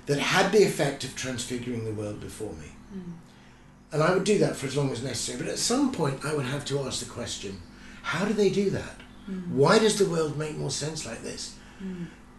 that 0.06 0.20
had 0.20 0.52
the 0.52 0.64
effect 0.64 1.04
of 1.04 1.16
transfiguring 1.16 1.86
the 1.86 1.92
world 1.92 2.20
before 2.20 2.54
me. 2.54 2.72
Mm. 2.96 3.14
And 3.96 4.04
I 4.04 4.14
would 4.14 4.26
do 4.26 4.38
that 4.40 4.58
for 4.58 4.68
as 4.68 4.76
long 4.76 4.92
as 4.92 5.02
necessary. 5.02 5.42
But 5.42 5.48
at 5.48 5.58
some 5.58 5.90
point, 5.90 6.26
I 6.26 6.36
would 6.36 6.44
have 6.44 6.66
to 6.66 6.82
ask 6.82 7.00
the 7.00 7.10
question 7.10 7.62
how 8.02 8.26
do 8.26 8.34
they 8.34 8.50
do 8.50 8.70
that? 8.72 8.98
Why 9.50 9.80
does 9.80 9.98
the 9.98 10.10
world 10.10 10.38
make 10.38 10.58
more 10.58 10.70
sense 10.70 11.06
like 11.06 11.24
this? 11.24 11.56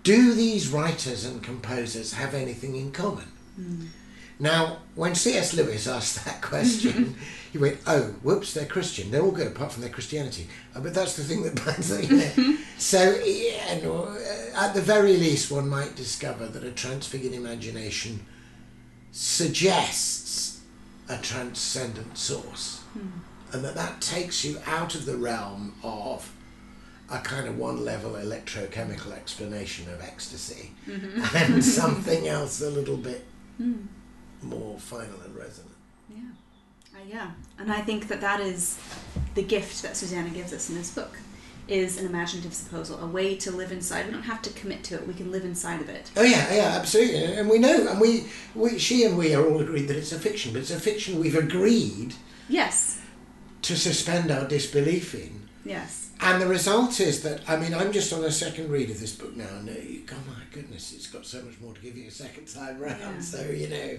Do 0.03 0.35
these 0.35 0.69
writers 0.69 1.25
and 1.25 1.43
composers 1.43 2.13
have 2.13 2.35
anything 2.35 2.77
in 2.77 2.93
common? 2.93 3.25
Now, 4.39 4.81
when 4.97 5.15
C.S. 5.15 5.55
Lewis 5.55 5.89
asked 5.89 6.23
that 6.27 6.43
question, 6.43 7.17
he 7.53 7.57
went, 7.57 7.79
"Oh, 7.87 8.03
whoops, 8.23 8.53
they're 8.53 8.67
Christian. 8.67 9.11
They're 9.11 9.23
all 9.23 9.31
good 9.31 9.47
apart 9.47 9.73
from 9.73 9.81
their 9.81 9.91
Christianity." 9.91 10.49
Uh, 10.75 10.81
but 10.81 10.93
that's 10.93 11.17
the 11.17 11.25
thing 11.25 11.43
that 11.45 11.65
binds 11.65 11.89
them. 11.89 12.03
You 12.03 12.19
know? 12.19 12.59
so, 12.77 13.19
yeah, 13.25 13.81
no, 13.83 14.05
uh, 14.05 14.61
at 14.67 14.75
the 14.75 14.83
very 14.83 15.17
least, 15.17 15.51
one 15.51 15.71
might 15.71 15.97
discover 15.97 16.47
that 16.49 16.65
a 16.65 16.71
transfigured 16.71 17.33
imagination 17.33 18.27
suggests 19.11 20.46
a 21.09 21.19
transcendent 21.19 22.17
source, 22.19 22.81
hmm. 22.93 23.09
and 23.53 23.65
that 23.65 23.75
that 23.75 24.01
takes 24.01 24.45
you 24.45 24.59
out 24.67 24.95
of 24.95 25.07
the 25.07 25.17
realm 25.17 25.75
of 25.83 26.33
a 27.11 27.19
kind 27.19 27.47
of 27.47 27.57
one 27.57 27.85
level 27.85 28.13
electrochemical 28.13 29.13
explanation 29.13 29.89
of 29.93 30.01
ecstasy 30.03 30.73
mm-hmm. 30.89 31.37
and 31.37 31.65
something 31.81 32.27
else 32.27 32.61
a 32.61 32.71
little 32.71 32.97
bit 32.97 33.25
hmm. 33.59 33.87
more 34.43 34.79
final 34.79 35.21
and 35.21 35.37
resonant. 35.37 35.77
Yeah. 36.09 36.17
Uh, 36.95 37.05
yeah. 37.09 37.31
And 37.59 37.73
I 37.73 37.83
think 37.83 38.09
that 38.09 38.21
that 38.21 38.41
is 38.41 38.79
the 39.35 39.43
gift 39.43 39.83
that 39.83 39.97
Susanna 39.97 40.31
gives 40.31 40.53
us 40.53 40.69
in 40.69 40.77
this 40.77 40.93
book 40.93 41.17
is 41.69 41.99
an 41.99 42.07
imaginative 42.07 42.55
supposal, 42.55 43.03
a 43.03 43.07
way 43.07 43.37
to 43.37 43.51
live 43.51 43.73
inside. 43.73 44.07
We 44.07 44.13
don't 44.13 44.23
have 44.23 44.43
to 44.43 44.51
commit 44.51 44.85
to 44.85 44.95
it. 44.95 45.07
We 45.07 45.15
can 45.15 45.33
live 45.33 45.45
inside 45.45 45.81
of 45.81 45.89
it. 45.89 46.11
Oh 46.17 46.23
yeah, 46.23 46.53
yeah, 46.55 46.77
absolutely, 46.79 47.25
and 47.25 47.49
we 47.49 47.59
know, 47.59 47.89
and 47.89 48.01
we, 48.01 48.27
we, 48.55 48.79
she 48.79 49.05
and 49.05 49.19
we 49.19 49.35
are 49.35 49.45
all 49.45 49.61
agreed 49.61 49.89
that 49.89 49.97
it's 49.97 50.13
a 50.13 50.19
fiction, 50.19 50.53
but 50.53 50.61
it's 50.63 50.71
a 50.71 50.79
fiction 50.81 51.19
we've 51.19 51.35
agreed 51.37 52.15
Yes. 52.49 53.01
to 53.63 53.77
suspend 53.77 54.31
our 54.31 54.47
disbelief 54.47 55.15
in. 55.15 55.49
Yes. 55.65 56.11
And 56.21 56.41
the 56.41 56.47
result 56.47 57.01
is 57.01 57.23
that 57.25 57.43
I 57.47 57.57
mean 57.57 57.75
I'm 57.75 57.93
just 57.93 58.11
on 58.13 58.25
a 58.25 58.31
second 58.31 58.71
read 58.71 58.89
of 58.89 59.01
this 59.01 59.15
book 59.15 59.37
now, 59.37 59.49
and 59.59 59.69
uh, 59.69 59.73
you, 59.73 60.03
oh 60.11 60.15
my 60.29 60.41
goodness, 60.53 60.93
it's 60.95 61.09
got 61.09 61.27
so 61.27 61.43
much 61.43 61.61
more 61.61 61.75
to 61.75 61.81
give 61.81 61.97
you 61.97 62.07
a 62.09 62.11
second 62.11 62.47
time 62.47 62.79
round. 62.79 63.01
Yeah. 63.01 63.19
So 63.21 63.43
you 63.51 63.69
know, 63.69 63.99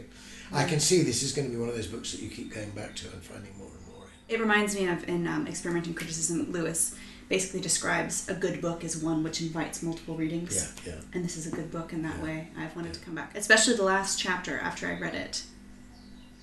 I 0.54 0.64
can 0.64 0.80
see 0.80 1.04
this 1.04 1.22
is 1.22 1.34
going 1.34 1.48
to 1.50 1.54
be 1.54 1.60
one 1.60 1.70
of 1.70 1.76
those 1.76 1.88
books 1.88 2.14
that 2.14 2.22
you 2.22 2.30
keep 2.30 2.56
going 2.56 2.70
back 2.72 2.96
to 2.96 3.12
and 3.12 3.22
finding 3.22 3.56
more 3.58 3.68
and 3.68 3.86
more. 3.94 4.06
in. 4.30 4.36
It 4.36 4.40
reminds 4.42 4.74
me 4.76 4.88
of 4.88 5.08
in 5.08 5.28
um, 5.28 5.46
Experiment 5.46 5.86
in 5.88 5.94
Criticism, 5.94 6.52
Lewis 6.52 6.96
basically 7.30 7.60
describes 7.60 8.28
a 8.30 8.34
good 8.34 8.62
book 8.62 8.84
as 8.84 8.98
one 8.98 9.24
which 9.24 9.42
invites 9.42 9.84
multiple 9.84 10.16
readings. 10.16 10.72
Yeah, 10.86 10.94
yeah. 10.94 11.00
And 11.14 11.24
this 11.26 11.36
is 11.38 11.46
a 11.48 11.52
good 11.52 11.70
book 11.72 11.92
in 11.94 12.02
that 12.04 12.18
Yeah. 12.18 12.24
way. 12.24 12.48
I've 12.58 12.76
wanted 12.76 12.94
to 12.94 13.00
come 13.02 13.16
back, 13.16 13.36
especially 13.36 13.76
the 13.76 13.84
last 13.84 14.18
chapter 14.20 14.58
after 14.60 14.88
I 14.88 14.98
read 14.98 15.14
it. 15.16 15.44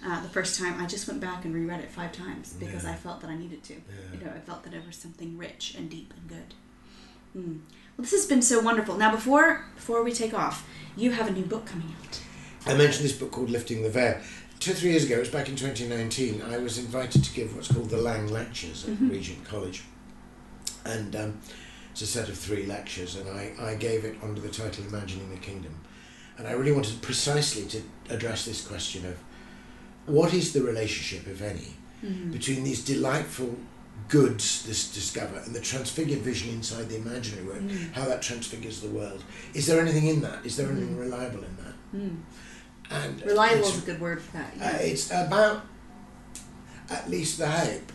Uh, 0.04 0.22
the 0.22 0.28
first 0.28 0.58
time, 0.60 0.78
I 0.82 0.86
just 0.86 1.08
went 1.08 1.20
back 1.20 1.46
and 1.46 1.54
reread 1.54 1.80
it 1.80 1.90
five 1.90 2.12
times 2.12 2.52
because 2.58 2.84
Yeah. 2.84 2.92
I 2.92 2.96
felt 2.96 3.22
that 3.22 3.30
I 3.30 3.36
needed 3.36 3.62
to. 3.64 3.72
Yeah. 3.74 3.80
You 4.18 4.24
know, 4.26 4.32
I 4.36 4.40
felt 4.40 4.62
that 4.64 4.74
it 4.74 4.82
was 4.86 4.96
something 4.96 5.38
rich 5.38 5.74
and 5.78 5.88
deep 5.88 6.12
and 6.14 6.28
good. 6.28 6.54
Mm. 7.34 7.60
Well, 7.96 8.02
this 8.02 8.12
has 8.12 8.26
been 8.26 8.42
so 8.42 8.60
wonderful. 8.60 8.96
Now, 8.96 9.10
before 9.10 9.64
before 9.74 10.02
we 10.04 10.12
take 10.12 10.34
off, 10.34 10.66
you 10.96 11.12
have 11.12 11.28
a 11.28 11.32
new 11.32 11.44
book 11.44 11.64
coming 11.64 11.94
out. 12.02 12.20
I 12.66 12.74
mentioned 12.74 13.04
this 13.04 13.12
book 13.16 13.30
called 13.30 13.48
Lifting 13.50 13.82
the 13.82 13.88
Veil. 13.90 14.20
Two 14.60 14.72
or 14.72 14.74
three 14.74 14.90
years 14.90 15.04
ago, 15.04 15.16
it 15.16 15.20
was 15.20 15.28
back 15.30 15.48
in 15.48 15.56
2019, 15.56 16.40
I 16.42 16.58
was 16.58 16.78
invited 16.78 17.22
to 17.24 17.32
give 17.35 17.54
what's 17.54 17.68
called 17.68 17.90
the 17.90 17.96
Laing 17.98 18.28
Lectures 18.28 18.87
at 18.88 18.98
Regent 19.00 19.44
College. 19.44 19.82
And 20.85 21.16
um, 21.16 21.40
it's 21.92 22.02
a 22.02 22.06
set 22.06 22.28
of 22.28 22.37
three 22.37 22.66
lectures, 22.66 23.16
and 23.16 23.28
I, 23.28 23.52
I 23.60 23.74
gave 23.76 24.04
it 24.04 24.16
under 24.22 24.40
the 24.40 24.48
title 24.48 24.85
Imagining 24.85 25.30
the 25.30 25.37
Kingdom. 25.38 25.74
And 26.37 26.46
I 26.48 26.52
really 26.52 26.72
wanted 26.72 27.00
precisely 27.00 27.64
to 27.66 27.82
address 28.10 28.44
this 28.44 28.66
question 28.66 29.06
of 29.06 29.16
what 30.06 30.35
is 30.35 30.52
the 30.52 30.62
relationship, 30.62 31.26
if 31.28 31.40
any, 31.40 31.74
between 32.32 32.64
these 32.64 32.85
delightful 32.85 33.56
goods 34.08 34.64
this 34.66 34.92
discover 34.92 35.38
and 35.38 35.54
the 35.54 35.60
transfigured 35.60 36.18
vision 36.18 36.50
inside 36.50 36.88
the 36.90 36.96
imaginary 36.96 37.46
world, 37.46 37.62
Mm. 37.62 37.92
how 37.92 38.04
that 38.04 38.20
transfigures 38.20 38.80
the 38.80 38.88
world. 38.88 39.22
Is 39.54 39.66
there 39.66 39.80
anything 39.80 40.08
in 40.08 40.20
that? 40.20 40.44
Is 40.44 40.56
there 40.56 40.68
anything 40.68 40.96
Mm. 40.96 41.00
reliable 41.00 41.44
in 41.44 41.56
that? 41.56 41.96
Mm. 41.96 42.16
And 42.90 43.22
Reliable 43.24 43.68
is 43.68 43.78
a 43.78 43.87
good 43.87 44.00
word 44.00 44.20
for 44.20 44.32
that. 44.37 44.52
uh, 44.60 44.78
it's 44.82 45.10
about 45.10 45.64
at 46.90 47.08
least 47.08 47.38
the 47.38 47.48
hope 47.48 47.92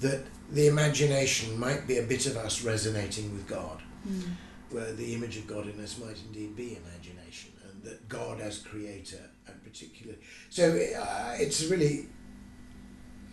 that 0.00 0.24
the 0.52 0.66
imagination 0.66 1.58
might 1.58 1.86
be 1.86 1.98
a 1.98 2.02
bit 2.02 2.26
of 2.26 2.36
us 2.36 2.62
resonating 2.62 3.32
with 3.32 3.46
God, 3.46 3.80
Mm. 4.08 4.22
where 4.70 4.92
the 4.92 5.14
image 5.14 5.36
of 5.36 5.46
God 5.46 5.68
in 5.68 5.78
us 5.84 5.98
might 5.98 6.16
indeed 6.26 6.56
be 6.56 6.76
imagination, 6.76 7.50
and 7.68 7.82
that 7.84 8.08
God 8.08 8.40
as 8.40 8.58
creator, 8.58 9.28
and 9.46 9.62
particularly. 9.62 10.18
So 10.48 10.64
uh, 10.98 11.36
it's 11.38 11.62
really 11.64 12.06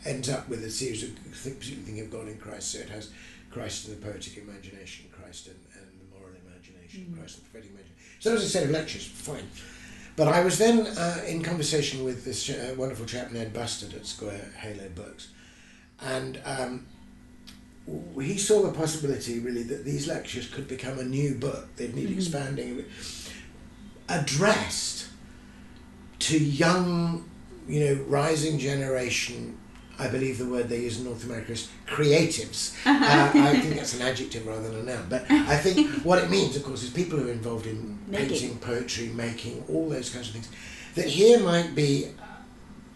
ends 0.06 0.30
up 0.30 0.48
with 0.48 0.64
a 0.64 0.70
series 0.70 1.04
of 1.04 1.10
thinking 1.34 2.00
of 2.02 2.12
God 2.12 2.28
in 2.28 2.38
Christ. 2.38 2.72
So 2.72 2.80
it 2.80 2.90
has 2.90 3.12
Christ 3.50 3.88
in 3.88 4.00
the 4.00 4.06
poetic 4.06 4.38
imagination, 4.38 5.06
Christ 5.12 5.48
and, 5.48 5.56
and 5.76 5.88
the 6.00 6.18
moral 6.18 6.36
imagination, 6.46 7.08
Mm. 7.12 7.18
Christ 7.18 7.38
and 7.38 7.46
the 7.46 7.50
prophetic 7.50 7.72
imagination. 7.72 7.96
So 8.20 8.30
that 8.30 8.36
was 8.36 8.44
a 8.46 8.50
set 8.50 8.64
of 8.64 8.72
lectures, 8.72 9.06
fine. 9.06 9.48
But 10.16 10.28
I 10.28 10.44
was 10.44 10.58
then 10.58 10.86
uh, 10.88 11.22
in 11.28 11.44
conversation 11.44 12.04
with 12.04 12.26
this 12.26 12.50
uh, 12.50 12.74
wonderful 12.78 13.06
chap 13.06 13.32
Ned 13.32 13.54
Bustard 13.54 13.94
at 13.94 14.06
Square 14.06 14.52
Halo 14.58 14.90
Books, 14.90 15.30
and 16.02 16.40
um, 16.46 16.86
he 18.22 18.38
saw 18.38 18.62
the 18.64 18.72
possibility 18.72 19.40
really 19.40 19.64
that 19.64 19.86
these 19.86 20.08
lectures 20.08 20.48
could 20.48 20.68
become 20.68 21.00
a 21.00 21.04
new 21.04 21.36
book. 21.36 21.68
They'd 21.78 21.96
need 21.96 22.10
Mhm. 22.10 22.18
expanding, 22.18 22.86
addressed 24.10 25.06
to 26.20 26.38
young, 26.38 27.30
you 27.68 27.80
know, 27.86 27.94
rising 28.08 28.58
generation. 28.60 29.58
I 30.00 30.08
believe 30.10 30.38
the 30.38 30.46
word 30.46 30.70
they 30.70 30.82
use 30.82 31.00
in 31.00 31.06
North 31.06 31.24
America 31.24 31.54
is 31.54 31.70
creatives. 31.88 32.74
Uh, 32.86 33.32
I 33.34 33.60
think 33.60 33.76
that's 33.76 33.94
an 33.96 34.02
adjective 34.04 34.46
rather 34.46 34.70
than 34.70 34.82
a 34.82 34.84
noun. 34.96 35.06
But 35.10 35.30
I 35.32 35.58
think 35.58 35.90
what 36.04 36.20
it 36.24 36.30
means, 36.30 36.56
of 36.56 36.64
course, 36.64 36.84
is 36.84 36.90
people 36.92 37.18
who 37.20 37.30
are 37.30 37.32
involved 37.32 37.66
in 37.66 37.98
Making. 38.08 38.28
painting, 38.30 38.58
poetry, 38.60 39.08
making, 39.08 39.64
all 39.70 39.90
those 39.90 40.10
kinds 40.10 40.28
of 40.28 40.34
things. 40.34 40.50
That 40.96 41.06
here 41.08 41.40
might 41.40 41.74
be 41.74 42.08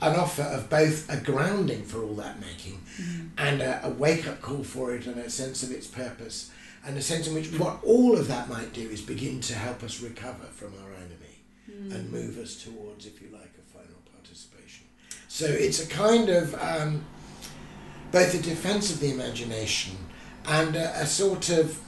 an 0.01 0.15
offer 0.15 0.41
of 0.43 0.69
both 0.69 1.09
a 1.09 1.17
grounding 1.17 1.83
for 1.83 2.03
all 2.03 2.15
that 2.15 2.39
making 2.41 2.81
Mm. 3.01 3.29
and 3.37 3.61
a, 3.61 3.85
a 3.87 3.89
wake 3.89 4.27
up 4.27 4.41
call 4.41 4.63
for 4.63 4.93
it 4.95 5.07
and 5.07 5.17
a 5.19 5.29
sense 5.29 5.63
of 5.63 5.71
its 5.71 5.87
purpose 5.87 6.51
and 6.85 6.97
a 6.97 7.01
sense 7.01 7.27
in 7.27 7.33
which 7.33 7.47
what 7.59 7.83
all 7.83 8.17
of 8.17 8.27
that 8.27 8.49
might 8.49 8.73
do 8.73 8.81
is 8.81 9.01
begin 9.01 9.39
to 9.41 9.53
help 9.55 9.81
us 9.83 10.01
recover 10.01 10.45
from 10.45 10.73
our 10.83 10.93
enemy 10.93 11.17
Mm. 11.71 11.93
and 11.95 12.11
move 12.11 12.37
us 12.39 12.55
towards, 12.61 13.05
if 13.05 13.21
you 13.21 13.29
like, 13.31 13.53
a 13.57 13.61
final 13.77 14.01
participation. 14.13 14.85
So 15.29 15.45
it's 15.45 15.79
a 15.81 15.87
kind 15.87 16.27
of 16.29 16.53
um, 16.55 17.05
both 18.11 18.33
a 18.33 18.41
defense 18.41 18.91
of 18.91 18.99
the 18.99 19.11
imagination 19.11 19.95
and 20.47 20.75
a, 20.75 20.99
a 21.01 21.05
sort 21.05 21.49
of 21.49 21.79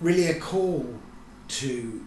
really 0.00 0.28
a 0.28 0.38
call 0.40 0.86
to 1.48 2.06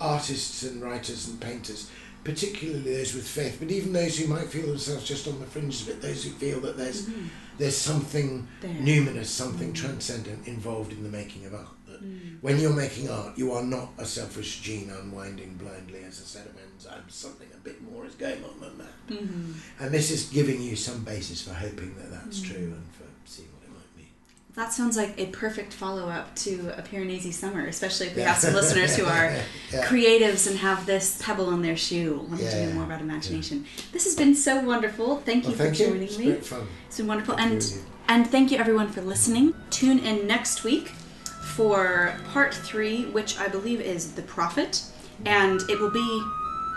artists 0.00 0.62
and 0.62 0.82
writers 0.82 1.26
and 1.28 1.40
painters, 1.40 1.90
particularly 2.24 2.94
those 2.96 3.14
with 3.14 3.26
faith, 3.28 3.56
but 3.60 3.70
even 3.70 3.92
those 3.92 4.18
who 4.18 4.26
might 4.26 4.48
feel 4.48 4.66
themselves 4.66 5.04
just 5.06 5.28
on 5.28 5.38
the 5.40 5.46
fringes 5.46 5.82
of 5.82 5.88
it, 5.90 6.00
those 6.02 6.24
who 6.24 6.30
feel 6.30 6.60
that 6.60 6.76
there's 6.76 7.02
Mhm. 7.06 7.28
there's 7.58 7.76
something 7.76 8.48
There. 8.62 8.70
numinous, 8.70 9.26
something 9.26 9.70
Mm. 9.72 9.76
transcendent 9.76 10.48
involved 10.48 10.92
in 10.92 11.02
the 11.04 11.08
making 11.08 11.44
of 11.46 11.54
art. 11.54 11.68
That 11.86 12.02
Mm. 12.02 12.38
when 12.40 12.58
you're 12.58 12.72
making 12.72 13.08
art, 13.08 13.38
you 13.38 13.52
are 13.52 13.62
not 13.62 13.92
a 13.98 14.04
selfish 14.06 14.60
gene 14.60 14.90
unwinding 14.90 15.54
blindly 15.54 16.02
as 16.02 16.18
a 16.20 16.24
set 16.26 16.46
of 16.46 16.54
enzymes. 16.56 17.12
Something 17.12 17.48
a 17.54 17.58
bit 17.58 17.80
more 17.82 18.06
is 18.06 18.14
going 18.14 18.42
on 18.42 18.58
than 18.60 18.78
that. 18.78 19.06
Mhm. 19.08 19.54
And 19.78 19.94
this 19.94 20.10
is 20.10 20.24
giving 20.24 20.60
you 20.62 20.74
some 20.74 21.04
basis 21.04 21.42
for 21.42 21.54
hoping 21.54 21.94
that 21.96 22.10
that's 22.10 22.40
Mm. 22.40 22.44
true 22.50 22.56
and 22.78 22.86
for 22.98 23.04
seeing 23.24 23.48
what 23.52 23.62
it 23.62 23.70
might 23.72 23.96
be. 23.96 24.08
That 24.56 24.72
sounds 24.72 24.96
like 24.96 25.14
a 25.18 25.26
perfect 25.26 25.72
follow 25.72 26.08
up 26.08 26.32
to 26.36 26.72
a 26.78 26.82
Piranesi 26.82 27.32
summer, 27.32 27.66
especially 27.66 28.06
if 28.06 28.14
we 28.14 28.22
Yeah. 28.22 28.28
have 28.34 28.38
some 28.40 28.54
listeners 28.54 28.94
who 28.94 29.04
are 29.04 29.34
Yeah. 29.72 29.84
creatives 29.84 30.46
and 30.46 30.58
have 30.58 30.86
this 30.86 31.18
pebble 31.20 31.50
in 31.52 31.60
their 31.62 31.76
shoe, 31.76 32.24
wanting 32.28 32.46
to 32.48 32.56
Yeah, 32.56 32.66
know 32.68 32.74
more 32.74 32.84
about 32.84 33.00
imagination. 33.00 33.66
This 33.90 34.04
has 34.04 34.14
been 34.14 34.36
so 34.36 34.60
wonderful. 34.60 35.16
Thank 35.26 35.44
you 35.44 35.48
Well, 35.50 35.58
for 35.58 35.64
thank 35.64 35.80
you. 35.80 35.86
joining 35.88 36.02
It's 36.04 36.18
me. 36.18 36.24
great 36.26 36.46
fun. 36.46 36.68
It's 36.86 36.98
been 36.98 37.08
wonderful. 37.08 37.34
To 37.34 37.42
be 37.42 37.48
And 37.50 37.62
you. 37.64 37.78
and 38.06 38.30
thank 38.30 38.52
you 38.52 38.58
everyone 38.58 38.88
for 38.92 39.00
listening. 39.00 39.54
Tune 39.70 39.98
in 39.98 40.28
next 40.28 40.62
week 40.62 40.90
for 41.56 42.14
part 42.32 42.54
three, 42.54 43.06
which 43.06 43.36
I 43.40 43.48
believe 43.48 43.80
is 43.80 44.12
The 44.12 44.22
Prophet. 44.22 44.82
And 45.26 45.62
it 45.68 45.80
will 45.80 45.90
be 45.90 46.22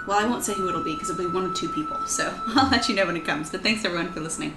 well, 0.08 0.18
I 0.18 0.26
won't 0.26 0.46
say 0.46 0.54
who 0.54 0.68
it'll 0.70 0.86
be 0.86 0.94
because 0.94 1.10
it'll 1.10 1.26
be 1.28 1.32
one 1.34 1.44
of 1.46 1.54
two 1.56 1.68
people. 1.70 1.98
So 2.08 2.34
I'll 2.56 2.70
let 2.72 2.88
you 2.90 2.96
know 2.96 3.06
when 3.06 3.18
it 3.18 3.26
comes. 3.26 3.50
But 3.52 3.62
thanks 3.62 3.84
everyone 3.86 4.12
for 4.14 4.22
listening. 4.22 4.56